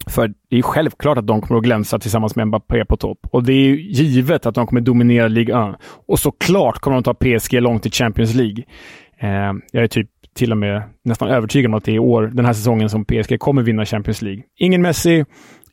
För 0.07 0.33
det 0.51 0.59
är 0.59 0.63
självklart 0.63 1.19
att 1.19 1.27
de 1.27 1.41
kommer 1.41 1.59
att 1.59 1.65
glänsa 1.65 1.99
tillsammans 1.99 2.37
med 2.37 2.47
Mbappé 2.47 2.85
på 2.85 2.97
topp. 2.97 3.19
Och 3.31 3.45
det 3.45 3.53
är 3.53 3.57
ju 3.57 3.77
givet 3.77 4.47
att 4.47 4.55
de 4.55 4.67
kommer 4.67 4.81
dominera 4.81 5.29
Ligue 5.29 5.71
1. 5.71 5.77
Och 6.09 6.19
såklart 6.19 6.79
kommer 6.79 6.95
de 6.95 7.03
ta 7.03 7.15
PSG 7.15 7.63
långt 7.63 7.87
i 7.87 7.91
Champions 7.91 8.35
League. 8.35 8.65
Eh, 9.21 9.53
jag 9.73 9.83
är 9.83 9.87
typ 9.87 10.09
till 10.35 10.53
och 10.53 10.59
med 10.59 10.83
nästan 11.05 11.29
övertygad 11.29 11.71
om 11.71 11.75
att 11.75 11.85
det 11.85 11.91
är 11.91 11.95
i 11.95 11.99
år, 11.99 12.31
den 12.35 12.45
här 12.45 12.53
säsongen, 12.53 12.91
som 12.91 13.05
PSG 13.05 13.39
kommer 13.39 13.63
vinna 13.63 13.85
Champions 13.85 14.23
League. 14.23 14.43
Ingen 14.57 14.83
Messi, 14.83 15.25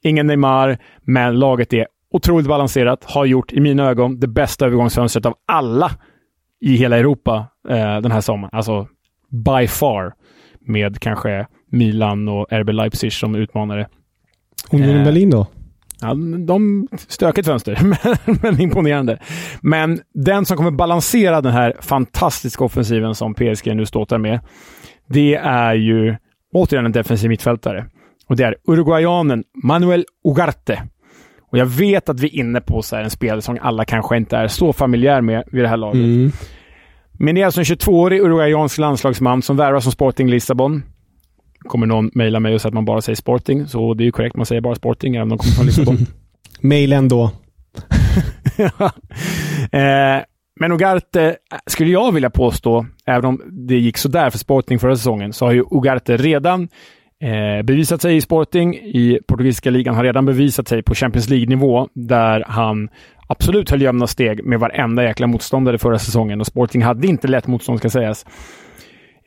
ingen 0.05 0.27
Neymar, 0.27 0.77
men 1.01 1.39
laget 1.39 1.73
är 1.73 1.87
otroligt 2.11 2.47
balanserat. 2.47 3.03
Har 3.03 3.25
gjort, 3.25 3.53
i 3.53 3.59
mina 3.59 3.89
ögon, 3.89 4.19
det 4.19 4.27
bästa 4.27 4.65
övergångsfönstret 4.65 5.25
av 5.25 5.35
alla 5.45 5.91
i 6.61 6.75
hela 6.75 6.97
Europa 6.97 7.47
eh, 7.69 8.01
den 8.01 8.11
här 8.11 8.21
sommaren. 8.21 8.49
Alltså 8.53 8.87
by 9.29 9.67
far. 9.67 10.13
Med 10.67 10.99
kanske 10.99 11.47
Milan 11.71 12.27
och 12.27 12.53
RB 12.53 12.69
Leipzig 12.69 13.13
som 13.13 13.35
utmanare. 13.35 13.87
Union 14.71 14.97
Eh, 14.97 15.03
Berlin 15.03 15.29
då? 15.29 15.47
Ja, 16.01 16.13
de 16.47 16.87
stökigt 17.07 17.47
fönster, 17.47 17.79
men, 17.83 18.37
men 18.41 18.61
imponerande. 18.61 19.19
Men 19.61 19.99
den 20.13 20.45
som 20.45 20.57
kommer 20.57 20.71
balansera 20.71 21.41
den 21.41 21.53
här 21.53 21.75
fantastiska 21.79 22.63
offensiven 22.63 23.15
som 23.15 23.33
PSG 23.33 23.75
nu 23.75 23.85
ståtar 23.85 24.17
med, 24.17 24.39
det 25.07 25.35
är 25.35 25.73
ju 25.73 26.15
återigen 26.53 26.85
en 26.85 26.91
defensiv 26.91 27.29
mittfältare. 27.29 27.85
Och 28.27 28.35
det 28.35 28.43
är 28.43 28.55
uruguayanen 28.67 29.43
Manuel 29.63 30.05
Ugarte. 30.27 30.83
Och 31.51 31.57
jag 31.57 31.65
vet 31.65 32.09
att 32.09 32.19
vi 32.19 32.27
är 32.27 32.35
inne 32.35 32.61
på 32.61 32.81
så 32.81 32.95
här 32.95 33.03
en 33.03 33.09
spelare 33.09 33.41
som 33.41 33.57
alla 33.61 33.85
kanske 33.85 34.17
inte 34.17 34.37
är 34.37 34.47
så 34.47 34.73
familjär 34.73 35.21
med 35.21 35.43
vid 35.51 35.63
det 35.63 35.67
här 35.67 35.77
laget. 35.77 36.03
Mm. 36.03 36.31
Men 37.19 37.35
det 37.35 37.41
är 37.41 37.45
alltså 37.45 37.61
en 37.61 37.65
22-årig 37.65 38.21
uruguayansk 38.21 38.77
landslagsman 38.77 39.41
som 39.41 39.57
värvas 39.57 39.83
som 39.83 39.91
Sporting 39.91 40.29
Lissabon. 40.29 40.83
Kommer 41.59 41.87
någon 41.87 42.11
mejla 42.13 42.39
mig 42.39 42.55
och 42.55 42.61
säga 42.61 42.69
att 42.69 42.73
man 42.73 42.85
bara 42.85 43.01
säger 43.01 43.15
Sporting, 43.15 43.67
så 43.67 43.93
det 43.93 44.03
är 44.03 44.05
ju 44.05 44.11
korrekt. 44.11 44.35
Man 44.35 44.45
säger 44.45 44.61
bara 44.61 44.75
Sporting, 44.75 45.15
även 45.15 45.23
om 45.23 45.29
de 45.29 45.37
kommer 45.37 45.53
från 45.53 45.65
Lissabon. 45.65 45.97
Mail 46.59 46.93
ändå. 46.93 47.23
eh, 49.71 50.23
men 50.59 50.71
Ugarte, 50.71 51.35
skulle 51.65 51.91
jag 51.91 52.11
vilja 52.11 52.29
påstå, 52.29 52.85
även 53.05 53.25
om 53.25 53.41
det 53.67 53.75
gick 53.75 53.97
sådär 53.97 54.29
för 54.29 54.37
Sporting 54.37 54.79
förra 54.79 54.95
säsongen, 54.95 55.33
så 55.33 55.45
har 55.45 55.51
ju 55.51 55.63
Ugarte 55.71 56.17
redan 56.17 56.67
eh, 57.23 57.63
bevisat 57.63 58.01
sig 58.01 58.15
i 58.15 58.21
Sporting. 58.21 58.75
I 58.75 59.19
portugisiska 59.27 59.69
ligan 59.69 59.95
har 59.95 60.03
redan 60.03 60.25
bevisat 60.25 60.67
sig 60.67 60.83
på 60.83 60.95
Champions 60.95 61.29
League-nivå, 61.29 61.89
där 61.93 62.43
han 62.47 62.89
absolut 63.27 63.69
höll 63.69 63.81
jämna 63.81 64.07
steg 64.07 64.45
med 64.45 64.59
varenda 64.59 65.03
jäkla 65.03 65.27
motståndare 65.27 65.77
förra 65.77 65.99
säsongen. 65.99 66.39
Och 66.39 66.47
Sporting 66.47 66.83
hade 66.83 67.07
inte 67.07 67.27
lätt 67.27 67.47
motstånd, 67.47 67.79
ska 67.79 67.89
sägas. 67.89 68.25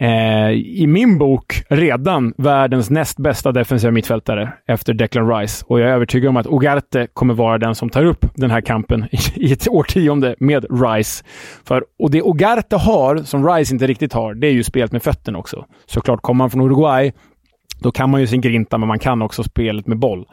Eh, 0.00 0.50
I 0.50 0.86
min 0.86 1.18
bok 1.18 1.62
redan 1.68 2.34
världens 2.36 2.90
näst 2.90 3.18
bästa 3.18 3.52
defensiva 3.52 3.90
mittfältare 3.90 4.52
efter 4.66 4.94
Declan 4.94 5.38
Rice. 5.38 5.64
Och 5.68 5.80
jag 5.80 5.88
är 5.88 5.92
övertygad 5.92 6.28
om 6.28 6.36
att 6.36 6.46
Ugarte 6.46 7.06
kommer 7.12 7.34
vara 7.34 7.58
den 7.58 7.74
som 7.74 7.90
tar 7.90 8.04
upp 8.04 8.26
den 8.34 8.50
här 8.50 8.60
kampen 8.60 9.06
i, 9.34 9.52
ett 9.52 9.68
årtionde 9.68 10.34
med 10.40 10.66
Rice. 10.82 11.24
För, 11.64 11.84
och 11.98 12.10
det 12.10 12.22
Ugarte 12.22 12.76
har, 12.76 13.16
som 13.16 13.48
Rice 13.48 13.74
inte 13.74 13.86
riktigt 13.86 14.12
har, 14.12 14.34
det 14.34 14.46
är 14.46 14.52
ju 14.52 14.62
spelet 14.62 14.92
med 14.92 15.02
fötterna 15.02 15.38
också. 15.38 15.64
Såklart, 15.86 16.22
kommer 16.22 16.38
man 16.38 16.50
från 16.50 16.60
Uruguay, 16.60 17.12
då 17.78 17.92
kan 17.92 18.10
man 18.10 18.20
ju 18.20 18.26
sin 18.26 18.40
grinta, 18.40 18.78
men 18.78 18.88
man 18.88 18.98
kan 18.98 19.22
också 19.22 19.42
spelet 19.42 19.86
med 19.86 19.98
boll. 19.98 20.26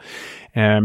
Eh, 0.52 0.80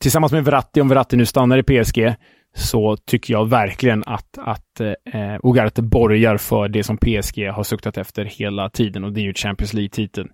tillsammans 0.00 0.32
med 0.32 0.44
Verratti, 0.44 0.80
om 0.80 0.88
Verratti 0.88 1.16
nu 1.16 1.26
stannar 1.26 1.58
i 1.58 1.62
PSG, 1.62 2.14
så 2.54 2.96
tycker 2.96 3.34
jag 3.34 3.48
verkligen 3.48 4.02
att, 4.06 4.38
att 4.38 4.80
eh, 4.80 5.36
Ugarte 5.42 5.82
borgar 5.82 6.36
för 6.36 6.68
det 6.68 6.84
som 6.84 6.96
PSG 6.96 7.48
har 7.52 7.62
suktat 7.62 7.98
efter 7.98 8.24
hela 8.24 8.70
tiden 8.70 9.04
och 9.04 9.12
det 9.12 9.20
är 9.20 9.24
ju 9.24 9.34
Champions 9.34 9.74
League-titeln. 9.74 10.28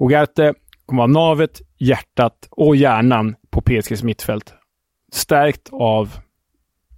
Ugarte 0.00 0.54
kommer 0.86 1.02
vara 1.02 1.12
navet, 1.12 1.60
hjärtat 1.78 2.48
och 2.50 2.76
hjärnan 2.76 3.34
på 3.50 3.60
PSGs 3.60 4.02
mittfält. 4.02 4.54
Stärkt 5.12 5.68
av 5.72 6.16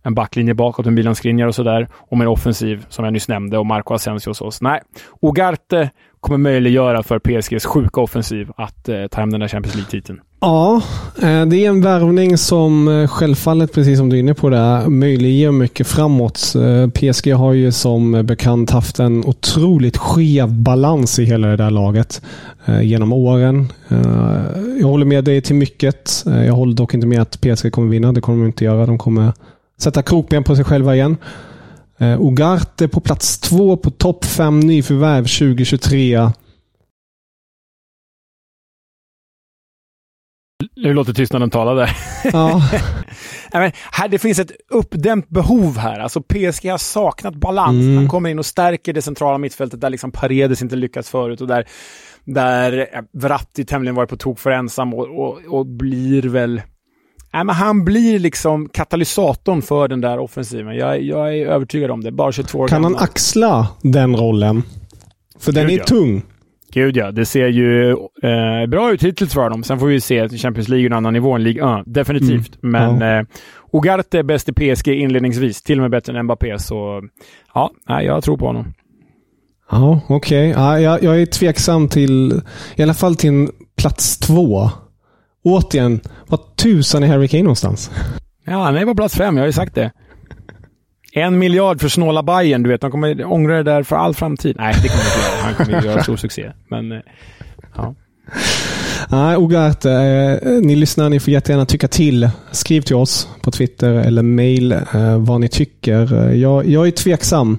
en 0.02 0.14
backlinje 0.14 0.54
bakåt 0.54 0.84
med 0.84 0.94
Milan 0.94 1.14
Skriniar 1.14 1.46
och 1.46 1.54
sådär 1.54 1.88
och 1.92 2.18
med 2.18 2.24
en 2.24 2.32
offensiv 2.32 2.86
som 2.88 3.04
jag 3.04 3.12
nyss 3.12 3.28
nämnde 3.28 3.58
och 3.58 3.66
Marco 3.66 3.94
Asensio 3.94 4.30
hos 4.30 4.40
oss. 4.40 4.60
Nej, 4.60 4.80
Ogarte 5.20 5.90
kommer 6.20 6.38
möjliggöra 6.38 7.02
för 7.02 7.18
PSGs 7.18 7.64
sjuka 7.66 8.00
offensiv 8.00 8.50
att 8.56 8.88
eh, 8.88 9.06
ta 9.06 9.20
hem 9.20 9.30
den 9.30 9.40
där 9.40 9.48
Champions 9.48 9.74
League-titeln. 9.74 10.20
Ja, 10.40 10.82
eh, 11.22 11.46
det 11.46 11.64
är 11.64 11.68
en 11.68 11.82
värvning 11.82 12.38
som 12.38 12.88
eh, 12.88 13.08
självfallet, 13.08 13.74
precis 13.74 13.98
som 13.98 14.08
du 14.08 14.16
är 14.16 14.20
inne 14.20 14.34
på 14.34 14.50
det, 14.50 14.84
möjliggör 14.88 15.52
mycket 15.52 15.86
framåt. 15.86 16.54
Eh, 16.56 16.88
PSG 16.88 17.32
har 17.32 17.52
ju 17.52 17.72
som 17.72 18.26
bekant 18.26 18.70
haft 18.70 18.98
en 18.98 19.24
otroligt 19.24 19.96
skev 19.96 20.52
balans 20.52 21.18
i 21.18 21.24
hela 21.24 21.48
det 21.48 21.56
där 21.56 21.70
laget 21.70 22.22
genom 22.82 23.12
åren. 23.12 23.72
Jag 24.80 24.86
håller 24.86 25.04
med 25.04 25.24
dig 25.24 25.40
till 25.40 25.56
mycket. 25.56 26.24
Jag 26.24 26.52
håller 26.52 26.74
dock 26.74 26.94
inte 26.94 27.06
med 27.06 27.22
att 27.22 27.40
PSG 27.40 27.72
kommer 27.72 27.88
vinna. 27.88 28.12
Det 28.12 28.20
kommer 28.20 28.38
de 28.38 28.46
inte 28.46 28.64
göra. 28.64 28.86
De 28.86 28.98
kommer 28.98 29.32
sätta 29.82 30.02
krokben 30.02 30.44
på 30.44 30.56
sig 30.56 30.64
själva 30.64 30.94
igen. 30.94 31.16
Ugarte 32.18 32.88
på 32.88 33.00
plats 33.00 33.38
två 33.38 33.76
på 33.76 33.90
topp 33.90 34.24
fem 34.24 34.60
nyförvärv 34.60 35.22
2023. 35.22 36.30
Nu 40.76 40.94
låter 40.94 41.12
tystnaden 41.12 41.50
tala 41.50 41.74
där. 41.74 41.96
Ja. 42.32 42.62
Nej, 43.52 43.62
men 43.62 43.72
här, 43.92 44.08
det 44.08 44.18
finns 44.18 44.38
ett 44.38 44.52
uppdämt 44.68 45.28
behov 45.28 45.78
här. 45.78 45.98
Alltså 45.98 46.22
PSG 46.22 46.70
har 46.70 46.78
saknat 46.78 47.34
balans. 47.34 47.82
Mm. 47.82 47.96
Han 47.96 48.08
kommer 48.08 48.30
in 48.30 48.38
och 48.38 48.46
stärker 48.46 48.92
det 48.92 49.02
centrala 49.02 49.38
mittfältet 49.38 49.80
där 49.80 49.90
liksom 49.90 50.12
Paredes 50.12 50.62
inte 50.62 50.76
lyckats 50.76 51.10
förut 51.10 51.40
och 51.40 51.46
där, 51.46 51.68
där 52.24 52.78
eh, 52.78 53.02
Verratti 53.12 53.64
tämligen 53.64 53.94
varit 53.94 54.10
på 54.10 54.16
tok 54.16 54.38
för 54.38 54.50
ensam 54.50 54.94
och, 54.94 55.08
och, 55.08 55.40
och 55.58 55.66
blir 55.66 56.22
väl... 56.22 56.62
Nej, 57.32 57.44
men 57.44 57.54
han 57.54 57.84
blir 57.84 58.18
liksom 58.18 58.68
katalysatorn 58.68 59.62
för 59.62 59.88
den 59.88 60.00
där 60.00 60.18
offensiven. 60.18 60.76
Jag, 60.76 61.02
jag 61.02 61.36
är 61.36 61.46
övertygad 61.46 61.90
om 61.90 62.00
det. 62.04 62.12
Bara 62.12 62.32
22 62.32 62.58
år 62.58 62.68
Kan 62.68 62.84
han 62.84 62.92
gammal. 62.92 63.04
axla 63.04 63.68
den 63.82 64.16
rollen? 64.16 64.62
För 65.38 65.52
den 65.52 65.66
Gud, 65.66 65.74
är 65.74 65.78
ja. 65.78 65.84
tung. 65.84 66.22
Gud 66.72 66.96
ja, 66.96 67.10
det 67.10 67.26
ser 67.26 67.46
ju 67.46 67.90
eh, 68.22 68.66
bra 68.68 68.92
ut 68.92 69.02
hittills 69.02 69.34
för 69.34 69.50
dem. 69.50 69.62
Sen 69.64 69.78
får 69.78 69.86
vi 69.86 70.00
se 70.00 70.28
Champions 70.28 70.68
League 70.68 70.84
är 70.84 70.86
en 70.86 70.92
annan 70.96 71.12
nivå 71.12 71.32
än 71.32 71.42
Ligue 71.42 71.78
1. 71.80 71.84
Definitivt. 71.86 72.58
Men 72.62 73.02
eh, 73.02 73.24
Ugarte 73.72 74.18
är 74.18 74.22
bäst 74.22 74.48
i 74.48 74.52
PSG 74.52 74.88
inledningsvis. 74.88 75.62
Till 75.62 75.78
och 75.78 75.82
med 75.82 75.90
bättre 75.90 76.18
än 76.18 76.24
Mbappé. 76.24 76.58
Så 76.58 77.02
ja, 77.54 77.70
jag 77.86 78.24
tror 78.24 78.36
på 78.36 78.46
honom. 78.46 78.74
Ja, 79.70 80.00
okej. 80.08 80.48
Ja, 80.48 80.80
jag, 80.80 81.02
jag 81.02 81.22
är 81.22 81.26
tveksam 81.26 81.88
till, 81.88 82.40
i 82.76 82.82
alla 82.82 82.94
fall 82.94 83.16
till 83.16 83.30
en 83.30 83.50
plats 83.76 84.18
två. 84.18 84.70
Återigen, 85.42 86.00
vad 86.26 86.56
tusan 86.56 87.02
är 87.02 87.08
Harry 87.08 87.28
Kane 87.28 87.42
någonstans? 87.42 87.90
Ja, 88.44 88.64
han 88.64 88.76
är 88.76 88.84
på 88.86 88.94
plats 88.94 89.14
fem. 89.16 89.36
Jag 89.36 89.42
har 89.42 89.46
ju 89.46 89.52
sagt 89.52 89.74
det. 89.74 89.92
En 91.12 91.38
miljard 91.38 91.80
för 91.80 91.88
snåla 91.88 92.22
Bayern, 92.22 92.62
du 92.62 92.70
vet. 92.70 92.80
De 92.80 92.90
kommer 92.90 93.24
ångra 93.24 93.56
det 93.56 93.62
där 93.62 93.82
för 93.82 93.96
all 93.96 94.14
framtid. 94.14 94.56
Nej, 94.58 94.74
det 94.82 94.88
kommer 94.88 95.02
de 95.02 95.08
inte 95.08 95.20
göra. 95.20 95.42
Han 95.42 95.54
kommer 95.54 95.82
göra 95.82 96.02
stor 96.02 96.16
succé. 96.16 96.52
Men 96.70 96.92
eh, 96.92 96.98
ja. 97.76 97.94
Nej, 99.08 99.36
Ugarte, 99.36 99.92
eh, 99.92 100.50
ni 100.50 100.76
lyssnar, 100.76 101.08
ni 101.08 101.20
får 101.20 101.32
jättegärna 101.32 101.66
tycka 101.66 101.88
till. 101.88 102.30
Skriv 102.50 102.80
till 102.80 102.96
oss 102.96 103.28
på 103.42 103.50
Twitter 103.50 103.92
eller 103.92 104.22
mail 104.22 104.72
eh, 104.72 105.18
vad 105.18 105.40
ni 105.40 105.48
tycker. 105.48 106.28
Eh, 106.28 106.34
jag, 106.34 106.66
jag 106.66 106.86
är 106.86 106.90
tveksam. 106.90 107.58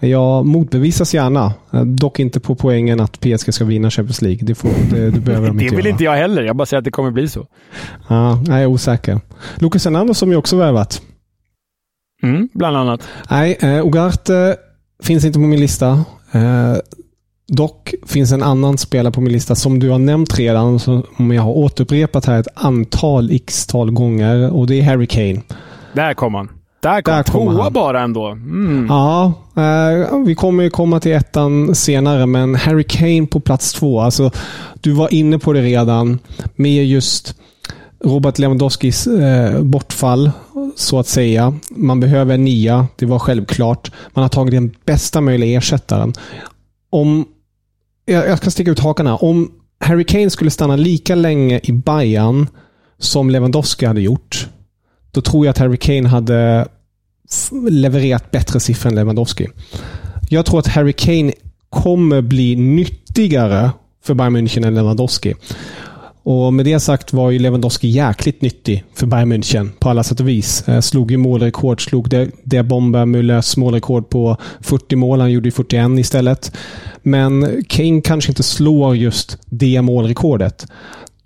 Jag 0.00 0.46
motbevisas 0.46 1.14
gärna. 1.14 1.52
Eh, 1.72 1.80
dock 1.82 2.20
inte 2.20 2.40
på 2.40 2.54
poängen 2.54 3.00
att 3.00 3.20
PSG 3.20 3.54
ska 3.54 3.64
vinna 3.64 3.90
Champions 3.90 4.22
League. 4.22 4.40
Det, 4.42 4.54
får, 4.54 4.70
det, 4.90 5.10
det 5.10 5.20
behöver 5.20 5.46
de 5.48 5.56
Det 5.58 5.64
inte 5.64 5.76
vill 5.76 5.84
göra. 5.84 5.92
inte 5.92 6.04
jag 6.04 6.16
heller. 6.16 6.42
Jag 6.42 6.56
bara 6.56 6.66
säger 6.66 6.78
att 6.78 6.84
det 6.84 6.90
kommer 6.90 7.10
bli 7.10 7.28
så. 7.28 7.46
Ja, 8.08 8.42
jag 8.46 8.62
är 8.62 8.66
osäker. 8.66 9.20
Lucas 9.56 9.84
Hernandez 9.84 10.18
som 10.18 10.30
ju 10.30 10.36
också 10.36 10.56
värvat. 10.56 11.02
Mm, 12.22 12.48
bland 12.54 12.76
annat. 12.76 13.02
Nej, 13.30 13.58
eh, 13.60 13.86
Ugarte 13.86 14.56
finns 15.02 15.24
inte 15.24 15.36
på 15.36 15.40
min 15.46 15.60
lista. 15.60 16.04
Eh, 16.32 16.74
dock 17.48 17.94
finns 18.06 18.32
en 18.32 18.42
annan 18.42 18.78
spelare 18.78 19.12
på 19.12 19.20
min 19.20 19.32
lista 19.32 19.54
som 19.54 19.78
du 19.78 19.90
har 19.90 19.98
nämnt 19.98 20.38
redan, 20.38 20.78
som 20.78 21.30
jag 21.32 21.42
har 21.42 21.52
återupprepat 21.52 22.24
här 22.26 22.40
ett 22.40 22.48
antal 22.54 23.30
x-tal 23.30 23.90
gånger 23.90 24.52
och 24.52 24.66
det 24.66 24.80
är 24.80 24.82
Harry 24.82 25.06
Kane. 25.06 25.42
Där 25.92 26.14
kom 26.14 26.34
han. 26.34 26.48
Där 26.80 27.02
kom 27.02 27.14
Där 27.14 27.22
kommer 27.22 27.52
tvåa 27.52 27.62
han. 27.62 27.72
bara 27.72 28.00
ändå. 28.02 28.26
Mm. 28.26 28.86
Ja, 28.88 29.32
eh, 29.56 30.18
vi 30.26 30.34
kommer 30.34 30.62
ju 30.64 30.70
komma 30.70 31.00
till 31.00 31.12
ettan 31.12 31.74
senare, 31.74 32.26
men 32.26 32.54
Harry 32.54 32.84
Kane 32.84 33.26
på 33.26 33.40
plats 33.40 33.72
två. 33.72 34.00
Alltså, 34.00 34.30
du 34.80 34.92
var 34.92 35.14
inne 35.14 35.38
på 35.38 35.52
det 35.52 35.62
redan 35.62 36.18
med 36.56 36.86
just 36.86 37.34
Robert 38.04 38.38
Lewandowskis 38.38 39.06
eh, 39.06 39.62
bortfall, 39.62 40.30
så 40.76 40.98
att 40.98 41.06
säga. 41.06 41.54
Man 41.70 42.00
behöver 42.00 42.34
en 42.34 42.44
nia, 42.44 42.86
det 42.96 43.06
var 43.06 43.18
självklart. 43.18 43.90
Man 44.14 44.22
har 44.22 44.28
tagit 44.28 44.52
den 44.54 44.70
bästa 44.84 45.20
möjliga 45.20 45.58
ersättaren. 45.58 46.12
Om, 46.90 47.24
jag, 48.04 48.28
jag 48.28 48.38
ska 48.38 48.50
sticka 48.50 48.70
ut 48.70 48.78
hakan 48.80 49.06
här. 49.06 49.24
Om 49.24 49.50
Harry 49.80 50.04
Kane 50.04 50.30
skulle 50.30 50.50
stanna 50.50 50.76
lika 50.76 51.14
länge 51.14 51.60
i 51.62 51.72
Bayern 51.72 52.46
som 52.98 53.30
Lewandowski 53.30 53.86
hade 53.86 54.00
gjort, 54.00 54.48
då 55.10 55.20
tror 55.20 55.46
jag 55.46 55.50
att 55.50 55.58
Harry 55.58 55.76
Kane 55.76 56.08
hade 56.08 56.68
levererat 57.70 58.30
bättre 58.30 58.60
siffror 58.60 58.90
än 58.90 58.94
Lewandowski. 58.94 59.46
Jag 60.30 60.46
tror 60.46 60.58
att 60.58 60.66
Harry 60.66 60.92
Kane 60.92 61.32
kommer 61.70 62.20
bli 62.20 62.56
nyttigare 62.56 63.70
för 64.04 64.14
Bayern 64.14 64.36
München 64.36 64.66
än 64.66 64.74
Lewandowski. 64.74 65.34
Och 66.22 66.54
med 66.54 66.64
det 66.64 66.80
sagt 66.80 67.12
var 67.12 67.30
ju 67.30 67.38
Lewandowski 67.38 67.88
jäkligt 67.88 68.42
nyttig 68.42 68.84
för 68.94 69.06
Bayern 69.06 69.32
München 69.32 69.70
på 69.78 69.90
alla 69.90 70.04
sätt 70.04 70.20
och 70.20 70.28
vis. 70.28 70.68
Eh, 70.68 70.80
slog 70.80 71.10
ju 71.10 71.16
målrekord, 71.16 71.84
slog 71.84 72.08
det, 72.08 72.30
det 72.44 72.62
bomba 72.62 73.04
Müllers 73.04 73.58
målrekord 73.58 74.08
på 74.08 74.36
40 74.60 74.96
mål. 74.96 75.20
Han 75.20 75.32
gjorde 75.32 75.48
ju 75.48 75.52
41 75.52 75.98
istället. 75.98 76.52
Men 77.02 77.62
Kane 77.68 78.00
kanske 78.00 78.30
inte 78.30 78.42
slår 78.42 78.96
just 78.96 79.38
det 79.44 79.82
målrekordet. 79.82 80.66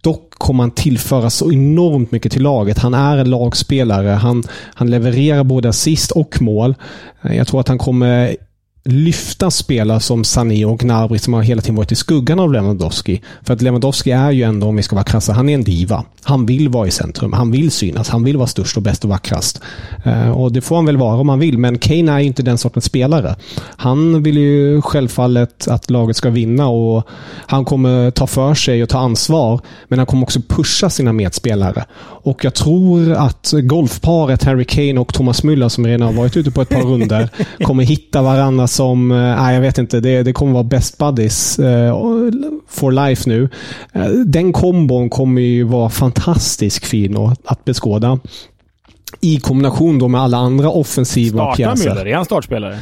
Dock 0.03 0.31
kommer 0.31 0.63
han 0.63 0.71
tillföra 0.71 1.31
så 1.31 1.53
enormt 1.53 2.13
mycket 2.13 2.33
till 2.33 2.43
laget. 2.43 2.79
Han 2.79 2.95
är 2.95 3.19
en 3.19 3.31
lagspelare. 3.31 4.09
Han, 4.09 4.43
han 4.75 4.91
levererar 4.91 5.45
både 5.45 5.69
assist 5.69 6.11
och 6.11 6.43
mål. 6.43 6.75
Eh, 7.23 7.37
jag 7.37 7.47
tror 7.47 7.61
att 7.61 7.69
han 7.69 7.79
kommer 7.79 8.37
lyfta 8.85 9.51
spelare 9.51 10.01
som 10.01 10.25
Sané 10.25 10.65
och 10.65 10.79
Gnabry 10.79 11.19
som 11.19 11.35
har 11.35 11.43
hela 11.43 11.63
tiden 11.63 11.77
varit 11.77 11.93
i 11.93 11.97
skuggan 11.97 12.41
av 12.41 12.53
Lewandowski. 12.53 13.23
För 13.43 13.55
att 13.55 13.63
Lewandowski 13.63 14.11
är 14.11 14.31
ju 14.31 14.43
ändå, 14.43 14.67
om 14.67 14.77
vi 14.77 14.83
ska 14.83 14.97
vara 14.97 15.05
krassa, 15.05 15.33
han 15.33 15.49
är 15.49 15.55
en 15.55 15.65
diva. 15.65 16.05
Han 16.25 16.47
vill 16.47 16.69
vara 16.69 16.87
i 16.87 16.91
centrum. 16.91 17.33
Han 17.33 17.51
vill 17.51 17.71
synas. 17.71 18.09
Han 18.09 18.25
vill 18.25 18.37
vara 18.37 18.47
störst 18.47 18.77
och 18.77 18.83
bäst 18.83 19.05
och 19.05 19.11
vackrast. 19.11 19.61
Eh, 20.05 20.31
Och 20.31 20.53
det 20.53 20.61
får 20.61 20.77
han 20.77 20.87
väl 20.87 20.97
vara 20.97 21.17
om 21.17 21.29
han 21.29 21.39
vill. 21.39 21.59
Men 21.59 21.79
Kane 21.79 22.13
är 22.13 22.19
ju 22.19 22.27
inte 22.27 22.43
den 22.43 22.59
sortens 22.59 22.85
spelare. 22.85 23.37
Han 23.77 24.23
vill 24.23 24.37
ju 24.37 24.83
självfallet 24.83 25.69
att 25.69 25.91
laget 25.91 26.17
ska 26.17 26.31
vinna 26.31 26.69
och 26.69 27.07
han 27.47 27.65
kommer 27.65 28.11
ta 28.11 28.27
för 28.27 28.55
sig 28.55 28.83
och 28.83 28.89
ta 28.89 28.99
ansvar. 28.99 29.61
Men 29.89 29.99
han 29.99 30.07
kommer 30.07 30.23
också 30.23 30.41
pusha 30.49 30.91
sina 30.91 31.13
medspelare. 31.13 31.85
Och 32.25 32.45
jag 32.45 32.55
tror 32.55 33.13
att 33.13 33.53
golfparet 33.63 34.43
Harry 34.45 34.65
Kane 34.65 35.01
och 35.01 35.15
Thomas 35.15 35.43
Müller 35.45 35.69
som 35.69 35.87
redan 35.87 36.07
har 36.07 36.13
varit 36.13 36.37
ute 36.37 36.51
på 36.51 36.63
ett 36.63 36.69
par 36.69 36.83
runder 36.83 37.29
kommer 37.65 37.85
hitta 37.85 38.23
varandra 38.23 38.67
som, 38.73 39.11
eh, 39.11 39.17
nej 39.17 39.55
jag 39.55 39.61
vet 39.61 39.79
inte, 39.79 40.01
det, 40.01 40.23
det 40.23 40.33
kommer 40.33 40.53
vara 40.53 40.63
best 40.65 40.99
buddies 40.99 41.59
eh, 41.59 41.97
for 42.69 42.93
life 42.93 43.29
nu. 43.29 43.49
Eh, 43.93 44.07
Den 44.07 44.53
kombon 44.53 45.11
kommer 45.11 45.43
ju 45.43 45.65
vara 45.65 45.91
fantastiskt 45.91 46.85
fin 46.87 47.17
att, 47.45 47.65
beskåda. 47.65 48.19
I 49.21 49.37
kombination 49.41 49.99
då 49.99 50.09
med 50.09 50.21
alla 50.21 50.37
andra 50.37 50.71
offensiva 50.71 51.39
Startar 51.39 51.57
pjäser. 51.57 51.91
Müller? 51.91 52.07
Är 52.07 52.15
han 52.15 52.25
startspelare? 52.25 52.79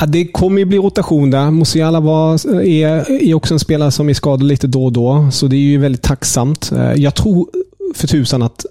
Ja, 0.00 0.06
det 0.06 0.26
kommer 0.26 0.58
ju 0.58 0.64
bli 0.64 0.78
rotation 0.78 1.30
där. 1.30 1.50
Musiala 1.50 2.00
var, 2.00 2.60
är, 2.62 3.10
är 3.22 3.34
också 3.34 3.54
en 3.54 3.60
spelare 3.60 3.90
som 3.90 4.08
är 4.08 4.14
skadad 4.14 4.42
lite 4.42 4.66
då 4.66 4.84
och 4.84 4.92
då, 4.92 5.28
så 5.32 5.46
det 5.46 5.56
är 5.56 5.60
ju 5.60 5.78
väldigt 5.78 6.02
tacksamt. 6.02 6.72
Jag 6.96 7.14
tror 7.14 7.48
för 7.94 8.06
tusan 8.06 8.42
att 8.42 8.66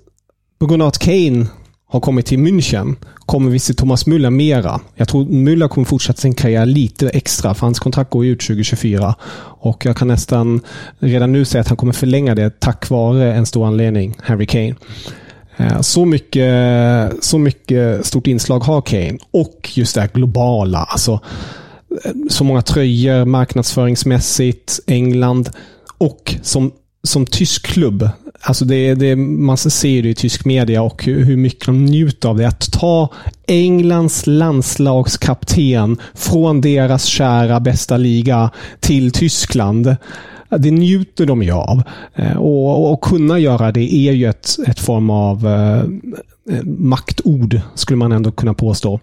på 0.59 0.65
grund 0.65 0.81
av 0.81 0.87
att 0.87 0.99
Kane 0.99 1.45
har 1.89 1.99
kommit 1.99 2.25
till 2.25 2.39
München 2.39 2.95
kommer 3.25 3.49
vi 3.49 3.59
se 3.59 3.73
Thomas 3.73 4.07
Müller 4.07 4.29
mera. 4.29 4.79
Jag 4.95 5.07
tror 5.07 5.25
Müller 5.25 5.67
kommer 5.67 5.85
fortsätta 5.85 6.21
sin 6.21 6.33
karriär 6.33 6.65
lite 6.65 7.09
extra, 7.09 7.53
för 7.53 7.65
hans 7.65 7.79
kontrakt 7.79 8.09
går 8.09 8.25
ju 8.25 8.31
ut 8.31 8.39
2024. 8.39 9.15
Och 9.59 9.85
jag 9.85 9.97
kan 9.97 10.07
nästan 10.07 10.61
redan 10.99 11.31
nu 11.31 11.45
säga 11.45 11.61
att 11.61 11.67
han 11.67 11.77
kommer 11.77 11.93
förlänga 11.93 12.35
det 12.35 12.59
tack 12.59 12.89
vare 12.89 13.33
en 13.33 13.45
stor 13.45 13.67
anledning, 13.67 14.15
Harry 14.23 14.45
Kane. 14.45 14.75
Eh, 15.57 15.81
så 15.81 16.05
mycket, 16.05 17.23
så 17.23 17.37
mycket 17.37 18.05
stort 18.05 18.27
inslag 18.27 18.59
har 18.59 18.81
Kane. 18.81 19.17
Och 19.31 19.69
just 19.73 19.95
det 19.95 20.01
här 20.01 20.09
globala. 20.13 20.79
Alltså, 20.79 21.19
eh, 22.05 22.11
så 22.29 22.43
många 22.43 22.61
tröjor 22.61 23.25
marknadsföringsmässigt. 23.25 24.79
England. 24.87 25.49
Och 25.97 26.35
som, 26.41 26.71
som 27.03 27.25
tysk 27.25 27.65
klubb. 27.65 28.09
Alltså 28.41 28.65
det, 28.65 28.95
det, 28.95 29.15
man 29.15 29.57
ser 29.57 30.03
det 30.03 30.09
i 30.09 30.15
tysk 30.15 30.45
media 30.45 30.81
och 30.81 31.03
hur, 31.03 31.25
hur 31.25 31.37
mycket 31.37 31.65
de 31.65 31.85
njuter 31.85 32.29
av 32.29 32.37
det. 32.37 32.47
Att 32.47 32.71
ta 32.71 33.13
Englands 33.47 34.27
landslagskapten 34.27 35.97
från 36.13 36.61
deras 36.61 37.05
kära 37.05 37.59
bästa 37.59 37.97
liga 37.97 38.49
till 38.79 39.11
Tyskland. 39.11 39.95
Det 40.49 40.71
njuter 40.71 41.25
de 41.25 41.43
ju 41.43 41.51
av. 41.51 41.83
Eh, 42.15 42.37
Och, 42.37 42.91
och 42.91 43.01
kunna 43.01 43.39
göra 43.39 43.71
det 43.71 43.93
är 43.93 44.11
ju 44.11 44.29
ett, 44.29 44.49
ett 44.67 44.79
form 44.79 45.09
av 45.09 45.47
eh, 45.47 45.79
eh 46.55 46.63
maktord, 46.63 47.59
skulle 47.75 47.97
man 47.97 48.11
ändå 48.11 48.31
kunna 48.31 48.53
påstå. 48.53 48.99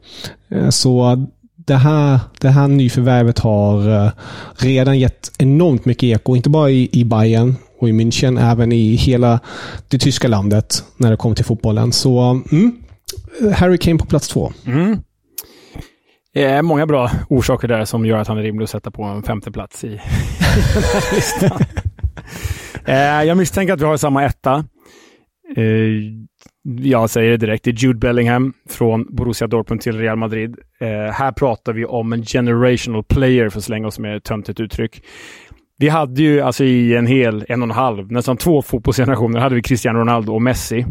Eh, 0.50 0.70
så 0.70 1.26
det 1.56 1.76
här, 1.76 2.20
det 2.40 2.48
här 2.48 2.68
nyförvärvet 2.68 3.38
har 3.38 4.04
eh, 4.06 4.10
redan 4.56 4.98
gett 4.98 5.32
enormt 5.38 5.84
mycket 5.84 6.04
eko, 6.04 6.36
inte 6.36 6.50
bara 6.50 6.70
i, 6.70 6.88
i 6.92 7.04
Bayern 7.04 7.54
och 7.78 7.88
i 7.88 7.92
München, 7.92 8.50
även 8.52 8.72
i 8.72 8.94
hela 8.94 9.40
det 9.88 9.98
tyska 9.98 10.28
landet 10.28 10.84
när 10.96 11.10
det 11.10 11.16
kommer 11.16 11.36
till 11.36 11.44
fotbollen. 11.44 11.92
Så 11.92 12.42
mm, 12.52 12.72
Harry 13.54 13.78
Kane 13.78 13.98
på 13.98 14.06
plats 14.06 14.28
två. 14.28 14.52
Mm. 14.66 14.98
Det 16.34 16.44
är 16.44 16.62
många 16.62 16.86
bra 16.86 17.10
orsaker 17.28 17.68
där 17.68 17.84
som 17.84 18.06
gör 18.06 18.18
att 18.18 18.28
han 18.28 18.38
är 18.38 18.42
rimlig 18.42 18.64
att 18.64 18.70
sätta 18.70 18.90
på 18.90 19.02
en 19.02 19.22
femte 19.22 19.52
plats 19.52 19.84
i, 19.84 19.86
i 19.86 19.90
den 20.74 20.82
här 20.82 21.14
listan. 21.14 21.58
Eh, 22.84 23.22
Jag 23.28 23.36
misstänker 23.36 23.74
att 23.74 23.80
vi 23.80 23.84
har 23.84 23.96
samma 23.96 24.24
etta. 24.24 24.64
Eh, 25.56 25.64
Jag 26.80 27.10
säger 27.10 27.30
det 27.30 27.36
direkt, 27.36 27.64
det 27.64 27.70
är 27.70 27.74
Jude 27.74 27.98
Bellingham 27.98 28.52
från 28.68 29.06
Borussia 29.16 29.46
Dortmund 29.48 29.80
till 29.80 29.98
Real 29.98 30.16
Madrid. 30.18 30.56
Eh, 30.80 31.12
Här 31.12 31.32
pratar 31.32 31.72
vi 31.72 31.84
om 31.84 32.12
en 32.12 32.22
generational 32.24 33.04
player, 33.04 33.48
för 33.48 33.58
att 33.58 33.64
slänga 33.64 33.86
oss 33.86 33.98
med 33.98 34.16
ett 34.16 34.24
töntigt 34.24 34.60
uttryck. 34.60 35.02
Vi 35.76 35.88
hade 35.88 36.22
ju 36.22 36.40
alltså 36.40 36.64
i 36.64 36.96
en 36.96 37.06
hel, 37.06 37.44
en 37.48 37.62
och 37.62 37.68
en 37.68 37.74
halv, 37.74 38.12
nästan 38.12 38.36
två 38.36 38.62
fotbollsgenerationer 38.62 39.40
hade 39.40 39.54
vi 39.54 39.62
Cristiano 39.62 39.98
Ronaldo 39.98 40.34
och 40.34 40.42
Messi. 40.42 40.86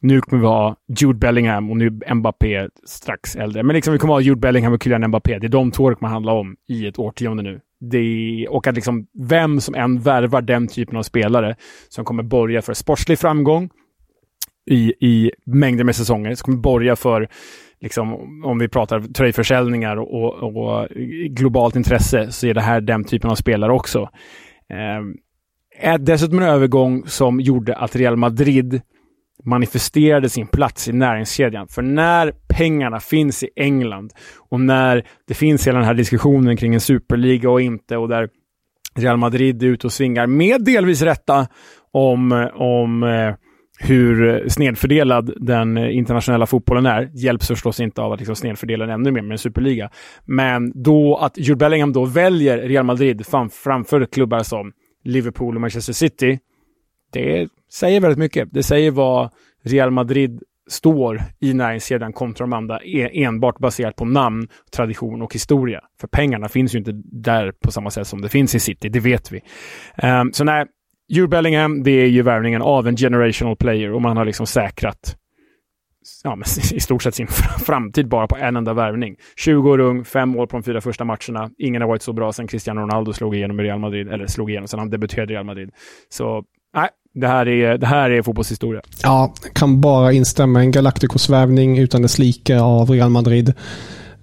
Nu 0.00 0.20
kommer 0.20 0.42
vi 0.42 0.46
ha 0.46 0.76
Jude 0.98 1.18
Bellingham 1.18 1.70
och 1.70 1.76
nu 1.76 2.00
Mbappé 2.14 2.68
strax 2.86 3.36
äldre. 3.36 3.62
Men 3.62 3.74
liksom 3.74 3.92
vi 3.92 3.98
kommer 3.98 4.14
ha 4.14 4.20
Jude 4.20 4.40
Bellingham 4.40 4.72
och 4.72 4.82
Kylian 4.82 5.08
Mbappé. 5.08 5.38
Det 5.38 5.46
är 5.46 5.48
de 5.48 5.70
två 5.70 5.90
det 5.90 5.96
kommer 5.96 6.12
handla 6.12 6.32
om 6.32 6.56
i 6.68 6.86
ett 6.86 6.98
årtionde 6.98 7.42
nu. 7.42 7.60
Det, 7.80 8.46
och 8.48 8.66
att 8.66 8.74
liksom 8.74 9.06
vem 9.18 9.60
som 9.60 9.74
än 9.74 10.00
värvar 10.00 10.42
den 10.42 10.68
typen 10.68 10.96
av 10.96 11.02
spelare 11.02 11.56
som 11.88 12.04
kommer 12.04 12.22
börja 12.22 12.62
för 12.62 12.74
sportslig 12.74 13.18
framgång 13.18 13.70
i, 14.70 14.94
i 15.00 15.30
mängder 15.44 15.84
med 15.84 15.96
säsonger, 15.96 16.34
som 16.34 16.44
kommer 16.44 16.58
börja 16.58 16.96
för 16.96 17.28
Liksom, 17.84 18.14
om 18.44 18.58
vi 18.58 18.68
pratar 18.68 19.00
tröjförsäljningar 19.00 19.96
och, 19.96 20.42
och, 20.42 20.56
och 20.56 20.88
globalt 21.30 21.76
intresse 21.76 22.32
så 22.32 22.46
är 22.46 22.54
det 22.54 22.60
här 22.60 22.80
den 22.80 23.04
typen 23.04 23.30
av 23.30 23.34
spelare 23.34 23.72
också. 23.72 24.08
Eh, 25.82 25.94
dessutom 25.98 26.38
en 26.38 26.44
övergång 26.44 27.06
som 27.06 27.40
gjorde 27.40 27.76
att 27.76 27.96
Real 27.96 28.16
Madrid 28.16 28.80
manifesterade 29.44 30.28
sin 30.28 30.46
plats 30.46 30.88
i 30.88 30.92
näringskedjan. 30.92 31.68
För 31.68 31.82
när 31.82 32.32
pengarna 32.48 33.00
finns 33.00 33.42
i 33.42 33.48
England 33.56 34.12
och 34.50 34.60
när 34.60 35.06
det 35.28 35.34
finns 35.34 35.66
hela 35.66 35.78
den 35.78 35.86
här 35.86 35.94
diskussionen 35.94 36.56
kring 36.56 36.74
en 36.74 36.80
superliga 36.80 37.50
och 37.50 37.60
inte 37.60 37.96
och 37.96 38.08
där 38.08 38.28
Real 38.94 39.16
Madrid 39.16 39.62
är 39.62 39.66
ute 39.66 39.86
och 39.86 39.92
svingar 39.92 40.26
med 40.26 40.64
delvis 40.64 41.02
rätta 41.02 41.46
om, 41.92 42.48
om 42.54 43.02
eh, 43.02 43.34
hur 43.84 44.48
snedfördelad 44.48 45.34
den 45.36 45.78
internationella 45.78 46.46
fotbollen 46.46 46.86
är. 46.86 47.10
Hjälps 47.14 47.48
förstås 47.48 47.80
inte 47.80 48.02
av 48.02 48.12
att 48.12 48.18
liksom 48.18 48.36
snedfördela 48.36 48.86
den 48.86 48.94
ännu 48.94 49.10
mer 49.10 49.22
med 49.22 49.32
en 49.32 49.38
superliga. 49.38 49.90
Men 50.24 50.82
då 50.82 51.16
att 51.16 51.38
Jude 51.38 51.56
Bellingham 51.56 51.92
då 51.92 52.04
väljer 52.04 52.58
Real 52.58 52.84
Madrid 52.84 53.26
fram, 53.26 53.50
framför 53.50 54.06
klubbar 54.06 54.42
som 54.42 54.72
Liverpool 55.04 55.54
och 55.54 55.60
Manchester 55.60 55.92
City 55.92 56.38
det 57.14 57.48
säger 57.72 58.00
väldigt 58.00 58.18
mycket. 58.18 58.48
Det 58.52 58.62
säger 58.62 58.90
vad 58.90 59.30
Real 59.62 59.90
Madrid 59.90 60.42
står 60.68 61.20
i 61.40 61.54
näringskedjan 61.54 62.12
kontra 62.12 62.46
de 62.46 62.52
andra 62.52 62.80
e, 62.84 63.24
enbart 63.24 63.58
baserat 63.58 63.96
på 63.96 64.04
namn, 64.04 64.48
tradition 64.76 65.22
och 65.22 65.34
historia. 65.34 65.80
För 66.00 66.08
pengarna 66.08 66.48
finns 66.48 66.74
ju 66.74 66.78
inte 66.78 66.92
där 67.04 67.52
på 67.52 67.72
samma 67.72 67.90
sätt 67.90 68.06
som 68.06 68.20
det 68.20 68.28
finns 68.28 68.54
i 68.54 68.60
City, 68.60 68.88
det 68.88 69.00
vet 69.00 69.32
vi. 69.32 69.40
Um, 70.02 70.32
så 70.32 70.44
nej, 70.44 70.66
Jude 71.08 71.28
Bellingham, 71.28 71.82
det 71.82 71.90
är 71.90 72.06
ju 72.06 72.22
värvningen 72.22 72.62
av 72.62 72.88
en 72.88 72.96
generational 72.96 73.56
player 73.56 73.92
och 73.92 74.02
man 74.02 74.16
har 74.16 74.24
liksom 74.24 74.46
säkrat 74.46 75.16
ja, 76.24 76.36
men 76.36 76.44
i 76.72 76.80
stort 76.80 77.02
sett 77.02 77.14
sin 77.14 77.26
framtid 77.66 78.08
bara 78.08 78.26
på 78.26 78.36
en 78.36 78.56
enda 78.56 78.72
värvning. 78.72 79.16
20 79.36 79.70
år 79.70 79.78
ung, 79.78 80.04
fem 80.04 80.28
mål 80.28 80.46
på 80.46 80.56
de 80.56 80.62
fyra 80.62 80.80
första 80.80 81.04
matcherna. 81.04 81.50
Ingen 81.58 81.82
har 81.82 81.88
varit 81.88 82.02
så 82.02 82.12
bra 82.12 82.32
sedan 82.32 82.46
Cristiano 82.46 82.80
Ronaldo 82.80 83.12
slog 83.12 83.36
igenom 83.36 83.60
i 83.60 83.62
Real 83.62 83.78
Madrid, 83.78 84.08
eller 84.08 84.26
slog 84.26 84.50
igenom 84.50 84.68
sedan 84.68 84.78
han 84.78 84.90
debuterade 84.90 85.32
i 85.32 85.36
Real 85.36 85.46
Madrid. 85.46 85.70
Så 86.08 86.44
nej, 86.74 86.88
det 87.14 87.26
här 87.26 87.48
är, 87.48 87.78
det 87.78 87.86
här 87.86 88.10
är 88.10 88.22
fotbollshistoria. 88.22 88.80
Ja, 89.02 89.34
kan 89.54 89.80
bara 89.80 90.12
instämma. 90.12 90.60
En 90.60 90.72
Galacticos-värvning 90.72 91.78
utan 91.78 92.02
dess 92.02 92.18
like 92.18 92.60
av 92.60 92.90
Real 92.90 93.10
Madrid. 93.10 93.52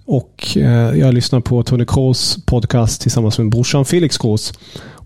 Och 0.06 0.58
eh, 0.58 1.00
jag 1.00 1.14
lyssnar 1.14 1.40
på 1.40 1.64
Tony 1.64 1.86
Kroos 1.86 2.46
podcast 2.46 3.02
tillsammans 3.02 3.40
med 3.40 3.50
brorsan 3.50 3.86
Felix 3.86 4.18
Kroos. 4.18 4.54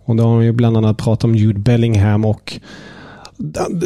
Och 0.05 0.15
då 0.15 0.23
har 0.23 0.35
de 0.35 0.43
ju 0.45 0.51
bland 0.51 0.77
annat 0.77 0.97
pratat 0.97 1.23
om 1.23 1.35
Jude 1.35 1.59
Bellingham 1.59 2.25
och 2.25 2.59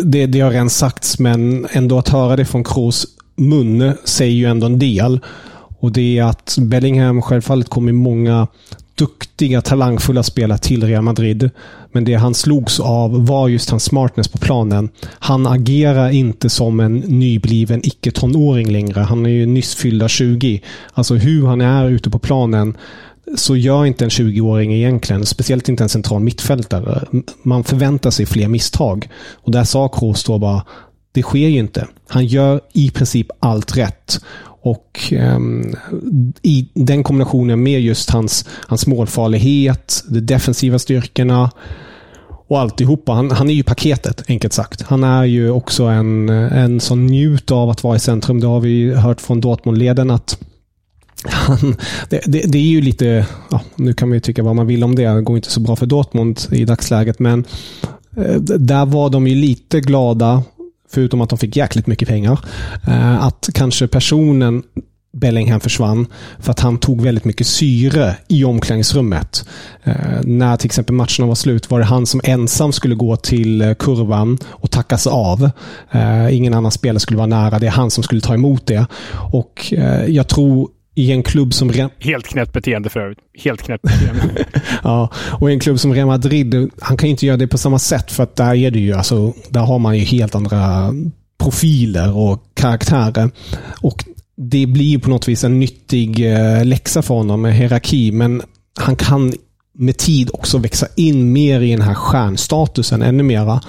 det, 0.03 0.25
det 0.25 0.39
har 0.39 0.51
redan 0.51 0.69
sagts, 0.69 1.19
men 1.19 1.67
ändå 1.71 1.97
att 1.97 2.09
höra 2.09 2.35
det 2.35 2.45
från 2.45 2.63
Kroos 2.63 3.07
mun 3.35 3.93
säger 4.03 4.33
ju 4.33 4.45
ändå 4.45 4.65
en 4.65 4.79
del. 4.79 5.19
Och 5.79 5.91
det 5.91 6.17
är 6.17 6.23
att 6.23 6.57
Bellingham 6.59 7.21
självfallet 7.21 7.69
kommer 7.69 7.91
många 7.91 8.47
duktiga, 8.95 9.61
talangfulla 9.61 10.23
spelare 10.23 10.57
till 10.57 10.83
Real 10.83 11.03
Madrid. 11.03 11.49
Men 11.91 12.03
det 12.03 12.13
han 12.13 12.33
slogs 12.33 12.79
av 12.79 13.25
var 13.25 13.47
just 13.47 13.69
hans 13.69 13.83
smartness 13.83 14.27
på 14.27 14.37
planen. 14.37 14.89
Han 15.19 15.47
agerar 15.47 16.09
inte 16.09 16.49
som 16.49 16.79
en 16.79 16.97
nybliven 16.97 17.81
icke-tonåring 17.83 18.71
längre. 18.71 18.99
Han 18.99 19.25
är 19.25 19.29
ju 19.29 19.45
nyss 19.45 19.75
fyllda 19.75 20.07
20. 20.07 20.61
Alltså 20.93 21.15
hur 21.15 21.45
han 21.47 21.61
är 21.61 21.89
ute 21.89 22.09
på 22.09 22.19
planen 22.19 22.77
så 23.35 23.55
gör 23.55 23.85
inte 23.85 24.03
en 24.03 24.09
20-åring 24.09 24.73
egentligen. 24.73 25.25
Speciellt 25.25 25.69
inte 25.69 25.83
en 25.83 25.89
central 25.89 26.21
mittfältare. 26.21 27.03
Man 27.43 27.63
förväntar 27.63 28.11
sig 28.11 28.25
fler 28.25 28.47
misstag. 28.47 29.09
Och 29.33 29.51
där 29.51 29.63
sa 29.63 29.87
Kroos 29.87 30.23
då 30.23 30.37
bara, 30.37 30.65
det 31.11 31.21
sker 31.21 31.47
ju 31.47 31.59
inte. 31.59 31.87
Han 32.07 32.25
gör 32.25 32.61
i 32.73 32.91
princip 32.91 33.27
allt 33.39 33.77
rätt. 33.77 34.21
Och 34.61 34.99
um, 35.11 35.75
i 36.41 36.69
den 36.73 37.03
kombinationen 37.03 37.63
med 37.63 37.81
just 37.81 38.09
hans, 38.09 38.45
hans 38.67 38.87
målfarlighet, 38.87 40.03
de 40.07 40.19
defensiva 40.19 40.79
styrkorna 40.79 41.51
och 42.47 42.59
alltihopa. 42.59 43.11
Han, 43.11 43.31
han 43.31 43.49
är 43.49 43.53
ju 43.53 43.63
paketet, 43.63 44.23
enkelt 44.27 44.53
sagt. 44.53 44.81
Han 44.81 45.03
är 45.03 45.23
ju 45.23 45.49
också 45.49 45.83
en, 45.83 46.29
en 46.29 46.79
som 46.79 47.05
njuter 47.05 47.55
av 47.55 47.69
att 47.69 47.83
vara 47.83 47.95
i 47.95 47.99
centrum. 47.99 48.39
Det 48.39 48.47
har 48.47 48.59
vi 48.59 48.93
hört 48.93 49.21
från 49.21 49.41
Dortmund-leden 49.41 50.11
att 50.11 50.39
han, 51.23 51.75
det, 52.09 52.21
det, 52.25 52.41
det, 52.41 52.57
är 52.57 52.67
ju 52.67 52.81
lite, 52.81 53.25
ja, 53.51 53.61
nu 53.75 53.93
kan 53.93 54.09
man 54.09 54.15
ju 54.15 54.19
tycka 54.19 54.43
vad 54.43 54.55
man 54.55 54.67
vill 54.67 54.83
om 54.83 54.95
det. 54.95 55.07
Det 55.07 55.21
går 55.21 55.35
inte 55.35 55.51
så 55.51 55.59
bra 55.59 55.75
för 55.75 55.85
Dortmund 55.85 56.39
i 56.51 56.65
dagsläget, 56.65 57.19
men 57.19 57.45
eh, 58.17 58.35
där 58.41 58.85
var 58.85 59.09
de 59.09 59.27
ju 59.27 59.35
lite 59.35 59.81
glada, 59.81 60.43
förutom 60.91 61.21
att 61.21 61.29
de 61.29 61.39
fick 61.39 61.55
jäkligt 61.55 61.87
mycket 61.87 62.07
pengar, 62.07 62.39
eh, 62.87 63.23
att 63.23 63.49
kanske 63.53 63.87
personen 63.87 64.63
Bellingham 65.11 65.59
försvann 65.59 66.07
för 66.39 66.51
att 66.51 66.59
han 66.59 66.77
tog 66.77 67.01
väldigt 67.01 67.25
mycket 67.25 67.47
syre 67.47 68.15
i 68.27 68.43
omklädningsrummet. 68.43 69.45
Eh, 69.83 70.21
när 70.23 70.57
till 70.57 70.65
exempel 70.65 70.95
matcherna 70.95 71.27
var 71.27 71.35
slut 71.35 71.71
var 71.71 71.79
det 71.79 71.85
han 71.85 72.05
som 72.05 72.21
ensam 72.23 72.71
skulle 72.71 72.95
gå 72.95 73.15
till 73.15 73.61
eh, 73.61 73.73
kurvan 73.73 74.37
och 74.47 74.71
tackas 74.71 75.07
av. 75.07 75.49
Eh, 75.91 76.35
ingen 76.37 76.53
annan 76.53 76.71
spelare 76.71 76.99
skulle 76.99 77.17
vara 77.17 77.27
nära. 77.27 77.59
Det 77.59 77.67
är 77.67 77.71
han 77.71 77.91
som 77.91 78.03
skulle 78.03 78.21
ta 78.21 78.33
emot 78.33 78.65
det. 78.65 78.85
Och 79.31 79.73
eh, 79.73 80.05
jag 80.05 80.27
tror 80.27 80.69
i 80.95 81.11
en 81.11 81.23
klubb 81.23 81.53
som... 81.53 81.89
Helt 81.99 82.27
knäppt 82.27 82.53
beteende 82.53 82.89
för 82.89 82.99
övrigt. 82.99 83.19
Helt 83.43 83.61
knäppt 83.61 83.83
beteende. 83.83 84.45
ja, 84.83 85.11
och 85.15 85.49
i 85.49 85.53
en 85.53 85.59
klubb 85.59 85.79
som 85.79 85.93
Real 85.93 86.07
Madrid, 86.07 86.71
han 86.81 86.97
kan 86.97 87.09
inte 87.09 87.25
göra 87.25 87.37
det 87.37 87.47
på 87.47 87.57
samma 87.57 87.79
sätt 87.79 88.11
för 88.11 88.23
att 88.23 88.35
där 88.35 88.55
är 88.55 88.71
det 88.71 88.79
ju, 88.79 88.93
alltså, 88.93 89.33
där 89.49 89.61
har 89.61 89.79
man 89.79 89.97
ju 89.97 90.03
helt 90.03 90.35
andra 90.35 90.93
profiler 91.37 92.17
och 92.17 92.43
karaktärer. 92.53 93.31
Och 93.81 94.05
det 94.37 94.65
blir 94.65 94.99
på 94.99 95.09
något 95.09 95.27
vis 95.27 95.43
en 95.43 95.59
nyttig 95.59 96.33
eh, 96.33 96.65
läxa 96.65 97.01
för 97.01 97.13
honom 97.13 97.41
med 97.41 97.53
hierarki, 97.53 98.11
men 98.11 98.41
han 98.79 98.95
kan 98.95 99.33
med 99.73 99.97
tid 99.97 100.29
också 100.33 100.57
växa 100.57 100.87
in 100.95 101.31
mer 101.31 101.61
i 101.61 101.71
den 101.71 101.81
här 101.81 101.93
stjärnstatusen 101.93 103.01
ännu 103.01 103.23
mera. 103.23 103.61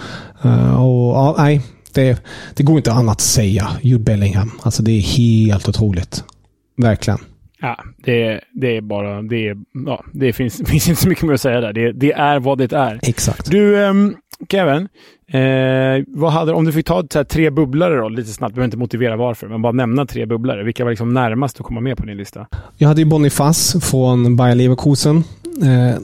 Uh, 0.44 0.82
och 0.82 1.16
ja, 1.16 1.34
nej, 1.38 1.60
det, 1.92 2.22
det 2.54 2.62
går 2.62 2.76
inte 2.76 2.92
annat 2.92 3.12
att 3.12 3.20
säga. 3.20 3.68
Jude 3.82 4.04
Bellingham. 4.04 4.50
Alltså 4.62 4.82
det 4.82 4.92
är 4.92 5.00
helt 5.00 5.68
otroligt. 5.68 6.24
Verkligen. 6.82 7.18
Ja, 7.60 7.78
det, 7.96 8.40
det 8.52 8.76
är 8.76 8.80
bara... 8.80 9.22
Det, 9.22 9.54
ja, 9.86 10.04
det 10.12 10.32
finns, 10.32 10.62
finns 10.66 10.88
inte 10.88 11.02
så 11.02 11.08
mycket 11.08 11.24
mer 11.24 11.34
att 11.34 11.40
säga 11.40 11.60
där. 11.60 11.72
Det, 11.72 11.92
det 11.92 12.12
är 12.12 12.40
vad 12.40 12.58
det 12.58 12.72
är. 12.72 13.00
Exakt. 13.02 13.50
Du, 13.50 13.76
um, 13.76 14.16
Kevin. 14.48 14.88
Eh, 15.32 16.04
vad 16.08 16.32
hade, 16.32 16.52
om 16.52 16.64
du 16.64 16.72
fick 16.72 16.86
ta 16.86 17.04
här, 17.14 17.24
tre 17.24 17.50
bubblare 17.50 17.96
då, 17.96 18.08
lite 18.08 18.30
snabbt. 18.30 18.52
Du 18.52 18.54
behöver 18.54 18.66
inte 18.66 18.76
motivera 18.76 19.16
varför, 19.16 19.48
men 19.48 19.62
bara 19.62 19.72
nämna 19.72 20.06
tre 20.06 20.26
bubblare. 20.26 20.64
Vilka 20.64 20.84
var 20.84 20.90
liksom 20.90 21.14
närmast 21.14 21.60
att 21.60 21.66
komma 21.66 21.80
med 21.80 21.96
på 21.96 22.06
din 22.06 22.16
lista? 22.16 22.46
Jag 22.76 22.88
hade 22.88 23.00
ju 23.00 23.04
Boniface 23.04 23.80
från 23.80 24.36
Bayer 24.36 24.54
Leverkusen. 24.54 25.16
Eh, 25.62 26.00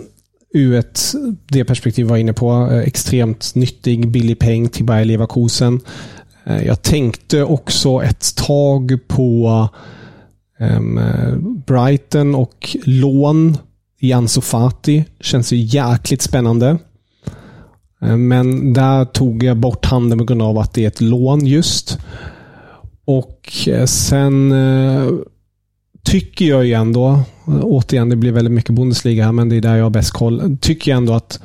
ur 0.55 0.75
ett, 0.75 1.01
det 1.49 1.65
perspektiv 1.65 2.07
var 2.07 2.17
inne 2.17 2.33
på. 2.33 2.69
Eh, 2.73 2.79
extremt 2.79 3.53
nyttig, 3.55 4.09
billig 4.09 4.39
peng 4.39 4.69
till 4.69 4.85
Bayer 4.85 5.05
Leverkusen. 5.05 5.81
Eh, 6.45 6.67
jag 6.67 6.83
tänkte 6.83 7.45
också 7.45 8.03
ett 8.03 8.37
tag 8.37 8.99
på 9.09 9.69
Ehm, 10.59 11.01
Brighton 11.67 12.35
och 12.35 12.77
lån 12.85 13.59
i 14.01 14.13
Ansu 14.13 14.41
Fati 14.41 15.05
känns 15.21 15.53
ju 15.53 15.57
jäkligt 15.57 16.23
spännande. 16.23 16.79
Ehm, 18.01 18.29
men 18.29 18.73
där 18.73 19.05
tog 19.05 19.43
jag 19.43 19.57
bort 19.57 19.85
handen 19.85 20.19
på 20.19 20.25
grund 20.25 20.43
av 20.43 20.59
att 20.59 20.75
det 20.75 20.85
är 20.85 20.89
ett 20.89 21.01
lån 21.01 21.47
just. 21.47 21.99
Och 23.05 23.69
eh, 23.69 23.85
sen 23.85 24.53
eh, 24.53 25.09
tycker 26.05 26.45
jag 26.45 26.67
ju 26.67 26.73
ändå, 26.73 27.21
återigen 27.63 28.09
det 28.09 28.17
blir 28.17 28.33
väldigt 28.33 28.55
mycket 28.55 28.75
Bundesliga 28.75 29.25
här, 29.25 29.33
men 29.33 29.49
det 29.49 29.57
är 29.57 29.61
där 29.61 29.77
jag 29.77 29.85
har 29.85 29.91
bäst 29.91 30.11
koll. 30.11 30.59
Tycker 30.61 30.91
jag 30.91 30.99
ändå 30.99 31.13
att 31.13 31.41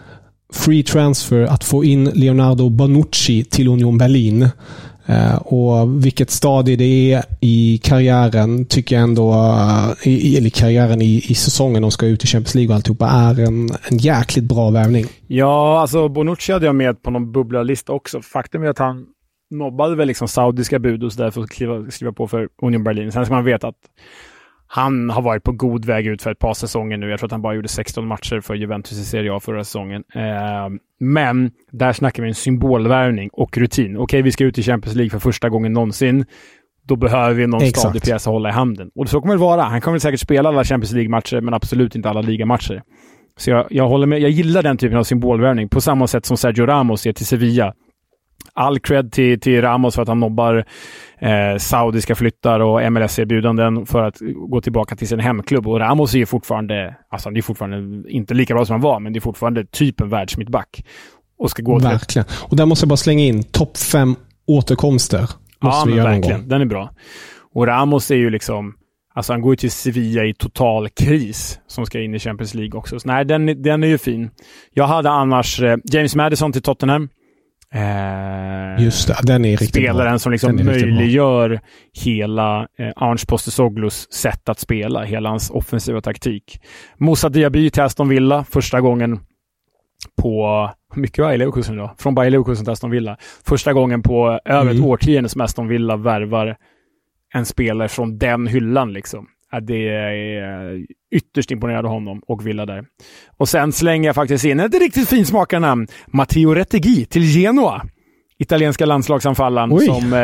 free 0.53 0.83
transfer, 0.83 1.41
att 1.41 1.63
få 1.63 1.83
in 1.83 2.05
Leonardo 2.05 2.69
Bonucci 2.69 3.43
till 3.43 3.67
Union 3.67 3.97
Berlin 3.97 4.49
Eh, 5.11 5.35
och 5.35 6.05
vilket 6.05 6.29
stadie 6.29 6.75
det 6.75 7.13
är 7.13 7.23
i 7.39 7.79
karriären 7.83 8.65
tycker 8.65 8.95
jag 8.95 9.03
ändå, 9.03 9.31
eh, 9.31 10.37
eller 10.37 10.49
karriären 10.49 11.01
i, 11.01 11.23
i 11.27 11.35
säsongen, 11.35 11.81
de 11.81 11.91
ska 11.91 12.05
ut 12.05 12.23
i 12.23 12.27
Champions 12.27 12.55
League 12.55 12.69
och 12.69 12.75
alltihopa, 12.75 13.07
är 13.07 13.39
en, 13.39 13.69
en 13.89 13.97
jäkligt 13.97 14.45
bra 14.45 14.69
värvning. 14.69 15.05
Ja, 15.27 15.81
alltså 15.81 16.09
Bonucci 16.09 16.53
hade 16.53 16.65
jag 16.65 16.75
med 16.75 17.03
på 17.03 17.11
någon 17.11 17.31
bubblarlista 17.31 17.93
också. 17.93 18.21
Faktum 18.21 18.63
är 18.63 18.67
att 18.67 18.79
han 18.79 19.05
nobbade 19.51 19.95
väl 19.95 20.07
liksom 20.07 20.27
saudiska 20.27 20.79
bud 20.79 21.03
och 21.03 21.13
sådär 21.13 21.31
för 21.31 21.41
att 21.41 21.49
skriva, 21.49 21.91
skriva 21.91 22.13
på 22.13 22.27
för 22.27 22.49
Union 22.61 22.83
Berlin. 22.83 23.11
Sen 23.11 23.25
ska 23.25 23.35
man 23.35 23.45
veta 23.45 23.67
att 23.67 23.75
han 24.73 25.09
har 25.09 25.21
varit 25.21 25.43
på 25.43 25.51
god 25.51 25.85
väg 25.85 26.07
ut 26.07 26.21
för 26.21 26.31
ett 26.31 26.39
par 26.39 26.53
säsonger 26.53 26.97
nu. 26.97 27.09
Jag 27.09 27.19
tror 27.19 27.27
att 27.27 27.31
han 27.31 27.41
bara 27.41 27.53
gjorde 27.53 27.67
16 27.67 28.07
matcher 28.07 28.39
för 28.39 28.55
Juventus 28.55 28.99
i 28.99 29.05
Serie 29.05 29.33
A 29.33 29.39
förra 29.39 29.63
säsongen. 29.63 30.03
Eh, 30.15 30.69
men 30.99 31.51
där 31.71 31.93
snackar 31.93 32.23
vi 32.23 32.29
en 32.29 32.35
symbolvärvning 32.35 33.29
och 33.33 33.57
rutin. 33.57 33.97
Okej, 33.97 34.03
okay, 34.03 34.21
vi 34.21 34.31
ska 34.31 34.43
ut 34.43 34.57
i 34.57 34.63
Champions 34.63 34.95
League 34.95 35.09
för 35.09 35.19
första 35.19 35.49
gången 35.49 35.73
någonsin. 35.73 36.25
Då 36.87 36.95
behöver 36.95 37.33
vi 37.33 37.47
någon 37.47 37.67
stadig 37.67 38.01
pjäs 38.01 38.27
att 38.27 38.33
hålla 38.33 38.49
i 38.49 38.51
handen. 38.51 38.91
Och 38.95 39.09
så 39.09 39.21
kommer 39.21 39.33
det 39.33 39.39
vara. 39.39 39.61
Han 39.61 39.81
kommer 39.81 39.99
säkert 39.99 40.19
spela 40.19 40.49
alla 40.49 40.63
Champions 40.63 40.91
League-matcher, 40.91 41.41
men 41.41 41.53
absolut 41.53 41.95
inte 41.95 42.09
alla 42.09 42.21
ligamatcher. 42.21 42.81
Så 43.37 43.49
jag, 43.49 43.67
jag, 43.69 43.87
håller 43.87 44.07
med. 44.07 44.19
Jag 44.19 44.31
gillar 44.31 44.63
den 44.63 44.77
typen 44.77 44.97
av 44.97 45.03
symbolvärvning, 45.03 45.69
på 45.69 45.81
samma 45.81 46.07
sätt 46.07 46.25
som 46.25 46.37
Sergio 46.37 46.65
Ramos 46.65 47.05
är 47.05 47.13
till 47.13 47.25
Sevilla 47.25 47.73
all 48.53 48.79
cred 48.79 49.11
till, 49.11 49.39
till 49.39 49.61
Ramos 49.61 49.95
för 49.95 50.01
att 50.01 50.07
han 50.07 50.19
nobbar 50.19 50.65
eh, 51.19 51.57
saudiska 51.57 52.15
flyttar 52.15 52.59
och 52.59 52.91
MLS-erbjudanden 52.91 53.85
för 53.85 54.03
att 54.03 54.17
gå 54.49 54.61
tillbaka 54.61 54.95
till 54.95 55.07
sin 55.07 55.19
hemklubb. 55.19 55.67
Och 55.67 55.79
Ramos 55.79 56.13
är 56.13 56.17
ju 56.17 56.25
fortfarande, 56.25 56.95
alltså 57.09 57.29
han 57.29 57.37
är 57.37 57.41
fortfarande 57.41 58.09
inte 58.11 58.33
lika 58.33 58.53
bra 58.53 58.65
som 58.65 58.73
han 58.73 58.81
var, 58.81 58.99
men 58.99 59.13
det 59.13 59.19
är 59.19 59.21
fortfarande 59.21 59.65
typ 59.65 60.01
en 60.01 60.09
världsmittback. 60.09 60.85
Och 61.37 61.51
ska 61.51 61.63
gå 61.63 61.79
Verkligen. 61.79 62.25
Till... 62.25 62.35
Och 62.39 62.55
där 62.55 62.65
måste 62.65 62.83
jag 62.83 62.89
bara 62.89 62.97
slänga 62.97 63.23
in 63.23 63.43
topp 63.43 63.77
fem 63.77 64.15
återkomster. 64.47 65.29
Måste 65.61 65.89
ja, 65.89 65.95
vi 65.95 65.95
men 65.95 66.03
verkligen. 66.03 66.47
Den 66.47 66.61
är 66.61 66.65
bra. 66.65 66.93
Och 67.53 67.67
Ramos 67.67 68.11
är 68.11 68.15
ju 68.15 68.29
liksom, 68.29 68.73
alltså 69.13 69.33
han 69.33 69.41
går 69.41 69.51
ju 69.51 69.55
till 69.55 69.71
Sevilla 69.71 70.25
i 70.25 70.33
total 70.33 70.89
kris 70.89 71.59
som 71.67 71.85
ska 71.85 72.01
in 72.01 72.15
i 72.15 72.19
Champions 72.19 72.53
League 72.53 72.79
också. 72.79 72.99
Så 72.99 73.07
nej, 73.07 73.25
den, 73.25 73.61
den 73.61 73.83
är 73.83 73.87
ju 73.87 73.97
fin. 73.97 74.29
Jag 74.73 74.87
hade 74.87 75.09
annars 75.09 75.61
eh, 75.61 75.77
James 75.83 76.15
Madison 76.15 76.51
till 76.51 76.61
Tottenham. 76.61 77.09
Eh, 77.73 78.83
Just 78.83 79.07
det, 79.07 79.17
den 79.23 79.45
är 79.45 79.49
riktigt 79.51 79.69
Spelaren 79.69 80.11
bra. 80.11 80.19
som 80.19 80.31
liksom 80.31 80.55
möjliggör 80.65 81.59
hela 82.03 82.67
eh, 82.77 82.91
Arns 82.95 83.25
Postesoglus 83.25 84.11
sätt 84.11 84.49
att 84.49 84.59
spela, 84.59 85.03
hela 85.03 85.29
hans 85.29 85.49
offensiva 85.49 86.01
taktik. 86.01 86.59
Moussa 86.97 87.29
Diaby 87.29 87.69
till 87.69 87.81
Aston 87.83 88.09
Villa, 88.09 88.43
första 88.43 88.81
gången 88.81 89.19
på, 90.21 90.69
mycket 90.95 91.17
Bayer 91.25 91.37
Leverkusen 91.37 91.77
då, 91.77 91.95
från 91.97 92.15
Bayer 92.15 92.31
Leverkusen 92.31 92.65
till 92.65 92.71
Aston 92.71 92.91
Villa. 92.91 93.17
Första 93.45 93.73
gången 93.73 94.01
på 94.03 94.39
över 94.45 94.61
Mm. 94.61 94.77
ett 94.77 94.83
årtionde 94.83 95.29
som 95.29 95.41
Aston 95.41 95.67
Villa 95.67 95.95
värvar 95.97 96.55
en 97.33 97.45
spelare 97.45 97.87
från 97.87 98.17
den 98.17 98.47
hyllan 98.47 98.93
liksom. 98.93 99.27
Det 99.59 99.87
är 99.87 100.85
ytterst 101.15 101.51
imponerad 101.51 101.85
av 101.85 101.91
honom 101.91 102.21
och 102.27 102.47
Villa 102.47 102.65
där. 102.65 102.85
Och 103.37 103.49
sen 103.49 103.71
slänger 103.71 104.09
jag 104.09 104.15
faktiskt 104.15 104.45
in 104.45 104.59
ett 104.59 104.79
riktigt 104.79 105.09
finsmakande 105.09 105.67
namn. 105.67 105.87
Matteo 106.07 106.53
Rettegui 106.53 107.05
till 107.05 107.23
Genoa. 107.23 107.81
Italienska 108.39 108.85
landslagsanfallaren 108.85 109.73
Oj. 109.73 109.85
som 109.85 110.13
eh, 110.13 110.21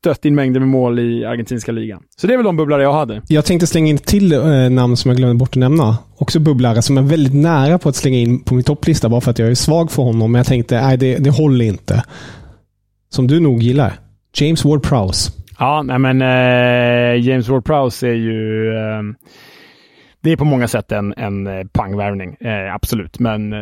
stött 0.00 0.24
in 0.24 0.34
mängder 0.34 0.60
med 0.60 0.68
mål 0.68 0.98
i 0.98 1.24
argentinska 1.24 1.72
ligan. 1.72 2.02
Så 2.16 2.26
det 2.26 2.32
är 2.32 2.36
väl 2.36 2.46
de 2.46 2.56
bubblare 2.56 2.82
jag 2.82 2.92
hade. 2.92 3.22
Jag 3.28 3.44
tänkte 3.44 3.66
slänga 3.66 3.90
in 3.90 3.98
till 3.98 4.32
eh, 4.32 4.70
namn 4.70 4.96
som 4.96 5.08
jag 5.08 5.18
glömde 5.18 5.34
bort 5.34 5.48
att 5.48 5.56
nämna. 5.56 5.98
Också 6.16 6.40
bubblare 6.40 6.82
som 6.82 6.98
är 6.98 7.02
väldigt 7.02 7.34
nära 7.34 7.78
på 7.78 7.88
att 7.88 7.96
slänga 7.96 8.18
in 8.18 8.40
på 8.44 8.54
min 8.54 8.64
topplista 8.64 9.08
bara 9.08 9.20
för 9.20 9.30
att 9.30 9.38
jag 9.38 9.50
är 9.50 9.54
svag 9.54 9.90
för 9.90 10.02
honom. 10.02 10.32
Men 10.32 10.38
jag 10.38 10.46
tänkte, 10.46 10.80
nej 10.80 10.96
det, 10.96 11.18
det 11.18 11.30
håller 11.30 11.64
inte. 11.64 12.04
Som 13.10 13.26
du 13.26 13.40
nog 13.40 13.62
gillar. 13.62 13.92
James 14.34 14.64
Ward-Prowse. 14.64 15.41
Ja, 15.62 15.82
nej 15.82 15.98
men 15.98 16.22
eh, 16.22 17.28
James 17.28 17.48
Ward-Prowse 17.48 18.06
är 18.06 18.14
ju... 18.14 18.68
Eh, 18.76 19.02
det 20.20 20.32
är 20.32 20.36
på 20.36 20.44
många 20.44 20.68
sätt 20.68 20.92
en, 20.92 21.14
en 21.16 21.46
eh, 21.46 21.64
pangvärvning, 21.72 22.34
eh, 22.34 22.74
absolut. 22.74 23.18
Men 23.18 23.52
eh, 23.52 23.58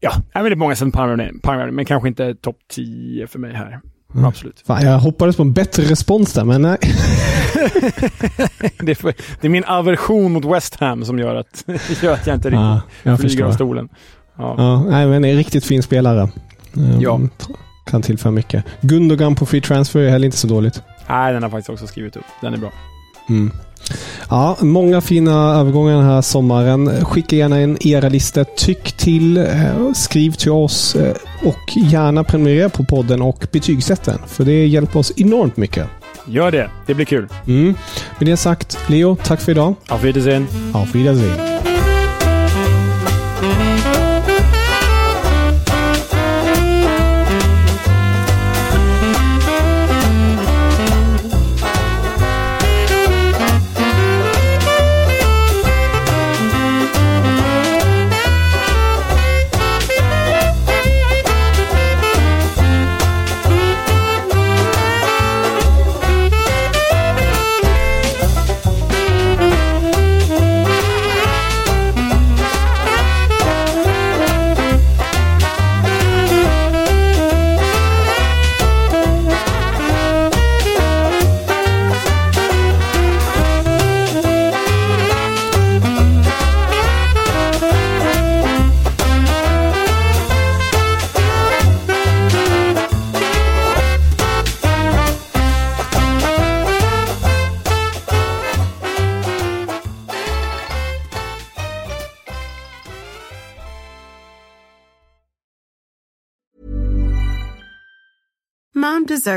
ja, 0.00 0.12
men 0.34 0.44
det 0.44 0.48
är 0.48 0.54
på 0.54 0.58
många 0.58 0.74
sätt 0.74 0.82
en 0.82 0.92
pangvärvning, 0.92 1.40
pangvärvning 1.40 1.74
men 1.74 1.84
kanske 1.84 2.08
inte 2.08 2.34
topp 2.34 2.56
10 2.70 3.26
för 3.26 3.38
mig 3.38 3.54
här. 3.54 3.80
Mm. 4.14 4.24
Absolut. 4.24 4.62
Fan, 4.66 4.84
jag 4.86 4.98
hoppades 4.98 5.36
på 5.36 5.42
en 5.42 5.52
bättre 5.52 5.82
respons 5.82 6.32
där, 6.32 6.44
men 6.44 6.62
nej. 6.62 6.78
det, 8.80 8.90
är 8.90 8.94
för, 8.94 9.14
det 9.40 9.46
är 9.46 9.48
min 9.48 9.64
aversion 9.64 10.32
mot 10.32 10.44
West 10.44 10.80
Ham 10.80 11.04
som 11.04 11.18
gör 11.18 11.34
att, 11.34 11.64
gör 12.02 12.12
att 12.12 12.26
jag 12.26 12.36
inte 12.36 12.48
riktigt 12.48 12.60
Ja, 12.60 12.80
jag 13.02 13.20
flyger 13.20 13.44
av 13.44 13.52
stolen. 13.52 13.88
Ja. 14.38 14.54
Ja, 14.58 14.84
nej, 14.90 15.06
men 15.06 15.24
en 15.24 15.36
riktigt 15.36 15.64
fin 15.64 15.82
spelare. 15.82 16.22
Ehm, 16.76 17.00
Ja. 17.00 17.20
Kan 17.84 18.02
tillföra 18.02 18.32
mycket. 18.32 18.64
Gundogan 18.80 19.34
på 19.34 19.46
free 19.46 19.60
transfer 19.60 20.00
är 20.00 20.10
heller 20.10 20.24
inte 20.24 20.36
så 20.36 20.46
dåligt. 20.46 20.82
Nej, 21.08 21.32
den 21.32 21.42
har 21.42 21.50
faktiskt 21.50 21.70
också 21.70 21.86
skrivit 21.86 22.16
upp. 22.16 22.24
Den 22.40 22.54
är 22.54 22.58
bra. 22.58 22.72
Mm. 23.28 23.50
Ja, 24.30 24.56
många 24.60 25.00
fina 25.00 25.54
övergångar 25.54 25.96
den 25.96 26.04
här 26.04 26.22
sommaren. 26.22 27.04
Skicka 27.04 27.36
gärna 27.36 27.62
in 27.62 27.78
era 27.80 28.08
listor. 28.08 28.44
Tyck 28.56 28.92
till, 28.92 29.36
eh, 29.36 29.92
skriv 29.94 30.30
till 30.30 30.50
oss 30.50 30.94
eh, 30.94 31.14
och 31.44 31.76
gärna 31.76 32.24
prenumerera 32.24 32.68
på 32.68 32.84
podden 32.84 33.22
och 33.22 33.46
betygsätt 33.52 34.04
den. 34.04 34.18
För 34.26 34.44
det 34.44 34.66
hjälper 34.66 34.98
oss 34.98 35.12
enormt 35.16 35.56
mycket. 35.56 35.86
Gör 36.26 36.50
det. 36.50 36.70
Det 36.86 36.94
blir 36.94 37.06
kul. 37.06 37.28
Mm. 37.46 37.74
Med 38.18 38.28
det 38.28 38.36
sagt, 38.36 38.78
Leo, 38.86 39.16
tack 39.24 39.40
för 39.40 39.52
idag. 39.52 39.74
Auf 39.88 40.04
Wiedersehen. 40.04 40.46
Auf 40.74 40.94
Wiedersehen. 40.94 41.71